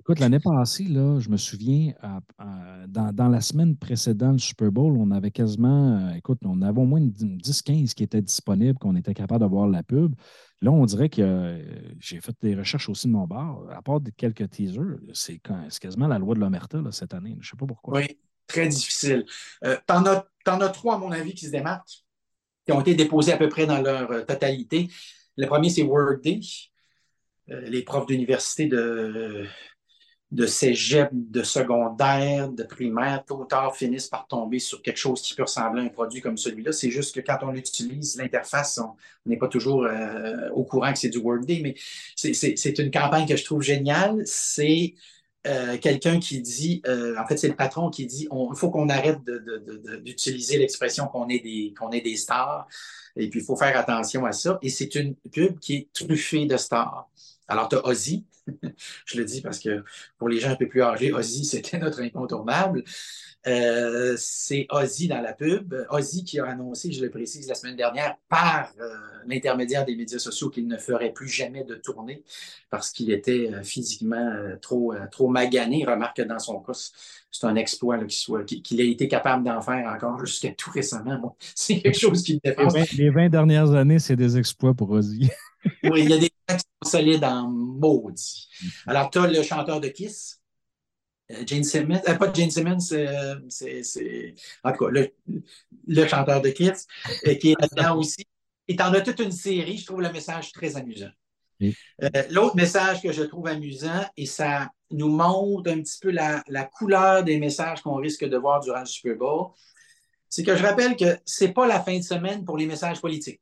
Écoute, 0.09 0.21
l'année 0.21 0.41
passée, 0.41 0.85
là, 0.85 1.21
je 1.21 1.29
me 1.29 1.37
souviens, 1.37 1.93
dans, 2.87 3.29
la 3.29 3.43
semaine 3.43 3.77
précédente 3.77 4.33
le 4.33 4.39
Super 4.39 4.73
Bowl, 4.73 4.97
on 4.97 5.11
avait 5.11 5.31
quasiment, 5.31 5.99
euh, 5.99 6.15
écoute, 6.15 6.39
on 6.47 6.63
avait 6.63 6.81
au 6.81 6.87
moins 6.87 7.03
10-15 7.03 7.93
qui 7.93 8.05
étaient 8.05 8.23
disponibles, 8.23 8.79
qu'on 8.79 8.97
était 8.97 9.13
capable 9.13 9.41
d'avoir 9.41 9.69
la 9.69 9.83
pub. 9.83 10.15
Là, 10.63 10.71
on 10.71 10.87
dirait 10.87 11.11
que 11.11 11.21
euh, 11.21 11.63
j'ai 12.01 12.23
fait 12.23 12.35
des 12.41 12.55
recherches 12.55 12.89
aussi 12.89 13.07
de 13.07 13.13
mon 13.13 13.27
bar. 13.27 13.61
À 13.71 13.83
part 13.83 14.01
quelques 14.17 14.49
teasers, 14.49 14.97
c'est 15.13 15.43
quasiment 15.79 16.09
la 16.09 16.19
loi 16.19 16.35
de 16.35 16.41
l'omerta 16.41 16.81
cette 16.91 17.13
année. 17.13 17.37
Je 17.43 17.49
ne 17.49 17.51
sais 17.51 17.57
pas 17.59 17.67
pourquoi. 17.67 17.99
Oui, 17.99 18.19
très 18.47 18.67
difficile. 18.67 19.27
Euh, 19.63 19.77
T'en 19.87 20.07
as, 20.07 20.27
as, 20.47 20.69
trois, 20.71 20.95
à 20.95 20.99
mon 20.99 21.13
avis, 21.13 21.35
qui 21.35 21.45
se 21.45 21.51
démarquent, 21.51 22.03
qui 22.65 22.73
ont 22.73 22.81
été 22.81 22.95
déposés 22.95 23.33
à 23.33 23.37
peu 23.37 23.51
près 23.51 23.67
dans 23.67 23.83
leur 23.83 24.11
euh, 24.11 24.23
totalité. 24.23 24.89
Le 25.37 25.47
premier, 25.47 25.69
c'est 25.69 25.83
Workday. 25.83 26.41
les 27.49 27.83
profs 27.83 28.07
d'université 28.07 28.69
de, 28.69 29.47
de 30.31 30.47
cégep, 30.47 31.09
de 31.13 31.43
secondaire, 31.43 32.51
de 32.51 32.63
primaire, 32.63 33.25
tôt 33.25 33.41
ou 33.41 33.45
tard 33.45 33.75
finissent 33.75 34.09
par 34.09 34.27
tomber 34.27 34.59
sur 34.59 34.83
quelque 34.83 34.99
chose 34.99 35.23
qui 35.23 35.35
peut 35.35 35.45
ressembler 35.45 35.83
à 35.83 35.85
un 35.87 35.89
produit 35.89 36.21
comme 36.21 36.37
celui-là. 36.37 36.73
C'est 36.73 36.91
juste 36.91 37.15
que 37.15 37.21
quand 37.21 37.39
on 37.43 37.55
utilise 37.55 38.17
l'interface, 38.17 38.79
on 38.79 38.95
n'est 39.25 39.39
pas 39.39 39.49
toujours 39.49 39.85
euh, 39.85 40.51
au 40.51 40.65
courant 40.65 40.93
que 40.93 40.99
c'est 40.99 41.09
du 41.09 41.19
Workday, 41.19 41.61
mais 41.63 41.75
c'est 42.15 42.79
une 42.79 42.91
campagne 42.91 43.27
que 43.27 43.37
je 43.37 43.45
trouve 43.45 43.63
géniale. 43.63 44.23
C'est 44.27 44.95
euh, 45.47 45.79
quelqu'un 45.79 46.21
qui 46.21 46.43
dit, 46.43 46.83
euh, 46.87 47.17
en 47.19 47.27
fait, 47.27 47.39
c'est 47.39 47.49
le 47.49 47.57
patron 47.57 47.89
qui 47.89 48.05
dit 48.05 48.29
il 48.31 48.57
faut 48.57 48.71
qu'on 48.71 48.91
arrête 48.91 49.21
d'utiliser 50.05 50.59
l'expression 50.59 51.07
qu'on 51.07 51.29
est, 51.29 51.41
des, 51.41 51.73
est 51.93 52.01
des 52.03 52.17
stars, 52.17 52.69
et 53.17 53.31
puis 53.31 53.41
il 53.41 53.47
faut 53.47 53.57
faire 53.57 53.77
attention 53.79 54.27
à 54.27 54.33
ça. 54.33 54.59
Et 54.61 54.69
c'est 54.69 54.95
une 54.95 55.15
pub 55.33 55.59
qui 55.59 55.75
est 55.77 55.89
truffée 55.95 56.45
de 56.45 56.57
stars. 56.59 57.09
Alors, 57.47 57.71
tu 57.71 57.77
as 57.77 57.87
Ozzy, 57.87 58.27
je 59.07 59.19
le 59.19 59.25
dis 59.25 59.41
parce 59.41 59.59
que 59.59 59.85
pour 60.19 60.29
les 60.29 60.41
gens 60.41 60.51
un 60.51 60.57
peu 60.57 60.69
plus 60.69 60.83
âgés, 60.83 61.13
Ozzy, 61.13 61.45
c'était 61.45 61.79
notre 61.79 62.01
incontournable. 62.01 62.85
Euh, 63.47 64.15
c'est 64.19 64.67
Ozzy 64.71 65.09
dans 65.09 65.21
la 65.21 65.33
pub. 65.33 65.75
Ozzy 65.91 66.25
qui 66.25 66.41
a 66.41 66.47
annoncé, 66.47 66.93
je 66.93 67.03
le 67.03 67.11
précise, 67.11 67.49
la 67.49 67.55
semaine 67.55 67.77
dernière, 67.77 68.17
par 68.29 68.73
euh, 68.81 68.89
l'intermédiaire 69.27 69.85
des 69.85 69.97
médias 69.97 70.19
sociaux, 70.19 70.51
qu'il 70.51 70.67
ne 70.67 70.77
ferait 70.77 71.13
plus 71.13 71.29
jamais 71.29 71.65
de 71.65 71.77
tournée 71.77 72.23
parce 72.71 72.91
qu'il 72.91 73.11
était 73.11 73.51
euh, 73.53 73.63
physiquement 73.63 74.33
trop, 74.61 74.95
trop 75.11 75.29
magané. 75.29 75.85
Remarque 75.85 76.17
que 76.17 76.23
dans 76.23 76.39
son 76.39 76.61
cas, 76.61 76.73
c'est 77.31 77.47
un 77.47 77.57
exploit 77.57 77.99
qu'il 78.05 78.81
ait 78.81 78.91
été 78.91 79.09
capable 79.09 79.45
d'en 79.45 79.61
faire 79.61 79.89
encore 79.89 80.25
jusqu'à 80.25 80.51
tout 80.51 80.71
récemment. 80.71 81.37
c'est 81.55 81.81
quelque 81.81 81.99
chose 81.99 82.23
qui 82.23 82.35
me 82.35 82.41
dépasse. 82.43 82.93
Les 82.93 83.11
20 83.11 83.29
dernières 83.29 83.73
années, 83.73 83.99
c'est 83.99 84.17
des 84.17 84.37
exploits 84.37 84.75
pour 84.75 84.91
Ozzy. 84.91 85.31
oui, 85.85 86.03
il 86.03 86.11
y 86.11 86.13
a 86.13 86.19
des 86.19 86.31
gens 86.49 86.57
qui 86.57 86.65
sont 86.83 86.91
solides 86.91 87.25
en 87.25 87.49
maudit. 87.49 88.49
Alors, 88.87 89.11
tu 89.11 89.19
as 89.19 89.27
le 89.27 89.43
chanteur 89.43 89.81
de 89.81 89.89
Kiss, 89.89 90.38
Jane 91.45 91.65
Simmons, 91.65 92.01
euh, 92.09 92.15
pas 92.15 92.33
Jane 92.33 92.51
Simmons, 92.51 92.93
euh, 92.93 93.37
c'est, 93.49 94.35
en 94.65 94.73
tout 94.73 94.87
cas, 94.87 94.91
le, 95.87 96.07
chanteur 96.07 96.41
de 96.41 96.51
Kiss, 96.51 96.87
qui 97.41 97.53
est 97.53 97.61
là-dedans 97.61 97.99
aussi. 97.99 98.27
Et 98.67 98.77
tu 98.77 98.83
en 98.83 98.93
as 98.93 99.01
toute 99.01 99.21
une 99.21 99.33
série. 99.33 99.79
Je 99.79 99.87
trouve 99.87 100.01
le 100.01 100.13
message 100.13 100.53
très 100.53 100.77
amusant. 100.77 101.11
l'autre 102.31 102.57
message 102.57 103.03
que 103.03 103.13
je 103.13 103.23
trouve 103.23 103.47
amusant, 103.47 104.05
et 104.17 104.27
ça 104.27 104.71
nous 104.91 105.09
montre 105.09 105.71
un 105.71 105.81
petit 105.81 105.99
peu 106.01 106.11
la, 106.11 106.43
la 106.49 106.65
couleur 106.65 107.25
des 107.25 107.39
messages 107.39 107.83
qu'on 107.83 107.97
risque 107.97 108.25
de 108.25 108.37
voir 108.37 108.61
durant 108.61 108.81
le 108.81 108.87
Super 108.87 109.17
Bowl, 109.17 109.49
c'est 110.29 110.43
que 110.43 110.57
je 110.57 110.63
rappelle 110.63 110.97
que 110.97 111.19
ce 111.25 111.45
n'est 111.45 111.53
pas 111.53 111.67
la 111.67 111.81
fin 111.81 111.97
de 111.97 112.03
semaine 112.03 112.45
pour 112.45 112.59
les 112.59 112.67
messages 112.67 113.01
politiques 113.01 113.41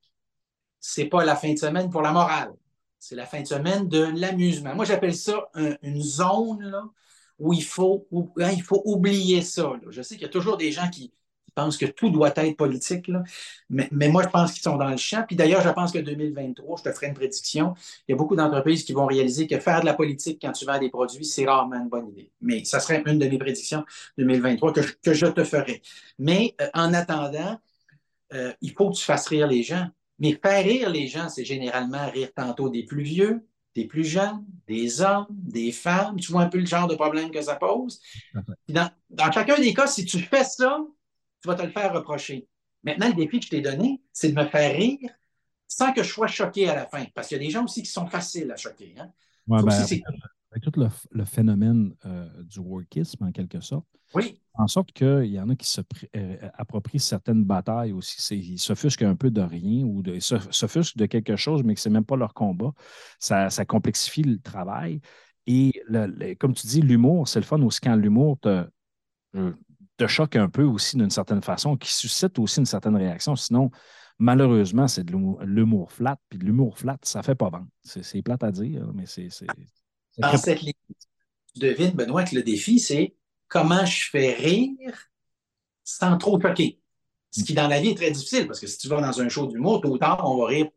c'est 0.87 1.07
pas 1.07 1.25
la 1.25 1.35
fin 1.35 1.53
de 1.53 1.59
semaine 1.59 1.91
pour 1.91 2.03
la 2.03 2.13
morale. 2.13 2.53
C'est 2.99 3.17
la 3.17 3.27
fin 3.27 3.41
de 3.41 3.47
semaine 3.47 3.89
de 3.89 4.05
l'amusement. 4.15 4.75
Moi, 4.75 4.85
j'appelle 4.85 5.15
ça 5.15 5.49
une 5.83 6.01
zone 6.01 6.73
où 7.39 7.53
il 7.53 7.65
faut, 7.65 8.07
hein, 8.39 8.51
il 8.53 8.63
faut 8.63 8.83
oublier 8.85 9.43
ça. 9.43 9.73
Je 9.91 10.03
sais 10.03 10.15
qu'il 10.17 10.23
y 10.23 10.27
a 10.27 10.31
toujours 10.31 10.57
des 10.57 10.73
gens 10.73 10.89
qui, 10.89 11.13
pensent 11.57 11.79
que 11.79 11.87
tout 11.87 12.11
doit 12.11 12.33
être 12.37 12.57
politique, 12.57 13.11
Mais, 13.69 13.89
moi, 14.09 14.23
je 14.23 14.29
pense 14.29 14.53
qu'ils 14.53 14.63
sont 14.63 14.77
dans 14.77 14.91
le 14.91 14.97
champ. 14.97 15.25
Puis 15.27 15.35
d'ailleurs, 15.35 15.63
je 15.63 15.71
pense 15.71 15.91
que 15.91 15.99
2023, 15.99 16.77
je 16.79 16.83
te 16.85 16.93
ferai 16.93 17.09
une 17.09 17.15
prédiction, 17.15 17.75
il 18.07 18.13
y 18.13 18.15
a 18.15 18.17
beaucoup 18.17 18.37
d'entreprises 18.37 18.85
qui 18.85 18.93
vont 18.93 19.07
réaliser 19.07 19.49
que 19.49 19.59
faire 19.59 19.81
de 19.81 19.87
la 19.87 19.95
politique 19.95 20.39
quand 20.41 20.53
tu 20.53 20.67
vends 20.67 20.79
des 20.79 20.91
produits, 20.91 21.25
c'est 21.25 21.47
rarement 21.47 21.77
une 21.77 21.89
bonne 21.89 22.09
idée. 22.11 22.31
Mais 22.41 22.65
ça 22.65 22.79
serait 22.79 23.03
une 23.07 23.19
de 23.19 23.27
mes 23.27 23.39
prédictions 23.39 23.85
2023 24.19 24.73
que 24.73 25.15
je, 25.15 25.27
te 25.27 25.43
ferai. 25.43 25.83
Mais 26.19 26.55
euh, 26.61 26.69
en 26.75 26.93
attendant, 26.93 27.59
euh, 28.35 28.53
il 28.61 28.73
faut 28.73 28.91
que 28.91 28.97
tu 28.97 29.05
fasses 29.05 29.27
rire 29.27 29.47
les 29.47 29.63
gens. 29.63 29.89
Mais 30.19 30.39
faire 30.41 30.65
rire 30.65 30.91
les 30.91 31.09
gens, 31.09 31.29
c'est 31.29 31.45
généralement 31.45 32.11
rire 32.11 32.29
tantôt 32.35 32.69
des 32.69 32.85
plus 32.85 33.03
vieux, 33.03 33.47
des 33.77 33.85
plus 33.85 34.05
jeunes, 34.05 34.43
des 34.67 35.03
hommes, 35.03 35.27
des 35.31 35.71
femmes. 35.71 36.17
Tu 36.19 36.33
vois 36.33 36.43
un 36.43 36.49
peu 36.49 36.59
le 36.59 36.67
genre 36.67 36.89
de 36.89 36.95
problème 36.95 37.31
que 37.31 37.43
ça 37.43 37.57
pose. 37.57 38.01
Dans, 38.69 38.91
chacun 39.33 39.59
des 39.59 39.75
cas, 39.75 39.87
si 39.87 40.05
tu 40.07 40.19
fais 40.19 40.45
ça, 40.45 40.79
tu 41.43 41.49
vas 41.49 41.55
te 41.55 41.63
le 41.63 41.71
faire 41.71 41.93
reprocher. 41.93 42.49
Maintenant, 42.83 43.09
le 43.09 43.15
défi 43.15 43.39
que 43.39 43.45
je 43.45 43.51
t'ai 43.51 43.61
donné, 43.61 44.03
c'est 44.13 44.31
de 44.31 44.35
me 44.35 44.47
faire 44.47 44.75
rire 44.75 45.11
sans 45.69 45.93
que 45.93 46.03
je 46.03 46.09
sois 46.09 46.27
choqué 46.27 46.69
à 46.69 46.75
la 46.75 46.87
fin. 46.87 47.05
Parce 47.15 47.29
qu'il 47.29 47.37
y 47.37 47.41
a 47.41 47.45
des 47.45 47.51
gens 47.51 47.65
aussi 47.65 47.83
qui 47.83 47.91
sont 47.91 48.07
faciles 48.07 48.51
à 48.51 48.57
choquer. 48.57 48.95
Hein? 48.99 49.13
Avec 50.51 50.63
tout 50.63 50.73
le, 51.13 51.25
phénomène 51.25 51.95
euh, 52.05 52.29
du 52.43 52.61
workisme, 52.61 53.25
en 53.25 53.33
quelque 53.33 53.61
sorte, 53.61 53.87
oui. 54.15 54.41
en 54.55 54.67
sorte 54.67 54.93
qu'il 54.93 55.27
y 55.27 55.41
en 55.41 55.49
a 55.49 55.57
qui 55.57 55.69
se 55.69 55.81
euh, 56.15 56.37
approprient 56.55 57.01
certaines 57.01 57.45
batailles 57.45 57.93
aussi. 57.93 58.37
Ils 58.37 58.59
s'offusquent 58.59 59.03
un 59.03 59.17
peu 59.17 59.31
de 59.31 59.43
rien 59.43 59.85
ou 59.85 60.03
de, 60.03 60.19
s'offusquent 60.21 60.97
de 60.97 61.07
quelque 61.07 61.37
chose, 61.37 61.63
mais 61.63 61.75
que 61.75 61.81
ce 61.81 61.89
n'est 61.89 61.95
même 61.95 62.05
pas 62.05 62.17
leur 62.17 62.33
combat. 62.33 62.73
Ça, 63.19 63.49
complexifie 63.67 64.23
le 64.23 64.39
travail. 64.39 65.01
Et 65.47 65.73
comme 66.39 66.55
tu 66.55 66.67
dis, 66.67 66.81
l'humour, 66.81 67.29
c'est 67.29 67.41
le 67.41 67.45
fun 67.45 67.61
aussi 67.63 67.81
quand 67.81 67.95
l'humour 67.95 68.39
te, 68.41 68.67
euh, 69.37 69.53
te 69.97 70.07
choque 70.07 70.37
un 70.37 70.49
peu 70.49 70.65
aussi 70.65 70.97
d'une 70.97 71.11
certaine 71.11 71.43
façon, 71.43 71.77
qui 71.77 71.93
suscite 71.93 72.39
aussi 72.39 72.61
une 72.61 72.67
certaine 72.67 72.97
réaction. 72.97 73.37
Sinon, 73.37 73.71
malheureusement, 74.19 74.89
c'est 74.89 75.05
de 75.05 75.13
l'humour 75.45 75.93
flat. 75.93 76.17
Puis 76.29 76.39
de 76.39 76.45
l'humour 76.45 76.79
flat, 76.79 76.99
ça 77.03 77.21
ne 77.21 77.25
fait 77.25 77.35
pas 77.35 77.51
vendre. 77.51 77.69
C'est 77.83 78.23
plate 78.23 78.43
à 78.43 78.53
dire, 78.53 78.91
mais 78.95 79.07
c'est 79.07 79.29
dans 80.19 80.37
cette 80.37 80.63
ligne, 80.63 80.73
tu 81.55 81.61
devines, 81.61 81.93
Benoît, 81.93 82.25
que 82.25 82.35
le 82.35 82.43
défi, 82.43 82.79
c'est 82.79 83.15
comment 83.49 83.85
je 83.85 84.11
fais 84.11 84.35
rire 84.35 85.11
sans 85.85 86.19
trop 86.19 86.41
choquer. 86.41 86.81
Ce 87.31 87.45
qui, 87.45 87.55
dans 87.55 87.69
la 87.69 87.81
vie, 87.81 87.91
est 87.91 87.97
très 87.97 88.11
difficile, 88.11 88.47
parce 88.47 88.61
que 88.61 88.67
si 88.67 88.79
tu 88.79 88.89
vas 88.89 89.01
dans 89.01 89.21
un 89.21 89.29
show 89.29 89.47
d'humour, 89.47 89.81
tôt 89.81 89.91
ou 89.91 89.99
tard, 89.99 90.23
on 90.25 90.39
va 90.39 90.47
rire 90.47 90.69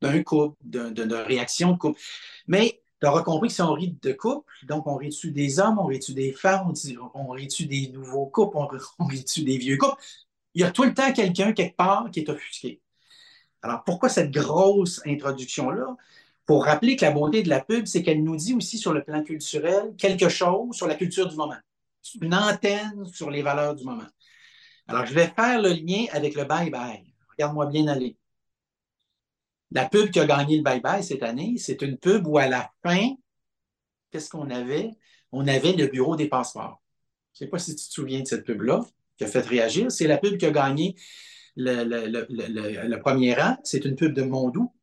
d'un 0.00 0.22
couple, 0.22 0.56
d'une 0.62 1.14
réaction 1.14 1.72
de 1.72 1.78
couple. 1.78 2.00
Mais 2.46 2.82
tu 3.00 3.06
auras 3.06 3.22
compris 3.22 3.48
que 3.48 3.54
si 3.54 3.62
on 3.62 3.72
rit 3.72 3.96
de 4.02 4.12
couple, 4.12 4.52
donc 4.64 4.86
on 4.86 4.96
rit 4.96 5.08
dessus 5.08 5.30
des 5.30 5.58
hommes, 5.60 5.78
on 5.78 5.86
rit 5.86 5.98
dessus 5.98 6.14
des 6.14 6.32
femmes, 6.32 6.72
on 7.14 7.30
rit 7.30 7.46
dessus 7.46 7.66
des 7.66 7.88
nouveaux 7.88 8.26
couples, 8.26 8.56
on 8.98 9.06
rit 9.06 9.22
dessus 9.22 9.44
des 9.44 9.58
vieux 9.58 9.76
couples? 9.76 10.00
Il 10.54 10.60
y 10.60 10.64
a 10.64 10.70
tout 10.70 10.84
le 10.84 10.92
temps 10.92 11.12
quelqu'un, 11.12 11.52
quelque 11.52 11.76
part, 11.76 12.10
qui 12.10 12.20
est 12.20 12.28
offusqué. 12.28 12.80
Alors, 13.62 13.84
pourquoi 13.84 14.08
cette 14.08 14.30
grosse 14.30 15.00
introduction-là? 15.06 15.96
Pour 16.44 16.64
rappeler 16.64 16.96
que 16.96 17.04
la 17.04 17.12
beauté 17.12 17.42
de 17.42 17.48
la 17.48 17.60
pub, 17.60 17.86
c'est 17.86 18.02
qu'elle 18.02 18.22
nous 18.22 18.36
dit 18.36 18.54
aussi 18.54 18.78
sur 18.78 18.92
le 18.92 19.04
plan 19.04 19.22
culturel 19.22 19.94
quelque 19.96 20.28
chose 20.28 20.74
sur 20.74 20.86
la 20.86 20.96
culture 20.96 21.28
du 21.28 21.36
moment. 21.36 21.56
Une 22.20 22.34
antenne 22.34 23.04
sur 23.06 23.30
les 23.30 23.42
valeurs 23.42 23.76
du 23.76 23.84
moment. 23.84 24.06
Alors, 24.88 25.06
je 25.06 25.14
vais 25.14 25.28
faire 25.28 25.62
le 25.62 25.70
lien 25.70 26.06
avec 26.12 26.34
le 26.34 26.42
bye-bye. 26.44 27.04
Regarde-moi 27.30 27.66
bien 27.66 27.86
aller. 27.86 28.16
La 29.70 29.88
pub 29.88 30.10
qui 30.10 30.20
a 30.20 30.26
gagné 30.26 30.56
le 30.56 30.62
bye-bye 30.62 31.02
cette 31.02 31.22
année, 31.22 31.54
c'est 31.56 31.80
une 31.80 31.96
pub 31.96 32.26
où 32.26 32.38
à 32.38 32.46
la 32.46 32.70
fin, 32.82 33.14
qu'est-ce 34.10 34.28
qu'on 34.28 34.50
avait? 34.50 34.90
On 35.30 35.46
avait 35.46 35.72
le 35.72 35.86
bureau 35.86 36.16
des 36.16 36.28
passeports. 36.28 36.82
Je 37.32 37.44
ne 37.44 37.46
sais 37.46 37.50
pas 37.50 37.58
si 37.58 37.74
tu 37.74 37.86
te 37.86 37.92
souviens 37.92 38.20
de 38.20 38.26
cette 38.26 38.44
pub-là 38.44 38.84
qui 39.16 39.24
a 39.24 39.26
fait 39.26 39.40
réagir. 39.40 39.90
C'est 39.90 40.06
la 40.06 40.18
pub 40.18 40.36
qui 40.36 40.44
a 40.44 40.50
gagné 40.50 40.96
le, 41.56 42.96
premier 42.96 43.34
rang. 43.34 43.56
C'est 43.64 43.84
une 43.84 43.96
pub 43.96 44.12
de 44.12 44.22
Mondou 44.22 44.74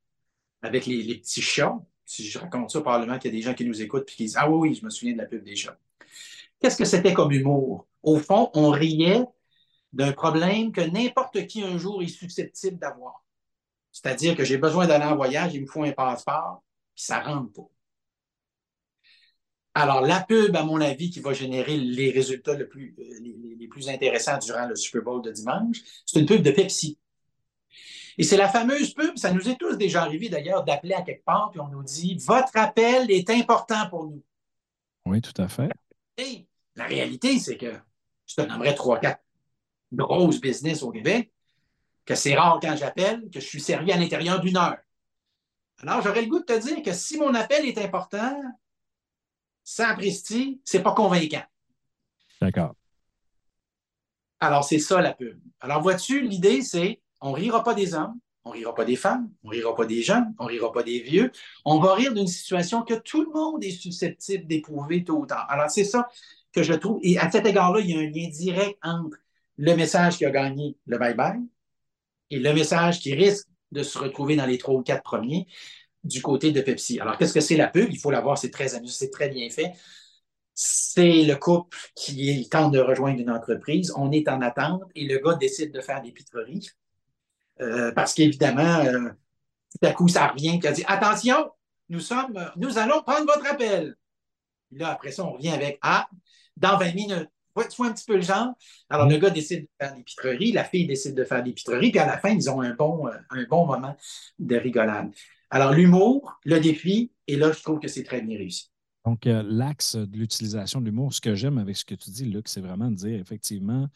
avec 0.62 0.86
les, 0.86 1.16
petits 1.16 1.41
chats. 1.41 1.78
Si 2.05 2.28
je 2.28 2.39
raconte 2.39 2.72
ça, 2.72 2.82
probablement 2.82 3.20
qu'il 3.20 3.32
y 3.32 3.36
a 3.36 3.38
des 3.38 3.43
gens 3.43 3.53
qui 3.53 3.66
nous 3.66 3.82
écoutent 3.82 4.10
et 4.10 4.16
qui 4.16 4.24
disent 4.24 4.38
Ah 4.38 4.49
oui, 4.49 4.70
oui, 4.70 4.76
je 4.76 4.84
me 4.86 4.89
souviens 4.89 5.14
de 5.14 5.20
la 5.20 5.26
pub 5.26 5.43
des 5.43 5.55
chats. 5.55 5.78
Qu'est-ce 6.60 6.78
que 6.78 6.86
c'était 6.86 7.14
comme 7.14 7.32
humour? 7.32 7.88
Au 8.03 8.18
fond, 8.18 8.49
on 8.53 8.70
riait 8.70 9.24
d'un 9.93 10.12
problème 10.12 10.72
que 10.72 10.82
n'importe 10.82 11.47
qui 11.47 11.64
un 11.64 11.78
jour 11.78 12.01
est 12.03 12.07
susceptible 12.07 12.78
d'avoir. 12.78 13.24
C'est-à-dire 13.91 14.36
que 14.36 14.43
j'ai 14.43 14.57
besoin 14.57 14.88
d'aller 14.88 15.05
en 15.05 15.16
voyage, 15.16 15.53
il 15.55 15.62
me 15.62 15.68
faut 15.68 15.84
un 15.84 15.91
passeport, 15.91 16.64
puis 16.95 17.03
ça 17.03 17.20
ne 17.20 17.26
rentre 17.26 17.53
pas. 17.53 17.70
Alors, 19.74 20.01
la 20.01 20.22
pub, 20.22 20.55
à 20.55 20.64
mon 20.64 20.82
avis, 20.82 21.10
qui 21.10 21.20
va 21.20 21.34
générer 21.34 21.78
les 21.78 22.12
résultats 22.12 22.53
les, 22.55 22.66
plus 22.66 23.88
intéressants 23.88 24.38
durant 24.39 24.68
le 24.68 24.76
Super 24.76 25.03
Bowl 25.03 25.22
de 25.22 25.32
dimanche, 25.32 25.78
c'est 26.05 26.20
une 26.20 26.26
pub 26.26 26.41
de 26.41 26.51
Pepsi. 26.51 26.97
Et 28.20 28.24
c'est 28.24 28.36
la 28.36 28.49
fameuse 28.49 28.93
pub, 28.93 29.17
ça 29.17 29.32
nous 29.32 29.47
est 29.47 29.55
tous 29.55 29.78
déjà 29.78 30.03
arrivé 30.03 30.28
d'ailleurs 30.28 30.65
d'appeler 30.65 30.93
à 30.93 31.03
quelque 31.03 31.24
part, 31.24 31.51
puis 31.51 31.61
on 31.61 31.70
nous 31.70 31.84
dit 31.84 32.17
Votre 32.28 32.57
appel 32.57 33.09
est 33.09 33.30
important 33.30 33.89
pour 33.89 34.07
nous. 34.07 34.22
Oui, 35.05 35.22
tout 35.22 35.41
à 35.41 35.47
fait. 35.47 35.70
Et 36.17 36.45
la 36.76 36.84
réalité, 36.84 37.39
c'est 37.39 37.55
que 37.55 37.74
je 38.26 38.36
te 38.36 38.41
nommerais 38.41 38.76
trois, 38.76 38.99
quatre 38.99 39.24
grosses 39.93 40.41
business 40.41 40.84
au 40.84 40.91
Québec 40.91 41.32
que 42.05 42.13
c'est 42.13 42.36
rare 42.36 42.59
quand 42.61 42.76
j'appelle, 42.76 43.30
que 43.30 43.39
je 43.39 43.45
suis 43.45 43.61
servi 43.61 43.93
à 43.93 43.97
l'intérieur 43.97 44.41
d'une 44.41 44.57
heure. 44.57 44.80
Alors, 45.82 46.01
j'aurais 46.01 46.24
le 46.24 46.28
goût 46.28 46.39
de 46.39 46.45
te 46.45 46.59
dire 46.59 46.82
que 46.82 46.91
si 46.91 47.17
mon 47.17 47.34
appel 47.34 47.65
est 47.65 47.78
important, 47.78 48.38
sans 49.63 49.95
presti, 49.95 50.59
c'est 50.65 50.84
pas 50.84 50.91
convaincant. 50.91 51.43
D'accord. 52.41 52.76
Alors, 54.41 54.65
c'est 54.65 54.80
ça 54.80 54.99
la 54.99 55.13
pub. 55.13 55.39
Alors, 55.61 55.82
vois-tu, 55.82 56.28
l'idée, 56.28 56.63
c'est 56.63 56.99
on 57.22 57.32
rira 57.32 57.63
pas 57.63 57.74
des 57.74 57.93
hommes, 57.93 58.20
on 58.45 58.51
rira 58.51 58.74
pas 58.74 58.86
des 58.86 58.95
femmes, 58.95 59.30
on 59.43 59.49
rira 59.49 59.76
pas 59.76 59.86
des 59.86 60.01
jeunes, 60.01 60.34
on 60.39 60.45
rira 60.45 60.72
pas 60.72 60.84
des 60.84 61.01
vieux. 61.01 61.32
On 61.65 61.80
va 61.80 61.93
rire 61.93 62.13
d'une 62.13 62.28
situation 62.28 62.84
que 62.84 62.95
tout 62.95 63.24
le 63.24 63.32
monde 63.32 63.63
est 63.63 63.72
susceptible 63.72 64.47
d'éprouver 64.47 65.03
tôt 65.03 65.17
ou 65.17 65.26
tard. 65.26 65.45
Alors, 65.49 65.70
c'est 65.70 65.84
ça 65.84 66.07
que 66.53 66.63
je 66.63 66.74
trouve. 66.74 66.99
Et 67.03 67.17
à 67.17 67.30
cet 67.30 67.45
égard-là, 67.45 67.82
il 67.82 67.91
y 67.91 67.95
a 67.95 67.99
un 67.99 68.09
lien 68.09 68.30
direct 68.30 68.80
entre 68.82 69.17
le 69.57 69.76
message 69.76 70.17
qui 70.17 70.26
a 70.26 70.32
gagné 70.32 70.78
le 70.86 70.97
bye-bye 70.97 71.45
et 72.30 72.39
le 72.39 72.53
message 72.53 72.99
qui 73.01 73.13
risque 73.13 73.47
de 73.72 73.84
se 73.84 73.99
retrouver 73.99 74.36
dans 74.36 74.45
les 74.45 74.57
trois 74.57 74.76
ou 74.76 74.82
quatre 74.82 75.03
premiers 75.03 75.45
du 76.03 76.22
côté 76.22 76.51
de 76.51 76.61
Pepsi. 76.61 76.99
Alors, 76.99 77.17
qu'est-ce 77.17 77.34
que 77.34 77.41
c'est 77.41 77.57
la 77.57 77.67
pub? 77.67 77.89
Il 77.91 77.99
faut 77.99 78.09
la 78.09 78.22
voir, 78.22 78.38
c'est 78.38 78.51
très 78.51 78.74
amusant, 78.74 78.95
c'est 78.97 79.11
très 79.11 79.30
bien 79.30 79.49
fait. 79.49 79.74
C'est 80.55 81.24
le 81.24 81.36
couple 81.36 81.78
qui 81.95 82.47
tente 82.49 82.74
de 82.74 82.80
rejoindre 82.80 83.20
une 83.20 83.30
entreprise. 83.30 83.93
On 83.95 84.11
est 84.11 84.28
en 84.28 84.41
attente 84.41 84.84
et 84.95 85.05
le 85.05 85.20
gars 85.20 85.36
décide 85.36 85.72
de 85.74 85.82
faire 85.82 86.01
des 86.01 86.11
pitreries. 86.11 86.70
Euh, 87.62 87.91
parce 87.91 88.14
qu'évidemment, 88.14 88.80
euh, 88.86 89.10
tout 89.72 89.88
à 89.88 89.91
coup, 89.91 90.07
ça 90.07 90.28
revient, 90.28 90.60
qui 90.60 90.68
a 90.68 90.72
dit 90.72 90.84
Attention, 90.88 91.51
nous 91.89 91.99
sommes, 91.99 92.51
nous 92.57 92.78
allons 92.78 93.01
prendre 93.01 93.26
votre 93.26 93.45
appel. 93.49 93.95
Là, 94.72 94.89
après 94.89 95.12
ça, 95.12 95.26
on 95.26 95.34
revient 95.34 95.49
avec 95.49 95.80
Ah, 95.82 96.07
dans 96.57 96.78
20 96.78 96.93
minutes. 96.93 97.30
Tu 97.57 97.76
vois 97.76 97.88
un 97.88 97.93
petit 97.93 98.05
peu 98.05 98.16
le 98.16 98.22
genre? 98.22 98.53
Alors, 98.89 99.07
le 99.07 99.18
gars 99.18 99.30
décide 99.32 99.64
de 99.64 99.70
faire 99.80 99.93
des 99.93 100.03
pitreries, 100.03 100.51
la 100.53 100.64
fille 100.64 100.88
décide 100.88 101.16
de 101.16 101.26
faire 101.26 101.43
des 101.43 101.51
pitreries, 101.51 101.91
puis 101.91 101.99
à 101.99 102.05
la 102.05 102.18
fin, 102.18 102.30
ils 102.30 102.49
ont 102.49 102.62
un 102.62 102.74
bon, 102.74 103.07
euh, 103.07 103.12
un 103.32 103.43
bon 103.43 103.66
moment 103.66 103.97
de 104.38 104.55
rigolade. 104.55 105.12
Alors, 105.49 105.74
l'humour, 105.74 106.39
le 106.45 106.60
défi, 106.60 107.12
et 107.28 107.36
là, 107.36 107.51
je 107.51 107.62
trouve 107.62 107.80
que 107.80 107.88
c'est 107.88 108.03
très 108.03 108.22
bien 108.22 108.38
réussi. 108.38 108.70
Donc, 109.05 109.28
euh, 109.28 109.43
l'axe 109.45 109.95
de 109.95 110.18
l'utilisation 110.18 110.80
de 110.80 110.86
l'humour, 110.86 111.14
ce 111.14 111.22
que 111.22 111.36
j'aime 111.36 111.57
avec 111.57 111.76
ce 111.76 111.84
que 111.84 111.95
tu 111.95 112.12
dis, 112.12 112.26
Luc, 112.26 112.47
c'est 112.47 112.62
vraiment 112.62 112.91
de 112.91 112.95
dire 112.95 113.20
effectivement, 113.20 113.88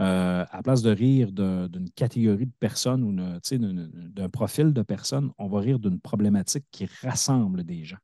euh, 0.00 0.44
à 0.50 0.62
place 0.62 0.82
de 0.82 0.90
rire 0.90 1.30
d'une 1.32 1.90
catégorie 1.94 2.46
de 2.46 2.52
personnes 2.58 3.04
ou 3.04 3.12
d'un 3.12 4.28
profil 4.28 4.72
de 4.72 4.82
personnes, 4.82 5.30
on 5.38 5.48
va 5.48 5.60
rire 5.60 5.78
d'une 5.78 6.00
problématique 6.00 6.64
qui 6.70 6.88
rassemble 7.02 7.64
des 7.64 7.84
gens. 7.84 7.98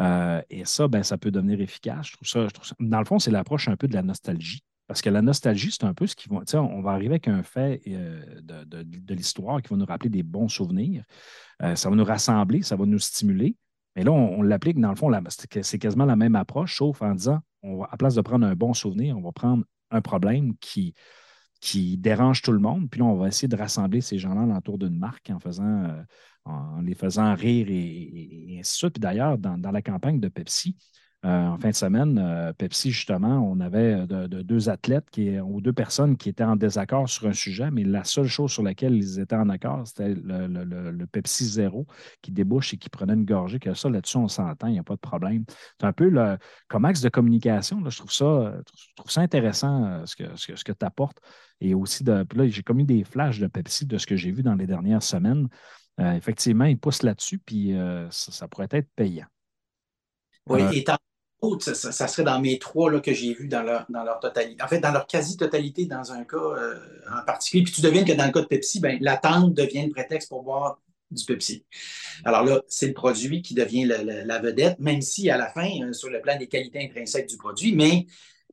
Euh, 0.00 0.40
et 0.48 0.64
ça, 0.64 0.88
ben, 0.88 1.02
ça 1.02 1.18
peut 1.18 1.30
devenir 1.30 1.60
efficace. 1.60 2.08
Je 2.08 2.12
trouve 2.12 2.28
ça, 2.28 2.74
Dans 2.78 2.98
le 2.98 3.04
fond, 3.04 3.18
c'est 3.18 3.30
l'approche 3.30 3.68
un 3.68 3.76
peu 3.76 3.88
de 3.88 3.94
la 3.94 4.02
nostalgie. 4.02 4.62
Parce 4.86 5.02
que 5.02 5.10
la 5.10 5.20
nostalgie, 5.20 5.70
c'est 5.70 5.84
un 5.84 5.92
peu 5.92 6.06
ce 6.06 6.16
qui 6.16 6.28
va. 6.30 6.40
On 6.60 6.80
va 6.80 6.92
arriver 6.92 7.14
avec 7.14 7.28
un 7.28 7.42
fait 7.42 7.82
euh, 7.88 8.40
de, 8.42 9.14
l'histoire 9.14 9.60
qui 9.60 9.68
va 9.68 9.76
nous 9.76 9.84
rappeler 9.84 10.08
des 10.08 10.22
bons 10.22 10.48
souvenirs. 10.48 11.04
Euh, 11.62 11.74
ça 11.74 11.90
va 11.90 11.96
nous 11.96 12.04
rassembler, 12.04 12.62
ça 12.62 12.76
va 12.76 12.86
nous 12.86 12.98
stimuler. 12.98 13.56
Mais 13.96 14.04
là, 14.04 14.12
on, 14.12 14.42
l'applique, 14.42 14.80
dans 14.80 14.90
le 14.90 14.96
fond, 14.96 15.12
c'est 15.60 15.78
quasiment 15.78 16.04
la 16.04 16.16
même 16.16 16.36
approche, 16.36 16.76
sauf 16.76 17.02
en 17.02 17.14
disant, 17.14 17.40
on 17.62 17.82
à 17.82 17.96
place 17.96 18.14
de 18.14 18.20
prendre 18.20 18.46
un 18.46 18.54
bon 18.54 18.72
souvenir, 18.72 19.18
on 19.18 19.20
va 19.20 19.32
prendre 19.32 19.64
un 19.90 20.00
problème 20.00 20.54
qui, 20.58 20.94
dérange 21.98 22.42
tout 22.42 22.52
le 22.52 22.60
monde. 22.60 22.88
Puis 22.90 23.00
là, 23.00 23.06
on 23.06 23.16
va 23.16 23.28
essayer 23.28 23.48
de 23.48 23.56
rassembler 23.56 24.00
ces 24.00 24.18
gens-là 24.18 24.56
autour 24.56 24.78
d'une 24.78 24.98
marque 24.98 25.30
en 25.30 25.38
faisant 25.38 26.04
en 26.48 26.80
les 26.80 26.94
faisant 26.94 27.34
rire 27.34 27.66
et, 27.70 28.56
ainsi 28.58 28.78
de. 28.78 28.90
Puis 28.90 29.00
d'ailleurs, 29.00 29.38
dans, 29.38 29.70
la 29.70 29.82
campagne 29.82 30.20
de 30.20 30.28
Pepsi, 30.28 30.76
euh, 30.76 31.07
en 31.24 31.58
fin 31.58 31.70
de 31.70 31.74
semaine, 31.74 32.18
euh, 32.18 32.52
Pepsi, 32.52 32.92
justement, 32.92 33.38
on 33.38 33.58
avait 33.60 34.06
de, 34.06 34.26
deux 34.42 34.68
athlètes 34.68 35.10
qui, 35.10 35.38
ou 35.40 35.60
deux 35.60 35.72
personnes 35.72 36.16
qui 36.16 36.28
étaient 36.28 36.44
en 36.44 36.56
désaccord 36.56 37.08
sur 37.08 37.26
un 37.26 37.32
sujet, 37.32 37.70
mais 37.70 37.82
la 37.82 38.04
seule 38.04 38.28
chose 38.28 38.52
sur 38.52 38.62
laquelle 38.62 38.94
ils 38.94 39.18
étaient 39.18 39.36
en 39.36 39.48
accord, 39.48 39.86
c'était 39.86 40.14
le, 40.14 41.06
Pepsi 41.06 41.44
Zéro 41.44 41.86
qui 42.22 42.30
débouche 42.30 42.74
et 42.74 42.76
qui 42.76 42.88
prenait 42.88 43.14
une 43.14 43.24
gorgée. 43.24 43.58
Que 43.58 43.74
ça, 43.74 43.88
là-dessus, 43.88 44.16
on 44.16 44.28
s'entend, 44.28 44.68
il 44.68 44.74
n'y 44.74 44.78
a 44.78 44.84
pas 44.84 44.94
de 44.94 45.00
problème. 45.00 45.44
C'est 45.80 45.86
un 45.86 45.92
peu 45.92 46.08
le, 46.08 46.38
comme 46.68 46.84
axe 46.84 47.00
de 47.00 47.08
communication. 47.08 47.82
je, 47.88 47.98
trouve 47.98 48.12
ça, 48.12 48.54
je 48.76 48.94
trouve 48.96 49.10
ça 49.10 49.20
intéressant 49.20 49.84
euh, 49.84 50.06
ce 50.06 50.14
que, 50.14 50.36
ce 50.36 50.64
que, 50.64 50.72
tu 50.72 50.86
apportes. 50.86 51.18
Et 51.60 51.74
aussi, 51.74 52.04
de, 52.04 52.24
là, 52.34 52.46
j'ai 52.46 52.62
commis 52.62 52.84
des 52.84 53.02
flashs 53.02 53.40
de 53.40 53.48
Pepsi 53.48 53.86
de 53.86 53.98
ce 53.98 54.06
que 54.06 54.16
j'ai 54.16 54.30
vu 54.30 54.42
dans 54.42 54.54
les 54.54 54.66
dernières 54.66 55.02
semaines. 55.02 55.48
Euh, 56.00 56.12
effectivement, 56.12 56.64
ils 56.64 56.78
poussent 56.78 57.02
là-dessus, 57.02 57.38
puis 57.38 57.76
euh, 57.76 58.08
ça, 58.10 58.46
pourrait 58.46 58.68
être 58.70 58.88
payant. 58.94 59.26
Oui, 60.46 60.62
euh, 60.62 60.70
et 60.70 60.84
tant 60.84 60.96
ça, 61.60 61.74
ça, 61.74 62.08
serait 62.08 62.24
dans 62.24 62.40
mes 62.40 62.58
trois 62.58 62.90
là, 62.90 63.00
que 63.00 63.12
j'ai 63.12 63.32
vus 63.32 63.48
dans 63.48 63.62
leur, 63.62 63.86
dans 63.88 64.04
leur 64.04 64.20
totalité. 64.20 64.62
En 64.62 64.68
fait, 64.68 64.80
dans 64.80 64.92
leur 64.92 65.06
quasi-totalité, 65.06 65.86
dans 65.86 66.12
un 66.12 66.24
cas 66.24 66.36
en 66.36 67.24
particulier. 67.24 67.62
Puis 67.62 67.72
tu 67.72 67.80
deviens 67.80 68.04
que 68.04 68.12
dans 68.12 68.26
le 68.26 68.32
cas 68.32 68.40
de 68.40 68.46
Pepsi, 68.46 68.80
ben, 68.80 68.98
l'attente 69.00 69.54
devient 69.54 69.84
le 69.84 69.90
prétexte 69.90 70.28
pour 70.28 70.42
boire 70.42 70.80
du 71.10 71.24
Pepsi. 71.24 71.64
Alors 72.24 72.44
là, 72.44 72.60
c'est 72.68 72.88
le 72.88 72.94
produit 72.94 73.42
qui 73.42 73.54
devient 73.54 73.84
la 73.86 74.38
vedette, 74.40 74.78
même 74.78 75.00
si 75.00 75.30
à 75.30 75.36
la 75.36 75.48
fin, 75.50 75.92
sur 75.92 76.10
le 76.10 76.20
plan 76.20 76.36
des 76.36 76.48
qualités 76.48 76.84
intrinsèques 76.84 77.28
du 77.28 77.36
produit, 77.36 77.74
mais 77.74 78.06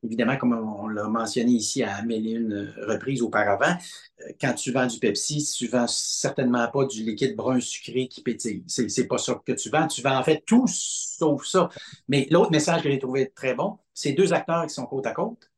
Évidemment, 0.06 0.36
comme 0.36 0.52
on 0.52 0.86
l'a 0.88 1.08
mentionné 1.08 1.50
ici 1.50 1.82
à 1.82 2.00
mille 2.02 2.36
une 2.36 2.74
reprises 2.86 3.22
auparavant, 3.22 3.76
euh, 4.20 4.32
quand 4.40 4.54
tu 4.54 4.70
vends 4.70 4.86
du 4.86 4.98
Pepsi, 4.98 5.44
tu 5.56 5.66
vends 5.66 5.86
certainement 5.88 6.66
pas 6.68 6.84
du 6.86 7.02
liquide 7.02 7.34
brun 7.34 7.60
sucré 7.60 8.06
qui 8.08 8.22
pétille. 8.22 8.64
C'est, 8.66 8.86
n'est 8.96 9.06
pas 9.06 9.18
ça 9.18 9.40
que 9.44 9.52
tu 9.52 9.68
vends. 9.68 9.88
Tu 9.88 10.00
vends 10.00 10.16
en 10.16 10.22
fait 10.22 10.42
tout 10.46 10.66
sauf 10.68 11.44
ça. 11.44 11.68
Mais 12.08 12.28
l'autre 12.30 12.52
message 12.52 12.82
que 12.82 12.90
j'ai 12.90 12.98
trouvé 12.98 13.30
très 13.34 13.54
bon, 13.54 13.78
c'est 13.92 14.12
deux 14.12 14.32
acteurs 14.32 14.66
qui 14.66 14.74
sont 14.74 14.86
côte 14.86 15.06
à 15.06 15.12
côte. 15.12 15.50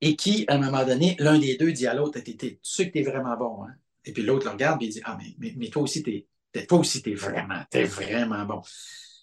Et 0.00 0.16
qui, 0.16 0.46
à 0.48 0.54
un 0.54 0.58
moment 0.58 0.84
donné, 0.84 1.16
l'un 1.18 1.38
des 1.38 1.56
deux 1.56 1.70
dit 1.70 1.86
à 1.86 1.94
l'autre, 1.94 2.18
tu 2.18 2.58
sais 2.62 2.88
que 2.88 2.92
tu 2.92 2.98
es 2.98 3.02
vraiment 3.02 3.36
bon. 3.36 3.64
Hein? 3.64 3.74
Et 4.04 4.12
puis 4.12 4.22
l'autre 4.22 4.46
le 4.46 4.52
regarde 4.52 4.82
et 4.82 4.86
il 4.86 4.92
dit, 4.92 5.02
ah, 5.04 5.18
mais, 5.20 5.52
mais, 5.56 5.68
toi 5.68 5.82
aussi, 5.82 6.02
tu 6.02 6.26
es, 6.54 6.66
toi 6.66 6.78
aussi, 6.78 7.02
es 7.04 7.14
vraiment, 7.14 7.60
es 7.72 7.84
vraiment 7.84 8.44
bon. 8.44 8.62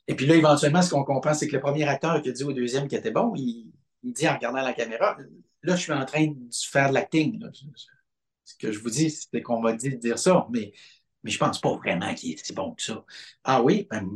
Et 0.07 0.15
puis 0.15 0.25
là, 0.25 0.35
éventuellement, 0.35 0.81
ce 0.81 0.91
qu'on 0.91 1.03
comprend, 1.03 1.33
c'est 1.33 1.47
que 1.47 1.55
le 1.55 1.59
premier 1.59 1.83
acteur 1.83 2.21
qui 2.21 2.29
a 2.29 2.31
dit 2.31 2.43
au 2.43 2.53
deuxième 2.53 2.87
qui 2.87 2.95
était 2.95 3.11
bon, 3.11 3.33
il, 3.35 3.71
dit 4.03 4.27
en 4.27 4.35
regardant 4.35 4.61
la 4.61 4.73
caméra, 4.73 5.17
là, 5.63 5.75
je 5.75 5.81
suis 5.81 5.93
en 5.93 6.05
train 6.05 6.27
de 6.27 6.49
faire 6.51 6.89
de 6.89 6.93
l'acting. 6.95 7.43
Ce 8.43 8.55
que 8.55 8.71
je 8.71 8.79
vous 8.79 8.89
dis, 8.89 9.11
c'est 9.11 9.41
qu'on 9.41 9.59
m'a 9.59 9.73
dit 9.73 9.89
de 9.89 9.95
dire 9.95 10.17
ça, 10.17 10.47
mais 10.49 10.73
mais 11.24 11.32
je 11.32 11.38
pense 11.38 11.59
pas 11.59 11.76
vraiment 11.76 12.13
qu'il 12.13 12.32
est 12.34 12.45
si 12.45 12.53
bon 12.53 12.74
que 12.74 12.82
ça. 12.82 13.03
Ah 13.43 13.61
oui, 13.61 13.88
ben, 13.89 14.07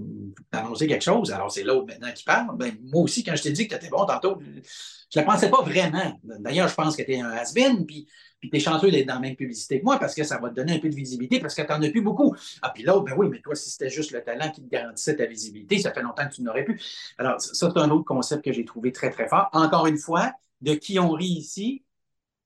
annoncé 0.52 0.88
quelque 0.88 1.04
chose, 1.04 1.32
alors 1.32 1.52
c'est 1.52 1.64
l'autre 1.64 1.88
maintenant 1.88 2.12
qui 2.14 2.24
parle. 2.24 2.56
Ben, 2.58 2.78
moi 2.84 3.04
aussi, 3.04 3.24
quand 3.24 3.36
je 3.36 3.44
t'ai 3.44 3.52
dit 3.52 3.68
que 3.68 3.74
tu 3.74 3.78
étais 3.78 3.90
bon 3.90 4.06
tantôt, 4.06 4.40
je 4.40 5.20
ne 5.20 5.26
la 5.26 5.32
pensais 5.32 5.50
pas 5.50 5.62
vraiment. 5.62 6.20
D'ailleurs, 6.24 6.68
je 6.70 6.76
pense 6.76 6.96
que 6.96 7.04
tu 7.04 7.12
es 7.12 7.20
un 7.20 7.30
has-been, 7.30 7.86
puis, 7.86 8.08
puis 8.40 8.50
tu 8.50 8.58
es 8.58 8.60
chanceux 8.60 8.90
d'être 8.90 9.08
dans 9.08 9.16
la 9.16 9.20
même 9.20 9.36
publicité 9.36 9.80
que 9.80 9.84
moi 9.84 10.00
parce 10.00 10.16
que 10.16 10.24
ça 10.24 10.38
va 10.40 10.50
te 10.50 10.56
donner 10.56 10.74
un 10.74 10.80
peu 10.80 10.90
de 10.90 10.96
visibilité 10.96 11.40
parce 11.40 11.56
que 11.56 11.62
tu 11.62 11.72
n'en 11.72 11.82
as 11.82 11.90
plus 11.90 12.02
beaucoup. 12.02 12.36
Ah, 12.62 12.72
puis 12.74 12.84
l'autre, 12.84 13.04
ben 13.04 13.14
oui, 13.18 13.28
mais 13.30 13.40
toi, 13.42 13.56
si 13.56 13.70
c'était 13.70 13.90
juste 13.90 14.12
le 14.12 14.24
talent 14.24 14.50
qui 14.52 14.62
te 14.62 14.70
garantissait 14.70 15.16
ta 15.16 15.26
visibilité, 15.26 15.80
ça 15.80 15.92
fait 15.92 16.02
longtemps 16.02 16.28
que 16.28 16.34
tu 16.34 16.42
n'aurais 16.42 16.64
plus. 16.64 16.82
Alors, 17.18 17.40
ça, 17.40 17.54
c'est 17.54 17.80
un 17.80 17.90
autre 17.90 18.06
concept 18.06 18.46
que 18.46 18.54
j'ai 18.54 18.66
trouvé 18.66 18.92
très, 18.92 19.10
très 19.10 19.28
fort. 19.28 19.50
Encore 19.52 19.88
une 19.88 19.98
fois, 19.98 20.34
de 20.62 20.74
qui 20.74 21.00
on 21.00 21.12
rit 21.12 21.26
ici? 21.26 21.84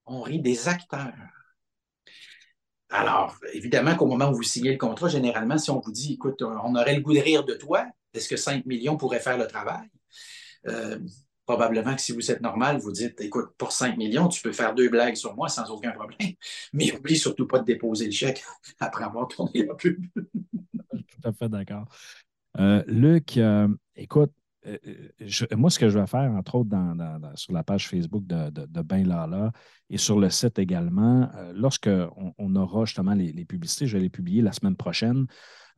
On 0.06 0.22
rit 0.22 0.40
des 0.40 0.68
acteurs. 0.68 1.37
Alors, 2.90 3.36
évidemment 3.54 3.96
qu'au 3.96 4.06
moment 4.06 4.30
où 4.30 4.36
vous 4.36 4.44
signez 4.44 4.72
le 4.72 4.78
contrat, 4.78 5.10
généralement, 5.10 5.58
si 5.58 5.70
on 5.72 5.80
vous 5.80 5.92
dit, 5.92 6.14
écoute, 6.14 6.42
on 6.42 6.76
aurait 6.76 6.96
le 6.96 7.02
goût 7.02 7.14
de 7.14 7.20
rire 7.20 7.44
de 7.44 7.54
toi, 7.54 7.86
est-ce 8.14 8.30
que 8.30 8.38
5 8.38 8.66
millions 8.66 8.98
pourraient 8.98 9.20
faire 9.20 9.38
le 9.38 9.48
travail? 9.48 9.88
Euh, 10.68 11.00
probablement 11.46 11.96
que 11.96 12.02
si 12.02 12.12
vous 12.12 12.32
êtes 12.32 12.42
normal, 12.42 12.78
vous 12.80 12.92
dites, 12.92 13.20
écoute, 13.22 13.50
pour 13.58 13.72
5 13.72 13.98
millions, 13.98 14.28
tu 14.28 14.42
peux 14.42 14.52
faire 14.52 14.74
deux 14.74 14.90
blagues 14.90 15.16
sur 15.16 15.36
moi 15.36 15.50
sans 15.50 15.70
aucun 15.70 15.92
problème. 15.92 16.34
Mais 16.74 16.94
oublie 16.96 17.18
surtout 17.18 17.48
pas 17.48 17.60
de 17.60 17.66
déposer 17.66 18.06
le 18.06 18.12
chèque 18.12 18.44
après 18.80 19.04
avoir 19.04 19.28
tourné 19.28 19.66
la 19.66 19.74
pub. 19.76 20.06
Tout 20.16 21.22
à 21.24 21.34
fait 21.34 21.50
d'accord. 21.50 21.86
Euh, 22.60 22.84
Luc, 22.88 23.38
euh, 23.38 23.68
écoute, 23.96 24.32
euh, 24.68 25.56
moi, 25.56 25.70
ce 25.70 25.80
que 25.80 25.90
je 25.90 25.98
vais 25.98 26.08
faire, 26.08 26.32
entre 26.32 26.56
autres, 26.56 26.76
sur 27.36 27.54
la 27.54 27.64
page 27.64 27.88
Facebook 27.88 28.26
de, 28.26 28.50
de, 28.50 28.82
Ben 28.82 29.08
Lala 29.08 29.52
et 29.90 29.98
sur 29.98 30.20
le 30.20 30.30
site 30.30 30.60
également, 30.60 31.30
euh, 31.36 31.54
lorsqu'on 31.56 32.34
on 32.38 32.56
aura 32.56 32.86
justement 32.86 33.14
les, 33.14 33.46
publicités, 33.46 33.88
je 33.88 33.98
vais 33.98 34.04
les 34.04 34.10
publier 34.10 34.42
la 34.42 34.52
semaine 34.52 34.76
prochaine. 34.76 35.26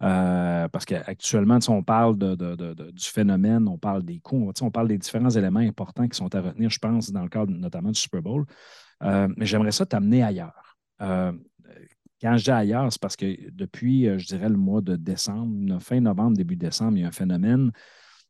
Euh, 0.01 0.67
parce 0.69 0.85
qu'actuellement, 0.85 1.59
on 1.67 1.83
parle 1.83 2.17
du 2.17 3.05
phénomène, 3.05 3.67
on 3.67 3.77
parle 3.77 4.03
des 4.03 4.19
coûts, 4.19 4.51
on 4.61 4.71
parle 4.71 4.87
des 4.87 4.97
différents 4.97 5.29
éléments 5.29 5.59
importants 5.59 6.07
qui 6.07 6.17
sont 6.17 6.33
à 6.33 6.41
retenir, 6.41 6.69
je 6.69 6.79
pense, 6.79 7.11
dans 7.11 7.23
le 7.23 7.29
cadre 7.29 7.51
notamment 7.51 7.91
du 7.91 7.99
Super 7.99 8.21
Bowl. 8.21 8.45
mais 9.01 9.45
j'aimerais 9.45 9.73
ça 9.73 9.85
t'amener 9.85 10.23
ailleurs. 10.23 10.77
quand 10.99 12.37
je 12.37 12.43
dis 12.43 12.51
ailleurs, 12.51 12.91
c'est 12.93 13.01
parce 13.01 13.17
que 13.17 13.51
depuis, 13.51 14.05
je 14.17 14.25
dirais, 14.25 14.47
le 14.47 14.57
mois 14.57 14.79
de 14.79 14.95
décembre, 14.95 15.79
fin 15.81 15.99
novembre, 15.99 16.37
début 16.37 16.55
décembre, 16.55 16.97
il 16.97 17.01
y 17.01 17.03
a 17.03 17.09
un 17.09 17.11
phénomène 17.11 17.73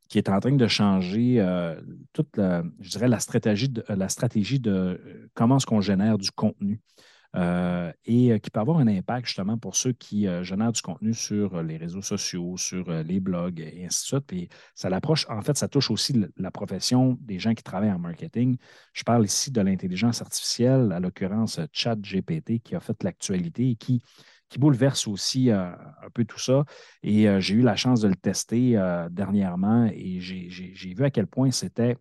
qui 0.10 0.18
est 0.18 0.28
en 0.28 0.39
train 0.39 0.51
de 0.51 0.68
changer 0.68 1.39
euh, 1.39 1.80
toute, 2.14 2.36
la, 2.36 2.64
je 2.80 2.89
dirais, 2.89 3.07
la 3.07 3.20
stratégie 3.20 3.70
de, 3.70 3.84
la 3.88 4.10
stratégie 4.10 4.60
de 4.60 4.72
euh, 4.72 5.30
comment 5.36 5.57
est-ce 5.57 5.68
qu'on 5.68 5.82
génère 5.82 6.18
du 6.18 6.32
contenu. 6.32 6.82
Euh, 7.36 7.93
et 8.05 8.39
qui 8.39 8.49
peut 8.49 8.60
avoir 8.60 8.80
un 8.80 8.88
impact 8.88 9.28
justement 9.28 9.55
pour 9.55 9.76
ceux 9.76 9.91
qui 9.91 10.26
génèrent 10.41 10.72
du 10.72 10.82
contenu 10.82 11.14
sur 11.14 11.62
les 11.62 11.78
réseaux 11.78 12.01
sociaux, 12.01 12.57
sur 12.57 12.91
les 12.91 13.20
blogs 13.20 13.60
et 13.60 13.86
ainsi 13.86 14.01
de 14.01 14.07
suite. 14.07 14.26
Puis 14.26 14.49
ça 14.74 14.89
l'approche, 14.89 15.28
en 15.30 15.39
fait, 15.43 15.55
ça 15.55 15.68
touche 15.68 15.91
aussi 15.91 16.20
la 16.38 16.49
profession 16.49 17.20
des 17.22 17.38
gens 17.38 17.53
qui 17.53 17.62
travaillent 17.62 17.91
en 17.91 17.99
marketing. 17.99 18.57
Je 18.93 19.03
parle 19.03 19.26
ici 19.26 19.51
de 19.51 19.62
l'intelligence 19.62 20.24
artificielle, 20.24 20.91
à 20.91 20.99
l'occurrence 20.99 21.60
ChatGPT, 21.72 22.64
qui 22.64 22.74
a 22.74 22.80
fait 22.80 23.03
l'actualité 23.03 23.70
et 23.70 23.76
qui 23.76 24.01
qui 24.50 24.60
bouleverse 24.60 25.08
aussi 25.08 25.52
euh, 25.52 25.72
un 25.72 26.10
peu 26.14 26.26
tout 26.26 26.39
ça. 26.39 26.66
Et 27.04 27.30
euh, 27.30 27.39
j'ai 27.39 27.56
eu 27.56 27.62
la 27.62 27.76
chance 27.76 28.02
de 28.02 28.08
le 28.08 28.16
tester 28.16 28.78
euh, 28.78 29.08
dernièrement 29.10 29.89
et 29.93 30.20
j'ai 30.20 30.93
vu 30.93 31.04
à 31.04 31.12
quel 31.12 31.28
point 31.28 31.52
c'était, 31.52 31.95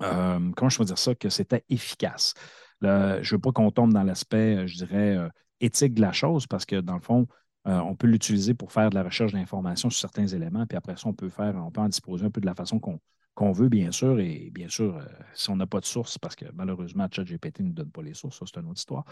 comment 0.00 0.68
je 0.68 0.78
peux 0.78 0.84
dire 0.84 0.98
ça, 0.98 1.14
que 1.14 1.28
c'était 1.28 1.64
efficace. 1.68 2.34
je 2.82 2.88
ne 2.88 3.30
veux 3.30 3.38
pas 3.38 3.52
qu'on 3.52 3.70
tombe 3.70 3.92
dans 3.92 4.02
l'aspect, 4.02 4.66
je 4.66 4.76
dirais, 4.76 5.16
éthique 5.60 5.94
de 5.94 6.00
la 6.00 6.12
chose 6.12 6.46
parce 6.46 6.66
que 6.66 6.80
dans 6.80 6.94
le 6.94 7.00
fond, 7.00 7.26
on 7.64 7.94
peut 7.96 8.06
l'utiliser 8.06 8.54
pour 8.54 8.72
faire 8.72 8.90
de 8.90 8.94
la 8.94 9.02
recherche 9.02 9.32
d'informations 9.32 9.90
sur 9.90 10.00
certains 10.00 10.26
éléments, 10.26 10.66
puis 10.66 10.76
après 10.76 10.96
ça, 10.96 11.08
on 11.08 11.14
peut 11.14 11.30
faire, 11.30 11.56
on 11.56 11.70
peut 11.70 11.80
en 11.80 11.88
disposer 11.88 12.26
un 12.26 12.30
peu 12.30 12.40
de 12.40 12.46
la 12.46 12.54
façon 12.54 12.78
qu'on 12.78 13.00
qu'on 13.36 13.52
veut, 13.52 13.68
bien 13.68 13.92
sûr. 13.92 14.18
Et 14.18 14.50
bien 14.50 14.68
sûr, 14.68 15.00
si 15.34 15.50
on 15.50 15.56
n'a 15.56 15.66
pas 15.66 15.78
de 15.78 15.84
source, 15.84 16.18
parce 16.18 16.34
que 16.34 16.46
malheureusement, 16.54 17.06
ChatGPT 17.08 17.60
ne 17.60 17.70
donne 17.70 17.90
pas 17.90 18.02
les 18.02 18.14
sources, 18.14 18.38
ça, 18.38 18.46
c'est 18.46 18.58
une 18.58 18.66
autre 18.66 18.80
histoire. 18.80 19.04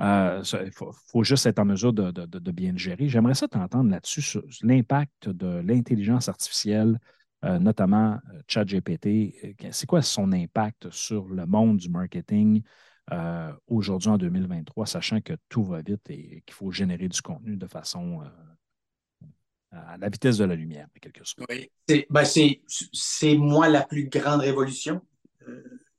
Euh, 0.00 0.42
il 0.64 0.72
faut, 0.72 1.24
juste 1.24 1.46
être 1.46 1.58
en 1.58 1.64
mesure 1.64 1.92
de, 1.92 2.50
bien 2.52 2.72
le 2.72 2.78
gérer. 2.78 3.08
J'aimerais 3.08 3.34
ça 3.34 3.48
t'entendre 3.48 3.90
là-dessus 3.90 4.22
sur 4.22 4.42
l'impact 4.62 5.28
de 5.28 5.60
l'intelligence 5.60 6.28
artificielle, 6.28 6.98
euh, 7.44 7.58
notamment 7.58 8.14
euh, 8.14 8.42
ChatGPT. 8.46 9.56
C'est 9.72 9.86
quoi 9.86 10.00
son 10.00 10.32
impact 10.32 10.90
sur 10.90 11.28
le 11.28 11.46
monde 11.46 11.78
du 11.78 11.88
marketing 11.88 12.62
aujourd'hui 13.66 14.08
en 14.08 14.18
2023, 14.18 14.86
sachant 14.86 15.20
que 15.20 15.32
tout 15.48 15.64
va 15.64 15.82
vite 15.82 16.08
et 16.10 16.44
qu'il 16.46 16.54
faut 16.54 16.70
générer 16.70 17.08
du 17.08 17.20
contenu 17.20 17.56
de 17.56 17.66
façon 17.66 18.20
à 19.72 19.96
la 19.98 20.08
vitesse 20.08 20.38
de 20.38 20.44
la 20.44 20.54
lumière, 20.54 20.86
en 20.86 21.00
quelque 21.00 21.24
sorte. 21.24 21.48
Oui, 21.48 21.70
ben, 22.10 22.24
c'est 22.24 23.34
moi 23.36 23.68
la 23.68 23.82
plus 23.82 24.08
grande 24.08 24.40
révolution 24.40 25.00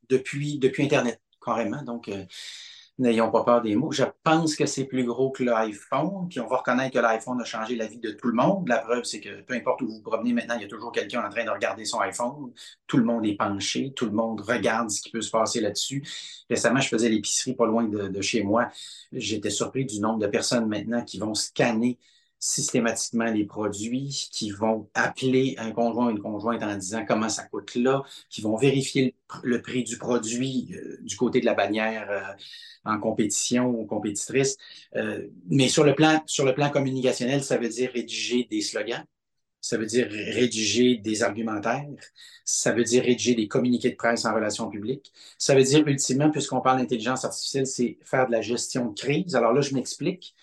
depuis, 0.10 0.60
depuis 0.60 0.84
Internet, 0.84 1.22
carrément. 1.40 1.82
Donc, 1.84 2.10
N'ayons 3.02 3.32
pas 3.32 3.44
peur 3.44 3.64
des 3.64 3.76
mots. 3.76 3.92
Je 3.92 4.04
pense 4.24 4.56
que 4.56 4.68
c'est 4.68 4.84
plus 4.84 5.04
gros 5.04 5.32
que 5.32 5.44
l'iPhone, 5.44 6.28
puis 6.30 6.40
on 6.40 6.48
va 6.48 6.58
reconnaître 6.58 6.94
que 6.94 7.00
l'iPhone 7.00 7.42
a 7.42 7.44
changé 7.44 7.76
la 7.76 7.88
vie 7.88 7.98
de 7.98 8.12
tout 8.12 8.28
le 8.28 8.34
monde. 8.34 8.68
La 8.68 8.78
preuve, 8.78 9.06
c'est 9.06 9.20
que 9.20 9.42
peu 9.42 9.56
importe 9.56 9.82
où 9.82 9.88
vous 9.88 9.94
vous 9.96 10.02
promenez 10.04 10.34
maintenant, 10.34 10.56
il 10.58 10.62
y 10.62 10.66
a 10.66 10.68
toujours 10.68 10.92
quelqu'un 10.92 11.26
en 11.26 11.30
train 11.30 11.44
de 11.44 11.50
regarder 11.50 11.84
son 11.84 12.00
iPhone. 12.02 12.54
Tout 12.86 12.98
le 12.98 13.04
monde 13.04 13.26
est 13.26 13.36
penché, 13.36 13.92
tout 13.96 14.06
le 14.06 14.12
monde 14.12 14.42
regarde 14.42 14.92
ce 14.92 15.02
qui 15.02 15.10
peut 15.10 15.22
se 15.22 15.32
passer 15.32 15.62
là-dessus. 15.62 16.04
Récemment, 16.48 16.80
je 16.80 16.90
faisais 16.90 17.10
l'épicerie 17.10 17.56
pas 17.56 17.66
loin 17.66 17.86
de 17.86 18.22
chez 18.22 18.44
moi. 18.44 18.70
J'étais 19.12 19.50
surpris 19.50 19.86
du 19.86 20.00
nombre 20.00 20.20
de 20.20 20.28
personnes 20.28 20.68
maintenant 20.68 21.04
qui 21.04 21.18
vont 21.18 21.34
scanner 21.34 21.98
systématiquement 22.42 23.26
les 23.26 23.46
produits, 23.46 24.28
qui 24.32 24.50
vont 24.50 24.90
appeler 24.96 25.56
un 25.60 25.72
conjoint 25.72 26.08
ou 26.08 26.10
une 26.10 26.20
conjointe 26.20 26.64
en 26.64 26.76
disant 26.76 27.06
comment 27.08 27.30
ça 27.30 27.44
coûte 27.44 27.76
là, 27.76 28.04
qui 28.30 28.42
vont 28.42 28.58
vérifier 28.58 29.16
le, 29.44 29.62
prix 29.62 29.84
du 29.84 30.00
produit 30.00 30.72
euh, 30.74 30.98
du 31.02 31.16
côté 31.16 31.40
de 31.40 31.46
la 31.46 31.54
bannière 31.54 32.10
euh, 32.10 32.34
en 32.84 33.00
compétition 33.00 33.68
ou 33.70 33.86
compétitrice. 33.86 34.58
Euh, 34.96 35.28
mais 35.50 35.68
sur 35.70 35.84
le, 35.84 35.94
plan, 35.94 36.24
sur 36.26 36.44
le 36.44 36.56
plan 36.56 36.72
communicationnel, 36.72 37.44
ça 37.44 37.58
veut 37.58 37.70
dire 37.70 37.92
rédiger 37.94 38.48
des 38.50 38.62
slogans, 38.62 39.06
ça 39.62 39.78
veut 39.78 39.86
dire 39.86 40.08
rédiger 40.10 40.98
des 40.98 41.22
argumentaires, 41.22 41.86
ça 42.44 42.72
veut 42.72 42.84
dire 42.84 43.04
rédiger 43.04 43.36
des 43.36 43.48
communiqués 43.48 43.92
de 43.92 43.96
presse 43.96 44.26
en 44.26 44.34
relations 44.34 44.68
publiques, 44.68 45.14
ça 45.38 45.54
veut 45.54 45.62
dire 45.62 45.88
ultimement, 45.88 46.32
puisqu'on 46.32 46.62
parle 46.62 46.80
d'intelligence 46.80 47.24
artificielle, 47.24 47.68
c'est 47.68 48.00
faire 48.04 48.26
de 48.26 48.32
la 48.32 48.42
gestion 48.42 48.88
de 48.88 49.00
crise. 49.00 49.36
Alors 49.36 49.54
là, 49.54 49.62
je 49.62 49.76
m'explique 49.76 50.34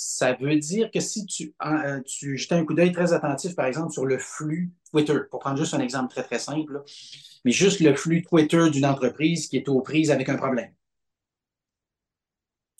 ça 0.00 0.32
veut 0.34 0.54
dire 0.54 0.92
que 0.92 1.00
si 1.00 1.26
tu, 1.26 1.56
euh, 1.66 2.00
tu 2.02 2.38
jetais 2.38 2.54
un 2.54 2.64
coup 2.64 2.72
d'œil 2.72 2.92
très 2.92 3.12
attentif, 3.12 3.56
par 3.56 3.66
exemple, 3.66 3.92
sur 3.92 4.06
le 4.06 4.16
flux 4.16 4.70
Twitter, 4.92 5.18
pour 5.28 5.40
prendre 5.40 5.58
juste 5.58 5.74
un 5.74 5.80
exemple 5.80 6.14
très, 6.14 6.22
très 6.22 6.38
simple, 6.38 6.84
mais 7.44 7.50
juste 7.50 7.80
le 7.80 7.92
flux 7.96 8.22
Twitter 8.22 8.70
d'une 8.70 8.86
entreprise 8.86 9.48
qui 9.48 9.56
est 9.56 9.68
aux 9.68 9.80
prises 9.80 10.12
avec 10.12 10.28
un 10.28 10.36
problème. 10.36 10.72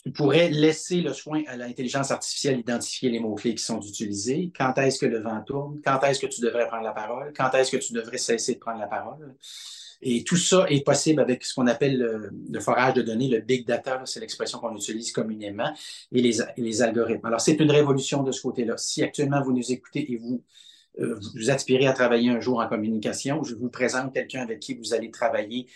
Tu 0.04 0.12
pourrais 0.12 0.48
laisser 0.48 1.00
le 1.00 1.12
soin 1.12 1.42
à 1.48 1.56
l'intelligence 1.56 2.12
artificielle 2.12 2.58
d'identifier 2.58 3.10
les 3.10 3.18
mots-clés 3.18 3.56
qui 3.56 3.64
sont 3.64 3.80
utilisés, 3.80 4.52
quand 4.56 4.78
est-ce 4.78 5.00
que 5.00 5.06
le 5.06 5.20
vent 5.20 5.42
tourne, 5.42 5.80
quand 5.84 6.00
est-ce 6.04 6.20
que 6.20 6.26
tu 6.26 6.40
devrais 6.40 6.68
prendre 6.68 6.84
la 6.84 6.92
parole, 6.92 7.32
quand 7.36 7.50
est-ce 7.54 7.72
que 7.72 7.78
tu 7.78 7.94
devrais 7.94 8.18
cesser 8.18 8.54
de 8.54 8.60
prendre 8.60 8.78
la 8.78 8.86
parole? 8.86 9.34
Et 10.01 10.22
tout 10.22 10.36
ça 10.36 10.66
est 10.68 10.84
possible 10.84 11.20
avec 11.20 11.44
ce 11.44 11.55
qu'on 11.55 11.66
appelle 11.66 12.30
le, 12.51 12.61
forage 12.61 12.94
de 12.94 13.03
données, 13.03 13.28
le 13.28 13.40
big 13.40 13.66
data, 13.66 14.01
c'est 14.05 14.20
l'expression 14.20 14.59
qu'on 14.59 14.76
utilise 14.76 15.11
communément, 15.11 15.72
et 16.12 16.22
les, 16.22 16.36
les 16.57 16.82
algorithmes. 16.82 17.26
Alors, 17.26 17.40
c'est 17.40 17.59
une 17.59 17.70
révolution 17.70 18.22
de 18.22 18.30
ce 18.30 18.42
côté-là. 18.42 18.76
Si 18.76 19.03
actuellement 19.03 19.42
vous 19.42 19.53
nous 19.53 19.72
écoutez 19.72 20.12
et 20.12 20.16
vous 20.16 20.44
euh, 21.01 21.18
vous 21.34 21.51
aspirez 21.51 21.86
à 21.86 21.92
travailler 21.92 22.30
un 22.30 22.40
jour 22.40 22.61
en 22.61 22.68
communication, 22.68 23.42
je 23.44 23.55
vous 23.55 23.68
présente 23.68 24.12
quelqu'un 24.12 24.42
avec 24.42 24.61
qui 24.61 24.74
vous 24.74 24.94
allez 24.94 25.11
travailler 25.11 25.68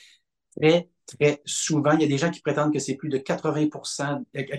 très, 0.56 0.88
très 1.06 1.42
souvent. 1.44 1.92
Il 1.92 2.00
y 2.00 2.04
a 2.04 2.08
des 2.08 2.18
gens 2.18 2.30
qui 2.30 2.40
prétendent 2.40 2.72
que 2.72 2.80
c'est 2.80 2.96
plus 2.96 3.08
de 3.08 3.18
80 3.18 3.68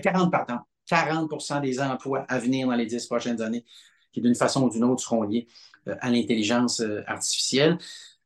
40, 0.02 0.30
pardon, 0.30 0.58
40% 0.90 1.60
des 1.60 1.80
emplois 1.80 2.24
à 2.28 2.38
venir 2.38 2.68
dans 2.68 2.74
les 2.74 2.86
dix 2.86 3.06
prochaines 3.06 3.42
années 3.42 3.64
qui, 4.12 4.20
d'une 4.20 4.34
façon 4.34 4.64
ou 4.64 4.70
d'une 4.70 4.84
autre, 4.84 5.02
seront 5.02 5.22
liés 5.22 5.48
euh, 5.88 5.96
à 6.00 6.10
l'intelligence 6.10 6.80
euh, 6.80 7.02
artificielle. 7.06 7.78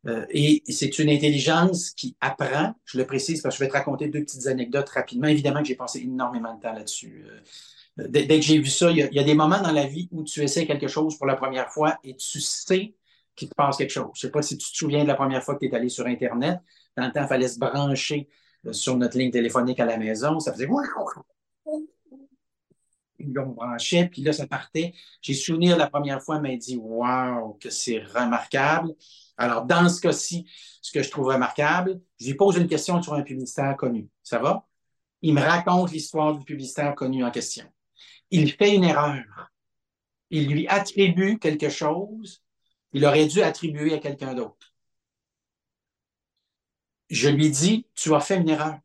Euh, 0.07 0.27
et 0.31 0.63
c'est 0.69 0.99
une 0.99 1.11
intelligence 1.11 1.91
qui 1.91 2.17
apprend, 2.21 2.75
je 2.85 2.99
le 2.99 3.07
précise 3.07 3.43
parce 3.43 3.57
que 3.57 3.59
je 3.59 3.65
vais 3.65 3.71
te 3.71 3.77
raconter 3.77 4.09
deux 4.09 4.21
petites 4.21 4.47
anecdotes 4.47 4.89
rapidement. 4.91 5.27
Évidemment 5.27 5.61
que 5.61 5.69
j'ai 5.69 5.75
passé 5.75 6.01
énormément 6.01 6.55
de 6.55 6.61
temps 6.61 6.73
là-dessus. 6.73 7.25
Euh, 7.99 8.07
dès, 8.09 8.27
que 8.27 8.41
j'ai 8.41 8.59
vu 8.59 8.67
ça, 8.67 8.91
il 8.91 8.97
y, 8.97 9.19
a, 9.19 9.25
des 9.25 9.35
moments 9.35 9.61
dans 9.61 9.73
la 9.73 9.87
vie 9.87 10.09
où 10.13 10.23
tu 10.23 10.43
essaies 10.43 10.67
quelque 10.67 10.89
chose 10.89 11.17
pour 11.19 11.27
la 11.27 11.37
première 11.37 11.71
fois 11.71 11.99
et 12.05 12.15
tu 12.15 12.41
sais 12.41 12.95
qu'il 13.35 13.49
te 13.49 13.55
passe 13.55 13.77
quelque 13.77 13.91
chose. 13.91 14.11
Je 14.15 14.27
ne 14.27 14.29
sais 14.29 14.33
pas 14.33 14.43
si 14.43 14.57
tu 14.57 14.71
te 14.71 14.77
souviens 14.77 15.03
de 15.03 15.09
la 15.09 15.15
première 15.15 15.43
fois 15.43 15.55
que 15.55 15.61
tu 15.61 15.67
es 15.67 15.75
allé 15.75 15.89
sur 15.89 16.07
Internet. 16.07 16.61
Dans 16.97 17.07
le 17.07 17.13
temps, 17.13 17.23
il 17.23 17.29
fallait 17.29 17.49
se 17.49 17.59
brancher 17.59 18.29
euh, 18.67 18.73
sur 18.73 18.97
notre 18.97 19.19
ligne 19.19 19.31
téléphonique 19.31 19.81
à 19.81 19.85
la 19.85 19.97
maison. 19.97 20.39
Ça 20.39 20.53
faisait 20.53 20.69
on 23.21 23.47
branchait, 23.49 24.09
puis 24.09 24.23
là, 24.23 24.33
ça 24.33 24.47
partait. 24.47 24.95
J'ai 25.21 25.35
souvenir 25.35 25.77
la 25.77 25.89
première 25.89 26.23
fois, 26.23 26.37
elle 26.37 26.43
m'a 26.43 26.57
dit 26.57 26.77
Waouh, 26.77 27.55
que 27.55 27.71
c'est 27.71 27.99
remarquable. 27.99 28.95
Alors, 29.39 29.65
dans 29.65 29.89
ce 29.89 30.01
cas-ci, 30.01 30.47
ce 30.83 30.93
que 30.93 31.03
je 31.03 31.11
trouve 31.11 31.29
remarquable, 31.29 32.01
je 32.21 32.27
lui 32.27 32.35
pose 32.35 32.57
une 32.57 32.67
question 32.67 33.01
sur 33.01 33.15
un 33.15 33.23
publicitaire 33.23 33.77
connu. 33.77 34.09
Ça 34.23 34.41
va? 34.41 34.67
Il 35.23 35.35
me 35.35 35.41
raconte 35.41 35.93
l'histoire 35.93 36.37
du 36.37 36.45
publicitaire 36.45 36.95
connu 36.95 37.25
en 37.25 37.31
question. 37.31 37.65
Il 38.31 38.53
fait 38.53 38.75
une 38.75 38.85
erreur. 38.85 39.51
il 40.31 40.49
lui 40.49 40.69
attribue 40.69 41.39
quelque 41.39 41.71
chose, 41.71 42.43
il 42.93 43.05
aurait 43.07 43.27
dû 43.27 43.43
attribuer 43.43 43.95
à 43.95 43.99
quelqu'un 43.99 44.35
d'autre. 44.35 44.75
Je 47.09 47.29
lui 47.29 47.51
dis, 47.51 47.87
tu 47.95 48.15
as 48.15 48.21
fait 48.21 48.37
une 48.37 48.49
erreur. 48.49 48.79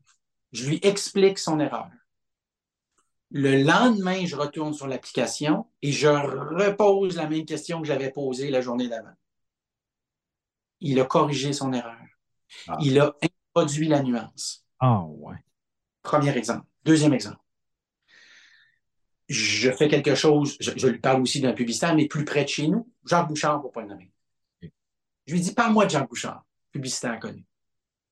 Je 0.53 0.69
lui 0.69 0.79
explique 0.83 1.39
son 1.39 1.59
erreur. 1.59 1.89
Le 3.31 3.63
lendemain, 3.63 4.25
je 4.25 4.35
retourne 4.35 4.73
sur 4.73 4.87
l'application 4.87 5.67
et 5.81 5.91
je 5.91 6.07
repose 6.07 7.17
la 7.17 7.27
même 7.27 7.45
question 7.45 7.81
que 7.81 7.87
j'avais 7.87 8.11
posée 8.11 8.51
la 8.51 8.61
journée 8.61 8.87
d'avant. 8.87 9.13
Il 10.83 10.99
a 10.99 11.05
corrigé 11.05 11.53
son 11.53 11.71
erreur. 11.71 11.97
Ah. 12.67 12.77
Il 12.81 12.99
a 12.99 13.15
introduit 13.23 13.87
la 13.87 14.03
nuance. 14.03 14.65
Ah, 14.79 15.01
ouais. 15.05 15.37
Premier 16.01 16.37
exemple. 16.37 16.67
Deuxième 16.83 17.13
exemple. 17.13 17.37
Je 19.29 19.71
fais 19.71 19.87
quelque 19.87 20.13
chose, 20.13 20.57
je, 20.59 20.71
je 20.75 20.87
lui 20.87 20.99
parle 20.99 21.21
aussi 21.21 21.39
d'un 21.39 21.53
publicitaire, 21.53 21.95
mais 21.95 22.07
plus 22.07 22.25
près 22.25 22.43
de 22.43 22.49
chez 22.49 22.67
nous, 22.67 22.91
Jacques 23.05 23.29
Bouchard, 23.29 23.61
pour 23.61 23.69
ne 23.69 23.73
pas 23.73 23.81
le 23.81 23.87
nommer. 23.87 24.11
Je 25.25 25.33
lui 25.33 25.39
dis, 25.39 25.53
parle-moi 25.53 25.85
de 25.85 25.91
Jacques 25.91 26.09
Bouchard, 26.09 26.45
publicitaire 26.73 27.17
connu. 27.17 27.45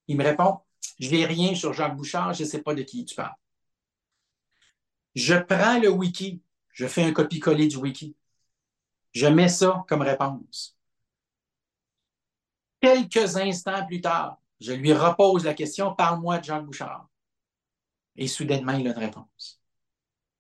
Il 0.08 0.16
me 0.16 0.24
répond, 0.24 0.60
je 0.98 1.12
n'ai 1.12 1.26
rien 1.26 1.54
sur 1.54 1.74
Jacques 1.74 1.98
Bouchard, 1.98 2.34
je 2.34 2.44
ne 2.44 2.48
sais 2.48 2.62
pas 2.62 2.74
de 2.74 2.84
qui 2.84 3.04
tu 3.04 3.16
parles. 3.16 3.36
Je 5.14 5.36
prends 5.36 5.78
le 5.78 5.90
wiki, 5.90 6.42
je 6.70 6.88
fais 6.88 7.04
un 7.04 7.12
copier-coller 7.12 7.68
du 7.68 7.76
wiki. 7.76 8.16
Je 9.12 9.28
mets 9.28 9.50
ça 9.50 9.84
comme 9.90 10.04
réponse. 10.04 10.78
Quelques 12.82 13.38
instants 13.38 13.86
plus 13.86 14.02
tard, 14.02 14.40
je 14.60 14.74
lui 14.74 14.92
repose 14.92 15.46
la 15.46 15.54
question, 15.54 15.94
parle-moi 15.94 16.40
de 16.40 16.44
Jacques 16.44 16.66
Bouchard. 16.66 17.08
Et 18.16 18.28
soudainement, 18.28 18.74
il 18.74 18.88
a 18.88 18.92
une 18.92 18.98
réponse. 18.98 19.62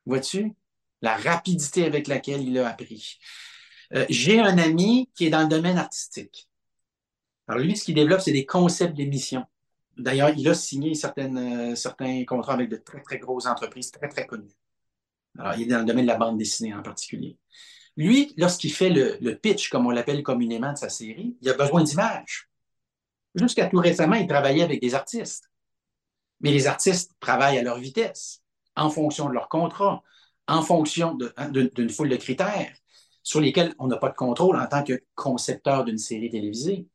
Vois-tu? 0.05 0.53
La 1.01 1.17
rapidité 1.17 1.85
avec 1.85 2.07
laquelle 2.07 2.41
il 2.41 2.57
a 2.57 2.69
appris? 2.69 3.19
Euh, 3.93 4.05
J'ai 4.09 4.39
un 4.39 4.57
ami 4.57 5.09
qui 5.15 5.25
est 5.25 5.29
dans 5.29 5.41
le 5.41 5.47
domaine 5.47 5.77
artistique. 5.77 6.49
Alors 7.47 7.61
lui, 7.61 7.75
ce 7.75 7.85
qu'il 7.85 7.95
développe, 7.95 8.21
c'est 8.21 8.31
des 8.31 8.45
concepts 8.45 8.95
d'émission. 8.95 9.45
D'ailleurs, 9.97 10.29
il 10.29 10.47
a 10.47 10.53
signé 10.53 10.93
euh, 10.93 11.75
certains 11.75 12.25
contrats 12.25 12.53
avec 12.53 12.69
de 12.69 12.77
très, 12.77 13.01
très 13.01 13.19
grosses 13.19 13.45
entreprises 13.45 13.91
très, 13.91 14.07
très 14.07 14.25
connues. 14.25 14.55
Alors, 15.37 15.55
il 15.55 15.63
est 15.63 15.65
dans 15.67 15.79
le 15.79 15.85
domaine 15.85 16.05
de 16.05 16.11
la 16.11 16.17
bande 16.17 16.37
dessinée 16.37 16.73
en 16.73 16.81
particulier. 16.81 17.37
Lui, 17.97 18.33
lorsqu'il 18.37 18.73
fait 18.73 18.89
le, 18.89 19.35
pitch, 19.35 19.69
comme 19.69 19.85
on 19.85 19.89
l'appelle 19.91 20.23
communément 20.23 20.71
de 20.71 20.77
sa 20.77 20.89
série, 20.89 21.35
il 21.41 21.49
a 21.49 21.53
besoin 21.53 21.83
d'images. 21.83 22.49
Jusqu'à 23.35 23.67
tout 23.67 23.77
récemment, 23.77 24.15
il 24.15 24.27
travaillait 24.27 24.63
avec 24.63 24.81
des 24.81 24.95
artistes. 24.95 25.49
Mais 26.39 26.51
les 26.51 26.67
artistes 26.67 27.13
travaillent 27.19 27.57
à 27.57 27.63
leur 27.63 27.77
vitesse, 27.77 28.41
en 28.75 28.89
fonction 28.89 29.29
de 29.29 29.33
leur 29.33 29.49
contrat, 29.49 30.01
en 30.47 30.61
fonction 30.61 31.17
hein, 31.37 31.49
d'une 31.49 31.89
foule 31.89 32.09
de 32.09 32.15
critères 32.15 32.73
sur 33.23 33.39
lesquels 33.39 33.75
on 33.77 33.87
n'a 33.87 33.97
pas 33.97 34.09
de 34.09 34.15
contrôle 34.15 34.57
en 34.57 34.67
tant 34.67 34.83
que 34.83 35.03
concepteur 35.15 35.85
d'une 35.85 35.97
série 35.97 36.29
télévisée. 36.29 36.87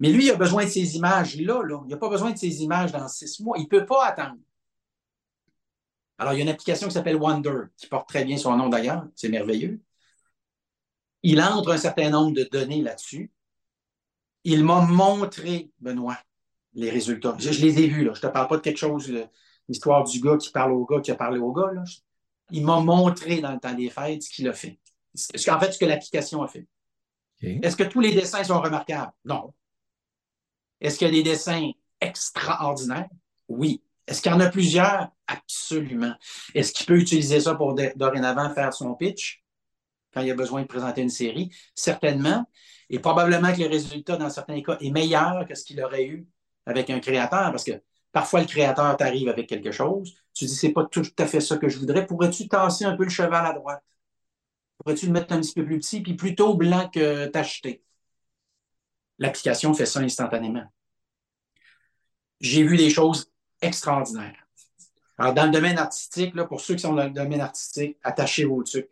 Mais 0.00 0.10
lui, 0.10 0.26
il 0.26 0.30
a 0.30 0.36
besoin 0.36 0.64
de 0.64 0.70
ces 0.70 0.96
images-là. 0.96 1.62
Là. 1.62 1.80
Il 1.86 1.90
n'a 1.90 1.96
pas 1.96 2.08
besoin 2.08 2.32
de 2.32 2.38
ces 2.38 2.62
images 2.62 2.92
dans 2.92 3.08
six 3.08 3.40
mois. 3.40 3.56
Il 3.58 3.64
ne 3.64 3.68
peut 3.68 3.86
pas 3.86 4.06
attendre. 4.06 4.38
Alors, 6.18 6.32
il 6.32 6.36
y 6.36 6.40
a 6.40 6.42
une 6.42 6.50
application 6.50 6.86
qui 6.86 6.94
s'appelle 6.94 7.16
Wonder, 7.16 7.64
qui 7.76 7.86
porte 7.86 8.08
très 8.08 8.24
bien 8.24 8.36
son 8.36 8.56
nom 8.56 8.68
d'ailleurs. 8.68 9.06
C'est 9.14 9.28
merveilleux. 9.28 9.80
Il 11.26 11.40
entre 11.40 11.72
un 11.72 11.78
certain 11.78 12.10
nombre 12.10 12.36
de 12.36 12.44
données 12.44 12.82
là-dessus. 12.82 13.32
Il 14.44 14.62
m'a 14.62 14.82
montré, 14.82 15.70
Benoît, 15.80 16.18
les 16.74 16.90
résultats. 16.90 17.34
Je, 17.38 17.50
je 17.50 17.64
les 17.64 17.80
ai 17.80 17.88
vus. 17.88 18.04
Là. 18.04 18.12
Je 18.12 18.18
ne 18.18 18.28
te 18.28 18.32
parle 18.32 18.46
pas 18.46 18.58
de 18.58 18.62
quelque 18.62 18.76
chose, 18.76 19.10
l'histoire 19.66 20.04
du 20.04 20.20
gars 20.20 20.36
qui 20.36 20.50
parle 20.50 20.72
au 20.72 20.84
gars 20.84 21.00
qui 21.00 21.10
a 21.10 21.14
parlé 21.14 21.38
au 21.40 21.50
gars. 21.50 21.72
Là. 21.72 21.82
Il 22.50 22.62
m'a 22.64 22.78
montré 22.80 23.40
dans 23.40 23.52
le 23.52 23.58
temps 23.58 23.72
des 23.72 23.88
fêtes 23.88 24.22
ce 24.22 24.28
qu'il 24.28 24.46
a 24.48 24.52
fait. 24.52 24.78
En 25.48 25.58
fait, 25.60 25.72
ce 25.72 25.78
que 25.78 25.86
l'application 25.86 26.42
a 26.42 26.46
fait. 26.46 26.66
Est-ce 27.40 27.76
que 27.76 27.84
tous 27.84 28.00
les 28.00 28.12
dessins 28.12 28.44
sont 28.44 28.60
remarquables? 28.60 29.12
Non. 29.24 29.54
Est-ce 30.80 30.98
qu'il 30.98 31.08
y 31.08 31.10
a 31.10 31.12
des 31.14 31.22
dessins 31.22 31.70
extraordinaires? 32.00 33.08
Oui. 33.48 33.82
Est-ce 34.06 34.20
qu'il 34.20 34.30
y 34.30 34.34
en 34.34 34.40
a 34.40 34.50
plusieurs? 34.50 35.08
Absolument. 35.26 36.14
Est-ce 36.54 36.74
qu'il 36.74 36.84
peut 36.84 36.98
utiliser 36.98 37.40
ça 37.40 37.54
pour 37.54 37.74
dorénavant 37.96 38.50
faire 38.50 38.74
son 38.74 38.94
pitch? 38.94 39.43
Quand 40.14 40.22
il 40.22 40.30
a 40.30 40.34
besoin 40.34 40.62
de 40.62 40.66
présenter 40.66 41.02
une 41.02 41.10
série? 41.10 41.50
Certainement. 41.74 42.48
Et 42.90 42.98
probablement 42.98 43.52
que 43.52 43.60
le 43.60 43.68
résultat, 43.68 44.16
dans 44.16 44.30
certains 44.30 44.62
cas, 44.62 44.76
est 44.80 44.90
meilleur 44.90 45.46
que 45.46 45.54
ce 45.54 45.64
qu'il 45.64 45.82
aurait 45.82 46.06
eu 46.06 46.26
avec 46.66 46.90
un 46.90 47.00
créateur 47.00 47.50
parce 47.50 47.64
que 47.64 47.72
parfois 48.12 48.40
le 48.40 48.46
créateur 48.46 48.96
t'arrive 48.96 49.28
avec 49.28 49.48
quelque 49.48 49.72
chose. 49.72 50.14
Tu 50.32 50.44
dis, 50.46 50.54
c'est 50.54 50.72
pas 50.72 50.84
tout 50.84 51.04
à 51.18 51.26
fait 51.26 51.40
ça 51.40 51.56
que 51.56 51.68
je 51.68 51.78
voudrais. 51.78 52.06
Pourrais-tu 52.06 52.48
tasser 52.48 52.84
un 52.84 52.96
peu 52.96 53.04
le 53.04 53.10
cheval 53.10 53.44
à 53.44 53.52
droite? 53.52 53.82
Pourrais-tu 54.78 55.06
le 55.06 55.12
mettre 55.12 55.32
un 55.32 55.40
petit 55.40 55.54
peu 55.54 55.64
plus 55.64 55.78
petit 55.78 56.00
puis 56.02 56.14
plutôt 56.14 56.54
blanc 56.54 56.88
que 56.88 57.26
tacheté? 57.26 57.82
L'application 59.18 59.74
fait 59.74 59.86
ça 59.86 60.00
instantanément. 60.00 60.64
J'ai 62.40 62.62
vu 62.62 62.76
des 62.76 62.90
choses 62.90 63.30
extraordinaires. 63.60 64.44
Alors, 65.16 65.32
dans 65.32 65.46
le 65.46 65.52
domaine 65.52 65.78
artistique, 65.78 66.34
là, 66.34 66.44
pour 66.44 66.60
ceux 66.60 66.74
qui 66.74 66.82
sont 66.82 66.92
dans 66.92 67.04
le 67.04 67.10
domaine 67.10 67.40
artistique, 67.40 67.96
attachez 68.02 68.44
vos 68.44 68.62
trucs. 68.62 68.90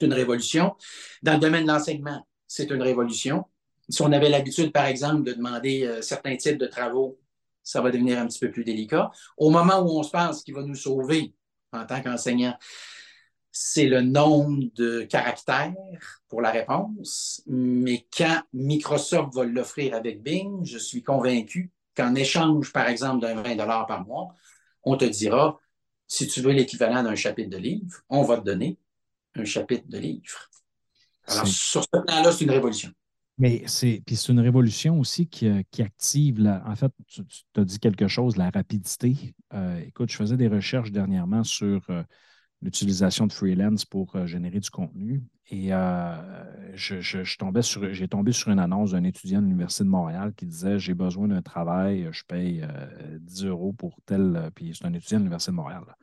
Une 0.00 0.12
révolution. 0.12 0.74
Dans 1.22 1.34
le 1.34 1.38
domaine 1.38 1.64
de 1.64 1.68
l'enseignement, 1.68 2.26
c'est 2.46 2.70
une 2.70 2.82
révolution. 2.82 3.44
Si 3.88 4.02
on 4.02 4.12
avait 4.12 4.28
l'habitude, 4.28 4.72
par 4.72 4.86
exemple, 4.86 5.22
de 5.22 5.32
demander 5.32 5.84
euh, 5.84 6.02
certains 6.02 6.36
types 6.36 6.58
de 6.58 6.66
travaux, 6.66 7.18
ça 7.62 7.80
va 7.80 7.90
devenir 7.90 8.18
un 8.18 8.26
petit 8.26 8.38
peu 8.38 8.50
plus 8.50 8.64
délicat. 8.64 9.10
Au 9.36 9.50
moment 9.50 9.80
où 9.80 9.98
on 9.98 10.02
se 10.02 10.10
pense 10.10 10.42
qu'il 10.42 10.54
va 10.54 10.62
nous 10.62 10.74
sauver 10.74 11.34
en 11.72 11.84
tant 11.84 12.00
qu'enseignant, 12.00 12.56
c'est 13.50 13.86
le 13.86 14.02
nombre 14.02 14.64
de 14.74 15.02
caractères 15.02 15.74
pour 16.28 16.42
la 16.42 16.50
réponse. 16.50 17.42
Mais 17.46 18.06
quand 18.16 18.42
Microsoft 18.52 19.34
va 19.34 19.44
l'offrir 19.44 19.94
avec 19.94 20.22
Bing, 20.22 20.64
je 20.64 20.78
suis 20.78 21.02
convaincu 21.02 21.72
qu'en 21.96 22.14
échange, 22.14 22.72
par 22.72 22.88
exemple, 22.88 23.22
d'un 23.22 23.34
20 23.34 23.56
par 23.86 24.04
mois, 24.04 24.34
on 24.84 24.96
te 24.96 25.06
dira, 25.06 25.58
si 26.06 26.28
tu 26.28 26.40
veux 26.40 26.52
l'équivalent 26.52 27.02
d'un 27.02 27.14
chapitre 27.14 27.50
de 27.50 27.56
livre, 27.56 28.02
on 28.10 28.22
va 28.22 28.36
te 28.36 28.44
donner 28.44 28.78
un 29.38 29.44
chapitre 29.44 29.84
de 29.88 29.98
livre. 29.98 30.50
Alors, 31.28 31.46
sur 31.46 31.82
ce 31.82 31.88
plan-là, 32.00 32.32
c'est 32.32 32.44
une 32.44 32.50
révolution. 32.50 32.90
Mais 33.38 33.64
c'est 33.66 34.00
une 34.28 34.40
révolution 34.40 34.98
aussi 34.98 35.28
qui, 35.28 35.46
euh, 35.46 35.62
qui 35.70 35.82
active 35.82 36.40
la. 36.40 36.62
En 36.66 36.74
fait, 36.74 36.90
tu, 37.06 37.20
as 37.56 37.64
dit 37.64 37.78
quelque 37.78 38.08
chose, 38.08 38.36
la 38.36 38.48
rapidité. 38.48 39.34
Euh, 39.52 39.78
écoute, 39.86 40.10
je 40.10 40.16
faisais 40.16 40.38
des 40.38 40.48
recherches 40.48 40.90
dernièrement 40.90 41.44
sur 41.44 41.82
euh, 41.90 42.02
l'utilisation 42.62 43.26
de 43.26 43.32
freelance 43.32 43.84
pour 43.84 44.16
euh, 44.16 44.26
générer 44.26 44.60
du 44.60 44.70
contenu. 44.70 45.22
Et 45.48 45.68
je, 46.74 47.00
je- 47.00 47.22
je 47.22 47.36
tombais 47.38 47.62
sur, 47.62 47.92
j'ai 47.92 48.08
tombé 48.08 48.32
sur 48.32 48.50
une 48.50 48.58
annonce 48.58 48.92
d'un 48.92 49.04
étudiant 49.04 49.40
de 49.40 49.46
l'Université 49.46 49.84
de 49.84 49.90
Montréal 49.90 50.32
qui 50.34 50.46
disait 50.46 50.78
J'ai 50.78 50.94
besoin 50.94 51.28
d'un 51.28 51.42
travail, 51.42 52.08
je 52.10 52.24
paye 52.26 52.62
euh, 52.62 53.18
10 53.20 53.44
euros 53.44 53.72
pour 53.72 53.98
tel. 54.06 54.50
Puis 54.54 54.74
c'est 54.74 54.86
un 54.86 54.94
étudiant 54.94 55.18
de 55.18 55.24
l'Université 55.24 55.52
de 55.52 55.56
Montréal. 55.56 55.82
là. 55.86 55.96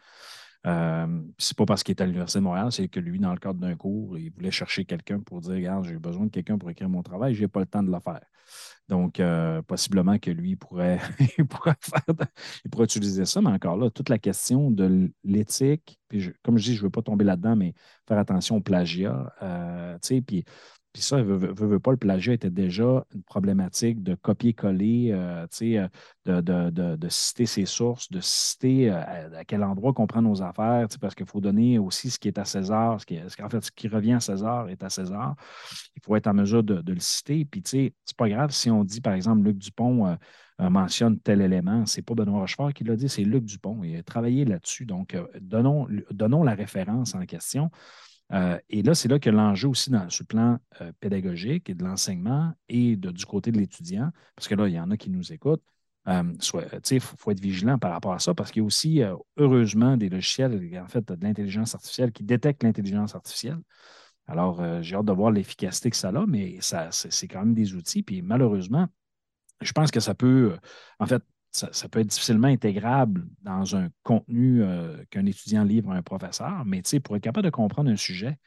Euh, 0.65 1.21
c'est 1.37 1.57
pas 1.57 1.65
parce 1.65 1.83
qu'il 1.83 1.93
est 1.93 2.01
à 2.01 2.05
l'Université 2.05 2.39
de 2.39 2.43
Montréal, 2.45 2.71
c'est 2.71 2.87
que 2.87 2.99
lui, 3.01 3.19
dans 3.19 3.33
le 3.33 3.39
cadre 3.39 3.59
d'un 3.59 3.75
cours, 3.75 4.17
il 4.17 4.31
voulait 4.31 4.51
chercher 4.51 4.85
quelqu'un 4.85 5.19
pour 5.19 5.41
dire 5.41 5.51
Regarde, 5.53 5.85
j'ai 5.85 5.97
besoin 5.97 6.25
de 6.25 6.31
quelqu'un 6.31 6.57
pour 6.57 6.69
écrire 6.69 6.87
mon 6.89 7.03
travail, 7.03 7.35
j'ai 7.35 7.49
pas 7.49 7.59
le 7.59 7.65
temps 7.65 7.83
de 7.83 7.91
le 7.91 7.99
faire. 7.99 8.21
Donc, 8.89 9.19
euh, 9.19 9.61
possiblement 9.61 10.19
que 10.19 10.31
lui 10.31 10.55
pourrait, 10.55 10.99
il 11.37 11.45
pourrait 11.47 11.75
faire 11.81 12.03
utiliser 12.83 13.25
ça, 13.25 13.41
mais 13.41 13.49
encore 13.49 13.77
là, 13.77 13.89
toute 13.89 14.09
la 14.09 14.19
question 14.19 14.71
de 14.71 15.11
l'éthique, 15.23 15.99
puis 16.09 16.19
je- 16.21 16.31
comme 16.43 16.57
je 16.57 16.63
dis, 16.65 16.73
je 16.75 16.79
ne 16.81 16.83
veux 16.85 16.89
pas 16.91 17.01
tomber 17.01 17.25
là-dedans, 17.25 17.55
mais 17.55 17.73
faire 18.07 18.17
attention 18.17 18.57
au 18.57 18.61
plagiat, 18.61 19.33
euh, 19.41 19.93
tu 20.01 20.07
sais, 20.17 20.21
puis, 20.21 20.43
puis 20.93 21.01
ça, 21.01 21.23
veut, 21.23 21.51
veut- 21.51 21.79
pas, 21.79 21.89
le 21.89 21.97
plagiat 21.97 22.33
était 22.33 22.51
déjà 22.51 23.03
une 23.15 23.23
problématique 23.23 24.03
de 24.03 24.13
copier-coller, 24.13 25.09
euh, 25.11 25.47
euh, 25.63 25.87
de, 26.25 26.41
de- 26.41 26.69
de- 26.69 26.95
de 26.95 27.09
citer 27.09 27.47
ses 27.47 27.65
sources, 27.65 28.11
de 28.11 28.19
citer 28.21 28.91
euh, 28.91 29.39
à, 29.39 29.43
quel 29.43 29.63
endroit 29.63 29.93
qu'on 29.93 30.05
prend 30.05 30.21
nos 30.21 30.43
affaires, 30.43 30.87
parce 31.01 31.15
qu'il 31.15 31.25
faut 31.25 31.41
donner 31.41 31.79
aussi 31.79 32.11
ce 32.11 32.19
qui 32.19 32.27
est 32.27 32.37
à 32.37 32.45
César, 32.45 33.01
ce 33.01 33.07
qui 33.07 33.19
ce 33.27 33.41
en 33.41 33.49
fait, 33.49 33.63
ce 33.63 33.71
qui 33.71 33.87
revient 33.87 34.13
à 34.13 34.19
César 34.19 34.69
est 34.69 34.83
à 34.83 34.89
César. 34.89 35.35
Il 35.95 36.01
faut 36.03 36.15
être 36.15 36.27
en 36.27 36.33
mesure 36.35 36.63
de, 36.63 36.83
le 36.93 36.99
citer. 36.99 37.43
Puis, 37.45 37.63
tu 37.63 37.69
sais, 37.71 37.93
c'est 38.05 38.17
pas 38.17 38.29
grave 38.29 38.51
si 38.51 38.69
on 38.69 38.83
dit, 38.83 39.01
par 39.01 39.13
exemple, 39.13 39.41
Luc 39.43 39.57
Dupont 39.57 40.15
mentionne 40.59 41.19
tel 41.19 41.41
élément. 41.41 41.85
C'est 41.87 42.03
pas 42.03 42.13
Benoît 42.13 42.41
Rochefort 42.41 42.71
qui 42.73 42.83
l'a 42.83 42.95
dit, 42.95 43.09
c'est 43.09 43.23
Luc 43.23 43.45
Dupont. 43.45 43.83
Il 43.83 43.95
a 43.97 44.03
travaillé 44.03 44.45
là-dessus. 44.45 44.85
Donc, 44.85 45.17
donnons, 45.41 45.87
donnons 46.11 46.43
la 46.43 46.53
référence 46.53 47.15
en 47.15 47.25
question. 47.25 47.71
Euh, 48.33 48.57
et 48.69 48.81
là, 48.81 48.95
c'est 48.95 49.07
là 49.07 49.19
que 49.19 49.29
l'enjeu 49.29 49.69
aussi 49.69 49.91
dans, 49.91 50.09
sur 50.09 50.23
le 50.23 50.27
plan 50.27 50.59
euh, 50.81 50.91
pédagogique 50.99 51.69
et 51.69 51.75
de 51.75 51.83
l'enseignement 51.83 52.53
et 52.67 52.95
du 52.95 53.25
côté 53.25 53.51
de 53.51 53.57
l'étudiant, 53.59 54.11
parce 54.35 54.47
que 54.47 54.55
là, 54.55 54.67
il 54.67 54.73
y 54.73 54.79
en 54.79 54.89
a 54.89 54.97
qui 54.97 55.09
nous 55.11 55.31
écoutent, 55.31 55.63
euh, 56.07 56.33
il 56.91 56.99
faut, 56.99 57.17
faut 57.17 57.31
être 57.31 57.39
vigilant 57.39 57.77
par 57.77 57.91
rapport 57.91 58.13
à 58.13 58.19
ça 58.19 58.33
parce 58.33 58.51
qu'il 58.51 58.61
y 58.61 58.63
a 58.63 58.65
aussi, 58.65 59.01
heureusement, 59.37 59.97
des 59.97 60.09
logiciels, 60.09 60.79
en 60.83 60.87
fait, 60.87 61.07
de 61.07 61.23
l'intelligence 61.23 61.75
artificielle 61.75 62.11
qui 62.11 62.23
détectent 62.23 62.63
l'intelligence 62.63 63.15
artificielle. 63.15 63.59
Alors, 64.27 64.81
j'ai 64.81 64.95
hâte 64.95 65.05
de 65.05 65.11
voir 65.13 65.31
l'efficacité 65.31 65.89
que 65.89 65.95
ça 65.95 66.09
a, 66.09 66.25
mais 66.25 66.57
ça, 66.61 66.89
c'est 66.91 67.27
quand 67.27 67.39
même 67.39 67.53
des 67.53 67.75
outils. 67.75 68.03
Puis 68.03 68.21
malheureusement, 68.21 68.87
je 69.61 69.71
pense 69.71 69.91
que 69.91 69.99
ça 69.99 70.13
peut, 70.13 70.57
en 70.99 71.05
fait, 71.05 71.23
ça, 71.55 71.89
peut 71.89 71.99
être 71.99 72.07
difficilement 72.07 72.47
intégrable 72.47 73.27
dans 73.41 73.75
un 73.75 73.89
contenu 74.03 74.63
euh, 74.63 75.03
qu'un 75.09 75.25
étudiant 75.25 75.63
livre 75.63 75.91
à 75.91 75.95
un 75.95 76.01
professeur, 76.01 76.65
mais 76.65 76.81
pour 77.03 77.15
être 77.15 77.23
capable 77.23 77.45
de 77.45 77.51
comprendre 77.51 77.89
un 77.89 77.95
sujet, 77.97 78.37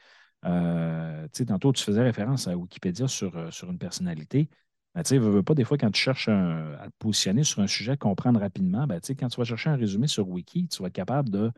Euh, 0.45 1.29
tantôt, 1.49 1.73
tu 1.73 1.83
faisais 1.85 2.03
référence 2.03 2.49
à 2.49 2.57
Wikipédia 2.57 3.09
sur, 3.09 3.37
euh, 3.37 3.51
sur 3.51 3.71
une 3.71 3.79
personnalité. 3.79 4.49
Ben, 4.95 5.03
tu 5.03 5.19
veux, 5.19 5.43
pas, 5.43 5.55
des 5.55 5.65
fois, 5.65 5.79
quand 5.79 5.91
tu 5.91 6.01
cherches 6.01 6.29
à 6.29 6.87
te 6.87 6.95
positionner 6.99 7.45
sur 7.45 7.61
un 7.63 7.67
sujet, 7.67 7.97
comprendre 7.97 8.41
rapidement, 8.41 8.87
ben, 8.87 9.01
quand 9.19 9.29
tu 9.29 9.39
vas 9.39 9.45
chercher 9.45 9.71
un 9.71 9.77
résumé 9.77 10.07
sur 10.07 10.29
Wiki, 10.29 10.69
tu 10.69 10.83
vas 10.83 10.89
être 10.89 10.95
capable 10.95 11.31
de 11.31 11.51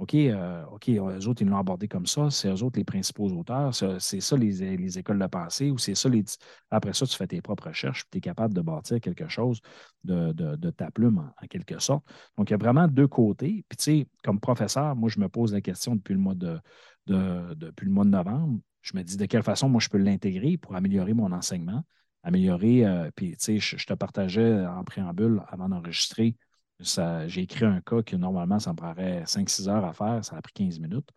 OK, 0.00 0.14
euh, 0.14 0.64
OK, 0.72 0.88
eux 0.88 1.28
autres, 1.28 1.42
ils 1.42 1.48
l'ont 1.48 1.58
abordé 1.58 1.86
comme 1.86 2.06
ça, 2.06 2.30
c'est 2.30 2.48
eux 2.48 2.62
autres 2.62 2.78
les 2.78 2.84
principaux 2.84 3.28
auteurs, 3.32 3.74
c'est 3.74 4.20
ça 4.20 4.34
les, 4.34 4.98
écoles 4.98 5.18
de 5.18 5.26
pensée, 5.26 5.70
ou 5.70 5.76
c'est 5.76 5.94
ça 5.94 6.08
les. 6.08 6.24
Après 6.70 6.94
ça, 6.94 7.04
tu 7.04 7.14
fais 7.14 7.26
tes 7.26 7.42
propres 7.42 7.68
recherches, 7.68 8.04
puis 8.04 8.12
tu 8.12 8.18
es 8.18 8.20
capable 8.22 8.54
de 8.54 8.62
bâtir 8.62 8.98
quelque 8.98 9.28
chose 9.28 9.60
de, 10.02 10.70
ta 10.70 10.90
plume, 10.90 11.18
en, 11.18 11.46
quelque 11.48 11.78
sorte. 11.78 12.02
Donc, 12.38 12.48
il 12.48 12.52
y 12.52 12.54
a 12.54 12.56
vraiment 12.56 12.88
deux 12.88 13.08
côtés. 13.08 13.62
Puis, 13.68 13.76
tu 13.76 13.84
sais, 13.84 14.08
comme 14.24 14.40
professeur, 14.40 14.96
moi, 14.96 15.10
je 15.10 15.20
me 15.20 15.28
pose 15.28 15.52
la 15.52 15.60
question 15.60 15.96
depuis 15.96 16.14
le 16.14 16.20
mois 16.20 16.34
de, 16.34 16.58
depuis 17.06 17.84
le 17.84 17.92
mois 17.92 18.06
de 18.06 18.10
novembre. 18.10 18.58
Je 18.80 18.96
me 18.96 19.02
dis 19.02 19.18
de 19.18 19.26
quelle 19.26 19.42
façon, 19.42 19.68
moi, 19.68 19.82
je 19.82 19.90
peux 19.90 19.98
l'intégrer 19.98 20.56
pour 20.56 20.76
améliorer 20.76 21.12
mon 21.12 21.30
enseignement, 21.30 21.84
améliorer. 22.22 22.86
Euh, 22.86 23.10
puis, 23.14 23.32
tu 23.32 23.60
sais, 23.60 23.76
je, 23.76 23.86
te 23.86 23.92
partageais 23.92 24.64
en 24.64 24.82
préambule 24.82 25.42
avant 25.48 25.68
d'enregistrer 25.68 26.36
j'ai 26.80 27.42
écrit 27.42 27.64
un 27.64 27.80
cas 27.80 28.02
que 28.02 28.16
normalement, 28.16 28.58
ça 28.58 28.72
me 28.72 28.76
prendrait 28.76 29.24
5-6 29.26 29.68
heures 29.68 29.84
à 29.84 29.92
faire, 29.92 30.24
ça 30.24 30.36
a 30.36 30.42
pris 30.42 30.52
15 30.52 30.78
minutes. 30.78 31.10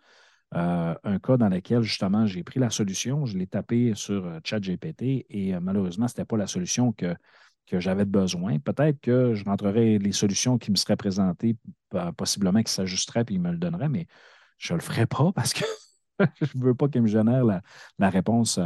Euh, 0.56 0.94
un 1.04 1.20
cas 1.20 1.38
dans 1.38 1.50
lequel, 1.50 1.82
justement, 1.82 2.28
j'ai 2.28 2.44
pris 2.44 2.60
la 2.60 2.70
solution, 2.70 3.26
je 3.26 3.38
l'ai 3.38 3.48
tapé 3.48 3.94
sur 3.96 4.26
euh, 4.26 4.40
ChatGPT 4.44 5.26
et 5.30 5.56
euh, 5.56 5.60
malheureusement, 5.60 6.08
ce 6.08 6.14
n'était 6.14 6.26
pas 6.26 6.38
la 6.38 6.46
solution 6.46 6.92
que, 6.92 7.16
que 7.66 7.80
j'avais 7.80 8.06
besoin. 8.06 8.60
Peut-être 8.60 9.00
que 9.02 9.34
je 9.34 9.44
rentrerais 9.46 9.98
les 9.98 10.12
solutions 10.12 10.60
qui 10.60 10.70
me 10.70 10.76
seraient 10.76 10.96
présentées, 10.96 11.58
possiblement 12.18 12.62
qui 12.62 12.72
s'ajusteraient 12.72 13.26
et 13.30 13.34
il 13.34 13.42
me 13.42 13.52
le 13.52 13.58
donnerait, 13.58 13.90
mais 13.90 14.08
je 14.60 14.74
ne 14.74 14.78
le 14.78 14.84
ferai 14.84 15.08
pas 15.08 15.32
parce 15.34 15.54
que 15.54 15.66
je 16.42 16.58
ne 16.58 16.64
veux 16.64 16.76
pas 16.76 16.88
qu'il 16.88 17.02
me 17.02 17.08
génère 17.08 17.44
la 17.98 18.10
réponse 18.10 18.60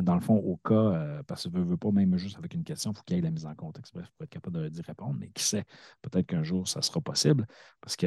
dans 0.00 0.14
le 0.14 0.20
fond, 0.20 0.36
au 0.36 0.56
cas, 0.56 0.74
euh, 0.74 1.22
parce 1.24 1.48
que 1.48 1.56
ne 1.56 1.62
veut 1.62 1.76
pas, 1.76 1.90
même 1.90 2.16
juste 2.16 2.38
avec 2.38 2.54
une 2.54 2.64
question, 2.64 2.92
il 2.92 2.96
faut 2.96 3.02
qu'il 3.02 3.16
y 3.16 3.18
ait 3.18 3.22
la 3.22 3.30
mise 3.30 3.44
en 3.44 3.54
contexte. 3.54 3.92
Bref, 3.94 4.10
pour 4.16 4.24
être 4.24 4.30
capable 4.30 4.70
d'y 4.70 4.80
répondre, 4.80 5.16
mais 5.18 5.28
qui 5.28 5.44
sait, 5.44 5.64
peut-être 6.00 6.26
qu'un 6.26 6.42
jour, 6.42 6.66
ça 6.66 6.80
sera 6.80 7.00
possible, 7.00 7.46
parce 7.80 7.96
que 7.96 8.06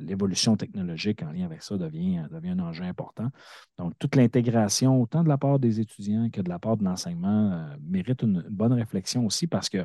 l'évolution 0.00 0.56
technologique 0.56 1.22
en 1.22 1.32
lien 1.32 1.44
avec 1.44 1.62
ça 1.62 1.76
devient, 1.76 2.26
devient 2.30 2.50
un 2.50 2.60
enjeu 2.60 2.84
important. 2.84 3.28
Donc, 3.76 3.92
toute 3.98 4.16
l'intégration, 4.16 5.00
autant 5.00 5.22
de 5.22 5.28
la 5.28 5.36
part 5.36 5.58
des 5.58 5.80
étudiants 5.80 6.30
que 6.30 6.40
de 6.40 6.48
la 6.48 6.58
part 6.58 6.78
de 6.78 6.84
l'enseignement, 6.84 7.52
euh, 7.52 7.76
mérite 7.82 8.22
une, 8.22 8.42
bonne 8.48 8.72
réflexion 8.72 9.26
aussi, 9.26 9.46
parce 9.46 9.68
que 9.68 9.84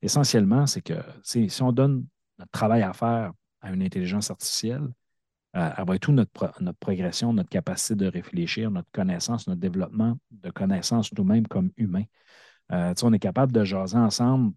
essentiellement, 0.00 0.66
c'est 0.66 0.82
que 0.82 0.94
si 1.22 1.48
on 1.62 1.70
donne 1.70 2.06
notre 2.38 2.50
travail 2.50 2.82
à 2.82 2.92
faire 2.92 3.32
à 3.60 3.72
une 3.72 3.82
intelligence 3.82 4.30
artificielle, 4.30 4.88
avoir 5.52 5.98
tout 5.98 6.12
notre, 6.12 6.52
notre 6.60 6.78
progression, 6.78 7.32
notre 7.32 7.50
capacité 7.50 7.94
de 7.94 8.06
réfléchir, 8.06 8.70
notre 8.70 8.90
connaissance, 8.92 9.46
notre 9.46 9.60
développement 9.60 10.18
de 10.30 10.50
connaissances 10.50 11.12
nous-mêmes 11.12 11.46
comme 11.46 11.70
humains. 11.76 12.04
Euh, 12.72 12.94
on 13.02 13.12
est 13.12 13.18
capable 13.18 13.52
de 13.52 13.64
jaser 13.64 13.98
ensemble 13.98 14.54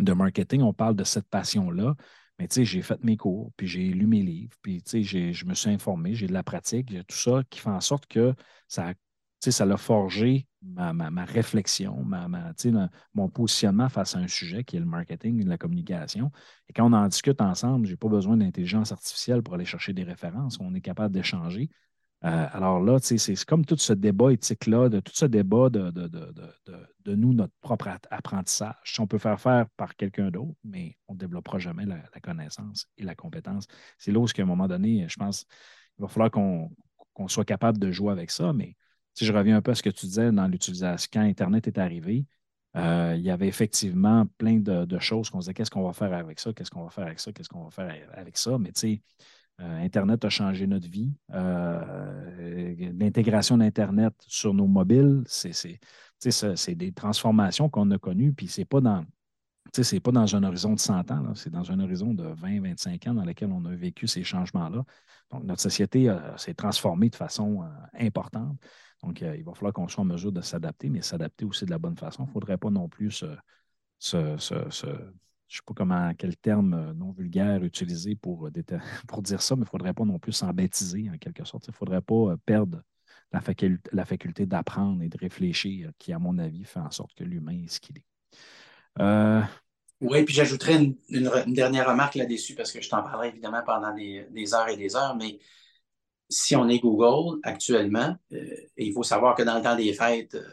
de 0.00 0.12
marketing, 0.12 0.62
on 0.62 0.72
parle 0.72 0.96
de 0.96 1.04
cette 1.04 1.28
passion-là, 1.28 1.94
mais 2.38 2.48
j'ai 2.50 2.80
fait 2.80 3.02
mes 3.04 3.18
cours, 3.18 3.52
puis 3.56 3.66
j'ai 3.66 3.88
lu 3.88 4.06
mes 4.06 4.22
livres, 4.22 4.56
puis 4.62 4.82
je 4.86 5.44
me 5.44 5.52
suis 5.52 5.70
informé, 5.70 6.14
j'ai 6.14 6.26
de 6.26 6.32
la 6.32 6.42
pratique, 6.42 6.88
tout 7.06 7.16
ça 7.16 7.42
qui 7.50 7.60
fait 7.60 7.68
en 7.68 7.80
sorte 7.80 8.06
que 8.06 8.34
ça 8.66 8.94
ça 9.40 9.64
l'a 9.64 9.76
forgé 9.76 10.46
ma, 10.62 11.24
réflexion, 11.24 12.04
ma, 12.04 12.28
mon 13.14 13.28
positionnement 13.28 13.88
face 13.88 14.14
à 14.14 14.18
un 14.18 14.28
sujet 14.28 14.64
qui 14.64 14.76
est 14.76 14.80
le 14.80 14.86
marketing 14.86 15.40
et 15.40 15.44
la 15.44 15.58
communication. 15.58 16.30
Et 16.68 16.72
quand 16.72 16.88
on 16.88 16.92
en 16.92 17.08
discute 17.08 17.40
ensemble, 17.40 17.86
je 17.86 17.92
n'ai 17.92 17.96
pas 17.96 18.08
besoin 18.08 18.36
d'intelligence 18.36 18.92
artificielle 18.92 19.42
pour 19.42 19.54
aller 19.54 19.64
chercher 19.64 19.92
des 19.92 20.04
références. 20.04 20.58
On 20.60 20.74
est 20.74 20.80
capable 20.80 21.14
d'échanger. 21.14 21.70
Euh, 22.22 22.46
alors 22.52 22.80
là, 22.80 22.98
c'est 23.00 23.44
comme 23.46 23.64
tout 23.64 23.78
ce 23.78 23.94
débat 23.94 24.30
éthique-là, 24.30 24.90
de 24.90 25.00
tout 25.00 25.14
ce 25.14 25.24
débat 25.24 25.70
de, 25.70 25.90
de, 25.90 27.14
nous, 27.14 27.32
notre 27.32 27.54
propre 27.62 27.88
apprentissage. 28.10 28.74
On 28.98 29.06
peut 29.06 29.18
faire 29.18 29.40
faire 29.40 29.66
par 29.78 29.96
quelqu'un 29.96 30.30
d'autre, 30.30 30.54
mais 30.62 30.98
on 31.08 31.14
ne 31.14 31.18
développera 31.18 31.58
jamais 31.58 31.86
la, 31.86 32.02
connaissance 32.20 32.86
et 32.98 33.04
la 33.04 33.14
compétence. 33.14 33.66
C'est 33.96 34.12
là 34.12 34.18
où, 34.18 34.26
à 34.26 34.42
un 34.42 34.44
moment 34.44 34.68
donné, 34.68 35.06
je 35.08 35.16
pense, 35.16 35.46
il 35.98 36.02
va 36.02 36.08
falloir 36.08 36.30
qu'on 36.30 36.68
soit 37.28 37.46
capable 37.46 37.78
de 37.78 37.90
jouer 37.90 38.12
avec 38.12 38.30
ça, 38.30 38.52
mais 38.52 38.76
si 39.14 39.24
je 39.24 39.32
reviens 39.32 39.56
un 39.56 39.62
peu 39.62 39.72
à 39.72 39.74
ce 39.74 39.82
que 39.82 39.90
tu 39.90 40.06
disais 40.06 40.32
dans 40.32 40.46
l'utilisation, 40.46 41.08
quand 41.12 41.20
Internet 41.20 41.66
est 41.66 41.78
arrivé, 41.78 42.26
euh, 42.76 43.14
il 43.16 43.22
y 43.22 43.30
avait 43.30 43.48
effectivement 43.48 44.26
plein 44.38 44.58
de, 44.58 44.98
choses 44.98 45.28
qu'on 45.30 45.40
disait 45.40 45.54
qu'est-ce 45.54 45.70
qu'on 45.70 45.82
va 45.82 45.92
faire 45.92 46.12
avec 46.12 46.38
ça, 46.38 46.52
qu'est-ce 46.52 46.70
qu'on 46.70 46.84
va 46.84 46.90
faire 46.90 47.06
avec 47.06 47.18
ça, 47.18 47.32
qu'est-ce 47.32 47.48
qu'on 47.48 47.64
va 47.64 47.70
faire 47.70 47.92
avec 48.14 48.36
ça. 48.36 48.58
Mais 48.58 48.72
tu 48.72 48.80
sais, 48.80 49.02
euh, 49.60 49.84
Internet 49.84 50.24
a 50.24 50.28
changé 50.28 50.66
notre 50.66 50.88
vie. 50.88 51.12
Euh, 51.34 52.92
l'intégration 52.98 53.58
d'Internet 53.58 54.14
sur 54.26 54.54
nos 54.54 54.66
mobiles, 54.66 55.22
c'est 55.26 56.74
des 56.74 56.92
transformations 56.92 57.68
qu'on 57.68 57.90
a 57.90 57.98
connues, 57.98 58.32
puis 58.32 58.46
c'est 58.46 58.64
pas 58.64 58.80
dans. 58.80 59.04
Ce 59.72 59.94
n'est 59.94 60.00
pas 60.00 60.10
dans 60.10 60.34
un 60.34 60.42
horizon 60.42 60.74
de 60.74 60.80
100 60.80 61.10
ans, 61.12 61.34
c'est 61.34 61.50
dans 61.50 61.70
un 61.70 61.78
horizon 61.78 62.12
de 62.14 62.24
20-25 62.24 63.08
ans 63.08 63.14
dans 63.14 63.24
lequel 63.24 63.52
on 63.52 63.64
a 63.66 63.74
vécu 63.74 64.08
ces 64.08 64.24
changements-là. 64.24 64.84
Donc, 65.30 65.44
notre 65.44 65.60
société 65.60 66.12
s'est 66.36 66.54
transformée 66.54 67.08
de 67.08 67.14
façon 67.14 67.62
importante. 67.94 68.56
Donc, 69.02 69.22
euh, 69.22 69.36
il 69.36 69.44
va 69.44 69.54
falloir 69.54 69.72
qu'on 69.72 69.88
soit 69.88 70.02
en 70.02 70.06
mesure 70.06 70.32
de 70.32 70.40
s'adapter, 70.40 70.90
mais 70.90 71.02
s'adapter 71.02 71.44
aussi 71.44 71.64
de 71.64 71.70
la 71.70 71.78
bonne 71.78 71.96
façon. 71.96 72.24
Il 72.24 72.26
ne 72.26 72.32
faudrait 72.32 72.58
pas 72.58 72.70
non 72.70 72.88
plus 72.88 73.10
se, 73.10 73.26
je 74.12 74.16
ne 74.16 74.38
sais 74.38 74.86
pas 75.66 75.74
comment, 75.74 76.12
quel 76.16 76.36
terme 76.36 76.74
euh, 76.74 76.94
non 76.94 77.12
vulgaire 77.12 77.64
utiliser 77.64 78.14
pour, 78.14 78.46
euh, 78.46 78.50
pour 79.08 79.22
dire 79.22 79.42
ça, 79.42 79.56
mais 79.56 79.60
il 79.60 79.64
ne 79.64 79.70
faudrait 79.70 79.94
pas 79.94 80.04
non 80.04 80.18
plus 80.18 80.32
s'embêtiser 80.32 81.10
en 81.12 81.18
quelque 81.18 81.44
sorte. 81.44 81.66
Il 81.66 81.70
ne 81.70 81.76
faudrait 81.76 82.02
pas 82.02 82.36
perdre 82.44 82.82
la, 83.32 83.40
faculté, 83.40 83.90
la 83.92 84.04
faculté 84.04 84.46
d'apprendre 84.46 85.02
et 85.02 85.08
de 85.08 85.18
réfléchir, 85.18 85.90
qui, 85.98 86.12
à 86.12 86.18
mon 86.18 86.38
avis, 86.38 86.64
fait 86.64 86.80
en 86.80 86.90
sorte 86.90 87.14
que 87.14 87.24
l'humain 87.24 87.62
est 87.64 87.68
ce 87.68 87.80
qu'il 87.80 87.98
est. 87.98 88.04
Oui, 90.00 90.24
puis 90.24 90.34
j'ajouterais 90.34 90.76
une, 91.10 91.54
dernière 91.54 91.88
remarque 91.88 92.14
là-dessus, 92.14 92.54
parce 92.54 92.72
que 92.72 92.80
je 92.80 92.88
t'en 92.88 93.02
parlerai 93.02 93.28
évidemment 93.28 93.62
pendant 93.64 93.94
des, 93.94 94.26
des, 94.30 94.54
heures 94.54 94.68
et 94.68 94.76
des 94.76 94.96
heures, 94.96 95.14
mais 95.14 95.38
si 96.30 96.56
on 96.56 96.68
est 96.68 96.78
Google 96.78 97.40
actuellement, 97.42 98.16
euh, 98.32 98.56
il 98.76 98.92
faut 98.94 99.02
savoir 99.02 99.34
que 99.34 99.42
dans 99.42 99.56
le 99.56 99.62
temps 99.62 99.76
des 99.76 99.92
fêtes, 99.92 100.36
euh, 100.36 100.48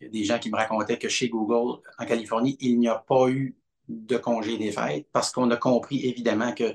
il 0.00 0.04
y 0.04 0.08
a 0.08 0.10
des 0.10 0.24
gens 0.24 0.38
qui 0.38 0.50
me 0.50 0.56
racontaient 0.56 0.98
que 0.98 1.08
chez 1.08 1.28
Google, 1.28 1.80
en 1.98 2.04
Californie, 2.04 2.56
il 2.60 2.78
n'y 2.78 2.88
a 2.88 2.96
pas 2.96 3.28
eu 3.28 3.56
de 3.88 4.16
congé 4.16 4.58
des 4.58 4.70
fêtes 4.70 5.06
parce 5.12 5.32
qu'on 5.32 5.50
a 5.50 5.56
compris 5.56 6.06
évidemment 6.06 6.52
que 6.52 6.74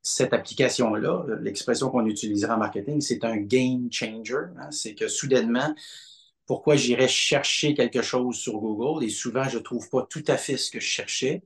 cette 0.00 0.32
application-là, 0.32 1.24
l'expression 1.40 1.90
qu'on 1.90 2.06
utilisera 2.06 2.56
en 2.56 2.58
marketing, 2.58 3.00
c'est 3.00 3.24
un 3.24 3.36
game 3.36 3.88
changer. 3.90 4.34
Hein. 4.58 4.70
c'est 4.70 4.94
que 4.94 5.06
soudainement, 5.08 5.74
pourquoi 6.46 6.76
j'irais 6.76 7.08
chercher 7.08 7.74
quelque 7.74 8.02
chose 8.02 8.36
sur 8.36 8.58
Google 8.58 9.04
et 9.04 9.10
souvent 9.10 9.44
je 9.44 9.58
ne 9.58 9.62
trouve 9.62 9.88
pas 9.90 10.06
tout 10.08 10.24
à 10.26 10.36
fait 10.36 10.56
ce 10.56 10.70
que 10.70 10.80
je 10.80 10.86
cherchais. 10.86 11.42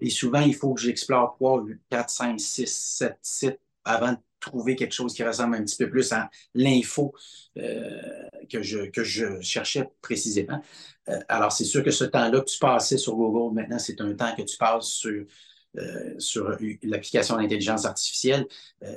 Et 0.00 0.10
souvent, 0.10 0.40
il 0.40 0.54
faut 0.54 0.72
que 0.74 0.80
j'explore 0.80 1.34
3, 1.36 1.64
4, 1.90 2.10
5, 2.10 2.40
6, 2.40 2.66
7 2.66 3.18
sites 3.22 3.60
avant 3.84 4.12
de 4.12 4.18
trouver 4.40 4.76
quelque 4.76 4.92
chose 4.94 5.14
qui 5.14 5.22
ressemble 5.22 5.56
un 5.56 5.62
petit 5.62 5.76
peu 5.76 5.90
plus 5.90 6.12
à 6.12 6.30
l'info 6.54 7.14
euh, 7.58 8.00
que, 8.50 8.62
je, 8.62 8.90
que 8.90 9.04
je 9.04 9.40
cherchais 9.40 9.88
précisément. 10.02 10.60
Euh, 11.08 11.18
alors, 11.28 11.52
c'est 11.52 11.64
sûr 11.64 11.84
que 11.84 11.90
ce 11.90 12.04
temps-là 12.04 12.40
que 12.40 12.50
tu 12.50 12.58
passais 12.58 12.98
sur 12.98 13.14
Google, 13.16 13.54
maintenant, 13.54 13.78
c'est 13.78 14.00
un 14.00 14.14
temps 14.14 14.34
que 14.36 14.42
tu 14.42 14.56
passes 14.56 14.88
sur, 14.88 15.24
euh, 15.78 16.14
sur 16.18 16.56
l'application 16.82 17.36
d'intelligence 17.36 17.84
artificielle. 17.84 18.46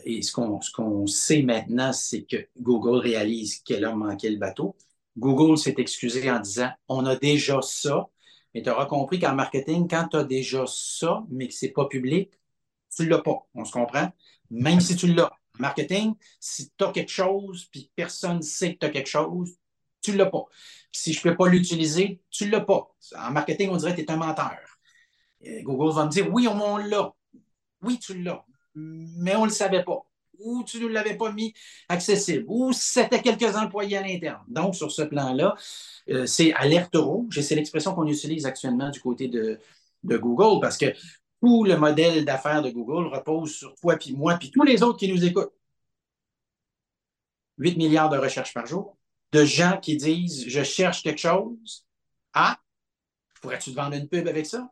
et 0.05 0.21
ce 0.21 0.31
qu'on 0.31 0.59
qu'on 0.73 1.05
sait 1.07 1.43
maintenant, 1.43 1.93
c'est 1.93 2.23
que 2.23 2.47
Google 2.59 2.97
réalise 2.97 3.59
qu'elle 3.59 3.85
a 3.85 3.93
manqué 3.95 4.29
le 4.29 4.37
bateau. 4.37 4.75
Google 5.17 5.57
s'est 5.57 5.75
excusé 5.77 6.29
en 6.31 6.39
disant 6.39 6.71
on 6.87 7.05
a 7.05 7.15
déjà 7.15 7.61
ça, 7.61 8.09
mais 8.53 8.61
tu 8.63 8.69
auras 8.69 8.85
compris 8.85 9.19
qu'en 9.19 9.35
marketing, 9.35 9.87
quand 9.87 10.07
tu 10.09 10.17
as 10.17 10.23
déjà 10.23 10.65
ça, 10.67 11.23
mais 11.29 11.47
que 11.47 11.53
ce 11.53 11.65
n'est 11.65 11.71
pas 11.71 11.85
public, 11.87 12.31
tu 12.95 13.03
ne 13.03 13.09
l'as 13.09 13.21
pas. 13.21 13.47
On 13.55 13.65
se 13.65 13.71
comprend? 13.71 14.11
Même 14.53 14.79
si 14.79 14.95
tu 14.95 15.07
l'as. 15.07 15.31
Marketing, 15.59 16.15
si 16.39 16.71
tu 16.75 16.83
as 16.83 16.91
quelque 16.91 17.11
chose, 17.11 17.67
puis 17.71 17.91
personne 17.95 18.37
ne 18.37 18.41
sait 18.41 18.73
que 18.73 18.79
tu 18.79 18.85
as 18.87 18.89
quelque 18.89 19.09
chose, 19.09 19.51
tu 20.01 20.11
ne 20.11 20.17
l'as 20.17 20.25
pas. 20.25 20.45
si 20.91 21.13
je 21.13 21.19
ne 21.19 21.23
peux 21.23 21.37
pas 21.37 21.47
l'utiliser, 21.47 22.21
tu 22.29 22.45
ne 22.45 22.51
l'as 22.51 22.61
pas. 22.61 22.87
En 23.17 23.31
marketing, 23.31 23.69
on 23.69 23.77
dirait 23.77 23.91
que 23.91 24.01
tu 24.01 24.07
es 24.07 24.11
un 24.11 24.17
menteur. 24.17 24.57
Google 25.61 25.95
va 25.95 26.05
me 26.05 26.09
dire 26.09 26.31
oui, 26.31 26.47
on 26.47 26.77
l'a. 26.77 27.13
Oui, 27.81 27.99
tu 27.99 28.21
l'as. 28.21 28.45
Mais 28.75 29.35
on 29.35 29.41
ne 29.41 29.47
le 29.47 29.53
savait 29.53 29.83
pas. 29.83 30.05
Ou 30.39 30.63
tu 30.63 30.79
ne 30.79 30.87
l'avais 30.87 31.15
pas 31.15 31.31
mis 31.31 31.53
accessible. 31.89 32.45
Ou 32.47 32.73
c'était 32.73 33.21
quelques 33.21 33.55
employés 33.55 33.97
à 33.97 34.01
l'interne. 34.01 34.43
Donc, 34.47 34.75
sur 34.75 34.91
ce 34.91 35.03
plan-là, 35.03 35.55
euh, 36.09 36.25
c'est 36.25 36.53
alerte 36.53 36.95
rouge. 36.95 37.37
Et 37.37 37.41
c'est 37.41 37.55
l'expression 37.55 37.93
qu'on 37.93 38.07
utilise 38.07 38.45
actuellement 38.45 38.89
du 38.89 38.99
côté 38.99 39.27
de, 39.27 39.59
de 40.03 40.17
Google 40.17 40.59
parce 40.61 40.77
que 40.77 40.93
tout 41.43 41.65
le 41.65 41.75
modèle 41.75 42.23
d'affaires 42.23 42.61
de 42.61 42.69
Google 42.69 43.07
repose 43.07 43.53
sur 43.53 43.75
toi, 43.75 43.97
puis 43.97 44.13
moi, 44.13 44.37
puis 44.37 44.49
tous 44.49 44.63
les 44.63 44.81
autres 44.81 44.97
qui 44.97 45.11
nous 45.11 45.25
écoutent. 45.25 45.51
8 47.57 47.75
milliards 47.75 48.09
de 48.09 48.17
recherches 48.17 48.53
par 48.53 48.65
jour, 48.65 48.97
de 49.33 49.43
gens 49.43 49.77
qui 49.77 49.97
disent 49.97 50.45
Je 50.47 50.63
cherche 50.63 51.03
quelque 51.03 51.19
chose. 51.19 51.85
Ah, 52.31 52.57
pourrais-tu 53.41 53.71
te 53.71 53.75
vendre 53.75 53.95
une 53.97 54.07
pub 54.07 54.25
avec 54.25 54.45
ça? 54.45 54.71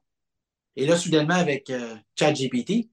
Et 0.77 0.85
là, 0.85 0.95
soudainement, 0.95 1.35
avec 1.35 1.69
euh, 1.69 1.97
ChatGPT, 2.17 2.89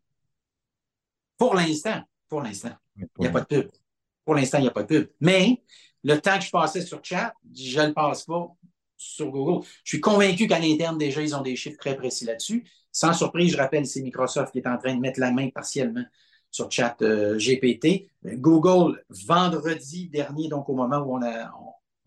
pour 1.36 1.54
l'instant, 1.54 2.02
pour 2.28 2.42
l'instant, 2.42 2.76
il 2.96 3.06
n'y 3.20 3.26
a 3.28 3.30
pas 3.30 3.42
de 3.42 3.46
pub. 3.46 3.70
Pour 4.24 4.34
l'instant, 4.34 4.58
il 4.58 4.62
n'y 4.62 4.68
a 4.68 4.72
pas 4.72 4.82
de 4.82 4.88
pub. 4.88 5.10
Mais 5.20 5.62
le 6.02 6.20
temps 6.20 6.36
que 6.36 6.44
je 6.44 6.50
passais 6.50 6.84
sur 6.84 6.98
chat, 7.04 7.32
je 7.54 7.80
ne 7.80 7.86
le 7.86 7.94
passe 7.94 8.24
pas 8.24 8.48
sur 8.98 9.30
Google. 9.30 9.64
Je 9.84 9.90
suis 9.92 10.00
convaincu 10.00 10.46
qu'à 10.46 10.58
l'interne, 10.58 10.98
déjà, 10.98 11.22
ils 11.22 11.34
ont 11.34 11.40
des 11.40 11.56
chiffres 11.56 11.78
très 11.78 11.96
précis 11.96 12.26
là-dessus. 12.26 12.64
Sans 12.92 13.12
surprise, 13.12 13.52
je 13.52 13.56
rappelle, 13.56 13.86
c'est 13.86 14.02
Microsoft 14.02 14.52
qui 14.52 14.58
est 14.58 14.66
en 14.66 14.76
train 14.76 14.94
de 14.94 15.00
mettre 15.00 15.20
la 15.20 15.30
main 15.30 15.48
partiellement 15.50 16.04
sur 16.50 16.70
chat 16.70 16.96
euh, 17.02 17.38
GPT. 17.38 18.10
Google, 18.24 19.04
vendredi 19.08 20.08
dernier, 20.08 20.48
donc 20.48 20.68
au 20.68 20.74
moment 20.74 20.98
où 20.98 21.18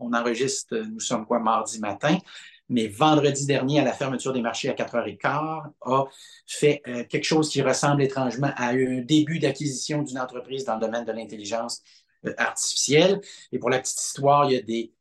on, 0.00 0.12
enregistre, 0.12 0.76
nous 0.76 1.00
sommes 1.00 1.26
quoi, 1.26 1.38
mardi 1.38 1.78
matin, 1.78 2.18
mais 2.68 2.88
vendredi 2.88 3.46
dernier, 3.46 3.80
à 3.80 3.84
la 3.84 3.92
fermeture 3.92 4.32
des 4.32 4.42
marchés 4.42 4.68
à 4.68 4.74
4h15, 4.74 5.70
a 5.80 6.04
fait 6.46 6.82
euh, 6.88 7.04
quelque 7.04 7.24
chose 7.24 7.48
qui 7.48 7.62
ressemble 7.62 8.02
étrangement 8.02 8.52
à 8.56 8.70
un 8.70 9.00
début 9.00 9.38
d'acquisition 9.38 10.02
d'une 10.02 10.18
entreprise 10.18 10.64
dans 10.64 10.74
le 10.74 10.80
domaine 10.80 11.04
de 11.04 11.12
l'intelligence 11.12 11.82
euh, 12.26 12.34
artificielle. 12.36 13.20
Et 13.52 13.58
pour 13.58 13.70
la 13.70 13.78
petite 13.78 14.00
histoire, 14.00 14.50
il 14.50 14.54
y 14.54 14.56
a 14.56 14.62
des 14.62 14.92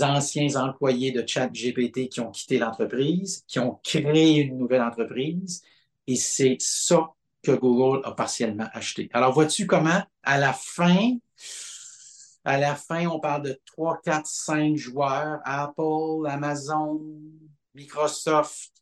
anciens 0.00 0.56
employés 0.56 1.12
de 1.12 1.26
ChatGPT 1.26 2.08
qui 2.08 2.20
ont 2.20 2.30
quitté 2.30 2.58
l'entreprise, 2.58 3.44
qui 3.46 3.58
ont 3.58 3.80
créé 3.84 4.40
une 4.40 4.58
nouvelle 4.58 4.82
entreprise. 4.82 5.62
Et 6.06 6.16
c'est 6.16 6.56
ça 6.60 7.10
que 7.42 7.52
Google 7.52 8.00
a 8.04 8.12
partiellement 8.12 8.68
acheté. 8.72 9.08
Alors, 9.12 9.32
vois-tu 9.32 9.66
comment, 9.66 10.02
à 10.22 10.38
la 10.38 10.52
fin, 10.52 11.16
à 12.44 12.58
la 12.58 12.74
fin, 12.74 13.06
on 13.06 13.20
parle 13.20 13.42
de 13.42 13.60
3, 13.66 14.00
4, 14.02 14.26
5 14.26 14.76
joueurs, 14.76 15.40
Apple, 15.44 16.26
Amazon, 16.26 17.00
Microsoft, 17.74 18.72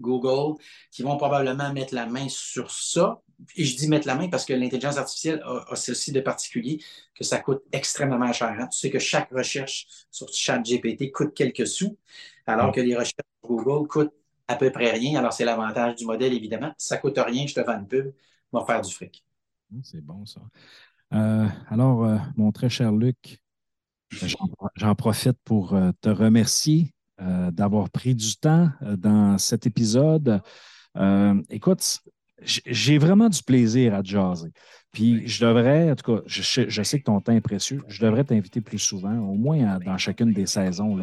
Google, 0.00 0.60
qui 0.90 1.02
vont 1.02 1.16
probablement 1.16 1.72
mettre 1.72 1.94
la 1.94 2.06
main 2.06 2.28
sur 2.28 2.70
ça. 2.70 3.20
Et 3.56 3.64
je 3.64 3.76
dis 3.76 3.88
mettre 3.88 4.06
la 4.06 4.16
main 4.16 4.28
parce 4.28 4.44
que 4.44 4.52
l'intelligence 4.52 4.96
artificielle 4.96 5.42
a, 5.44 5.76
ceci 5.76 6.12
de 6.12 6.20
particulier 6.20 6.82
que 7.14 7.22
ça 7.24 7.38
coûte 7.38 7.62
extrêmement 7.72 8.32
cher. 8.32 8.48
Hein. 8.58 8.66
Tu 8.68 8.78
sais 8.78 8.90
que 8.90 8.98
chaque 8.98 9.30
recherche 9.30 9.86
sur 10.10 10.28
ChatGPT 10.32 11.12
coûte 11.12 11.34
quelques 11.34 11.66
sous, 11.66 11.96
alors 12.46 12.72
que 12.72 12.80
les 12.80 12.96
recherches 12.96 13.14
sur 13.40 13.48
Google 13.48 13.86
coûtent 13.86 14.14
à 14.48 14.56
peu 14.56 14.72
près 14.72 14.90
rien. 14.90 15.18
Alors, 15.18 15.32
c'est 15.32 15.44
l'avantage 15.44 15.96
du 15.96 16.06
modèle, 16.06 16.32
évidemment. 16.32 16.72
Ça 16.78 16.96
ne 16.96 17.00
coûte 17.00 17.18
rien, 17.18 17.46
je 17.46 17.54
te 17.54 17.60
vends 17.60 17.78
une 17.78 17.86
pub, 17.86 18.12
on 18.52 18.60
va 18.60 18.66
faire 18.66 18.80
du 18.80 18.92
fric. 18.92 19.24
Ah, 19.72 19.76
c'est 19.82 20.00
bon, 20.00 20.24
ça. 20.24 20.40
Euh, 21.14 21.46
alors, 21.68 22.04
euh, 22.04 22.18
mon 22.36 22.52
très 22.52 22.68
cher 22.68 22.92
Luc, 22.92 23.40
j'en 24.76 24.94
profite 24.94 25.38
pour 25.44 25.74
euh, 25.74 25.92
te 26.00 26.08
remercier 26.08 26.92
d'avoir 27.50 27.90
pris 27.90 28.14
du 28.14 28.36
temps 28.36 28.70
dans 28.80 29.38
cet 29.38 29.66
épisode. 29.66 30.40
écoute, 31.50 32.00
j'ai 32.42 32.98
vraiment 32.98 33.28
du 33.28 33.42
plaisir 33.42 33.94
à 33.94 34.02
jaser. 34.02 34.50
Puis 34.92 35.28
je 35.28 35.44
devrais, 35.44 35.90
en 35.90 35.94
tout 35.94 36.14
cas, 36.16 36.22
je, 36.26 36.82
sais 36.82 36.98
que 36.98 37.04
ton 37.04 37.20
temps 37.20 37.32
est 37.32 37.42
précieux, 37.42 37.82
je 37.88 38.00
devrais 38.04 38.24
t'inviter 38.24 38.62
plus 38.62 38.78
souvent, 38.78 39.16
au 39.18 39.34
moins 39.34 39.78
dans 39.84 39.98
chacune 39.98 40.32
des 40.32 40.46
saisons. 40.46 40.98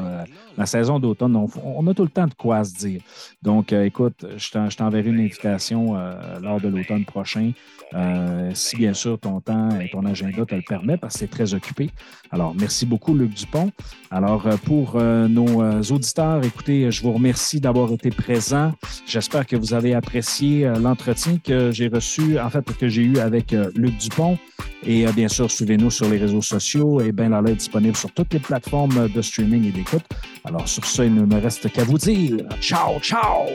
La 0.57 0.65
saison 0.65 0.99
d'automne, 0.99 1.35
on, 1.35 1.87
a 1.87 1.93
tout 1.93 2.03
le 2.03 2.09
temps 2.09 2.25
de 2.25 2.33
quoi 2.33 2.63
se 2.63 2.73
dire. 2.73 3.01
Donc, 3.43 3.73
euh, 3.73 3.85
écoute, 3.85 4.25
je 4.37 4.75
t'enverrai 4.75 5.09
une 5.09 5.19
invitation 5.19 5.95
euh, 5.95 6.39
lors 6.41 6.59
de 6.59 6.67
l'automne 6.67 7.05
prochain, 7.05 7.51
euh, 7.93 8.49
si 8.55 8.75
bien 8.75 8.93
sûr 8.93 9.19
ton 9.19 9.39
temps 9.39 9.79
et 9.79 9.89
ton 9.89 10.03
agenda 10.05 10.45
te 10.45 10.55
le 10.55 10.63
permet, 10.67 10.97
parce 10.97 11.13
que 11.13 11.19
c'est 11.19 11.27
très 11.27 11.53
occupé. 11.53 11.91
Alors, 12.31 12.55
merci 12.59 12.87
beaucoup, 12.87 13.13
Luc 13.13 13.33
Dupont. 13.35 13.71
Alors, 14.09 14.49
pour 14.65 14.99
nos 15.01 15.81
auditeurs, 15.91 16.43
écoutez, 16.43 16.89
je 16.91 17.01
vous 17.03 17.11
remercie 17.11 17.59
d'avoir 17.59 17.91
été 17.91 18.09
présents. 18.09 18.73
J'espère 19.05 19.45
que 19.45 19.55
vous 19.55 19.73
avez 19.73 19.93
apprécié 19.93 20.71
l'entretien 20.81 21.37
que 21.37 21.71
j'ai 21.71 21.87
reçu, 21.87 22.39
en 22.39 22.49
fait, 22.49 22.65
que 22.77 22.87
j'ai 22.87 23.03
eu 23.03 23.19
avec 23.19 23.53
Luc 23.75 23.97
Dupont. 23.97 24.37
Et 24.85 25.07
euh, 25.07 25.11
bien 25.11 25.27
sûr, 25.27 25.49
suivez-nous 25.49 25.91
sur 25.91 26.09
les 26.09 26.17
réseaux 26.17 26.41
sociaux. 26.41 27.01
Et 27.01 27.11
bien 27.11 27.31
est 27.47 27.55
disponible 27.55 27.95
sur 27.95 28.11
toutes 28.11 28.33
les 28.33 28.39
plateformes 28.39 29.09
de 29.09 29.21
streaming 29.21 29.67
et 29.67 29.71
d'écoute. 29.71 30.03
Alors, 30.43 30.67
sur 30.67 30.85
ça, 30.85 31.05
il 31.05 31.13
ne 31.13 31.25
me 31.25 31.39
reste 31.39 31.71
qu'à 31.71 31.83
vous 31.83 31.97
dire 31.97 32.37
ciao, 32.59 32.99
ciao! 32.99 33.45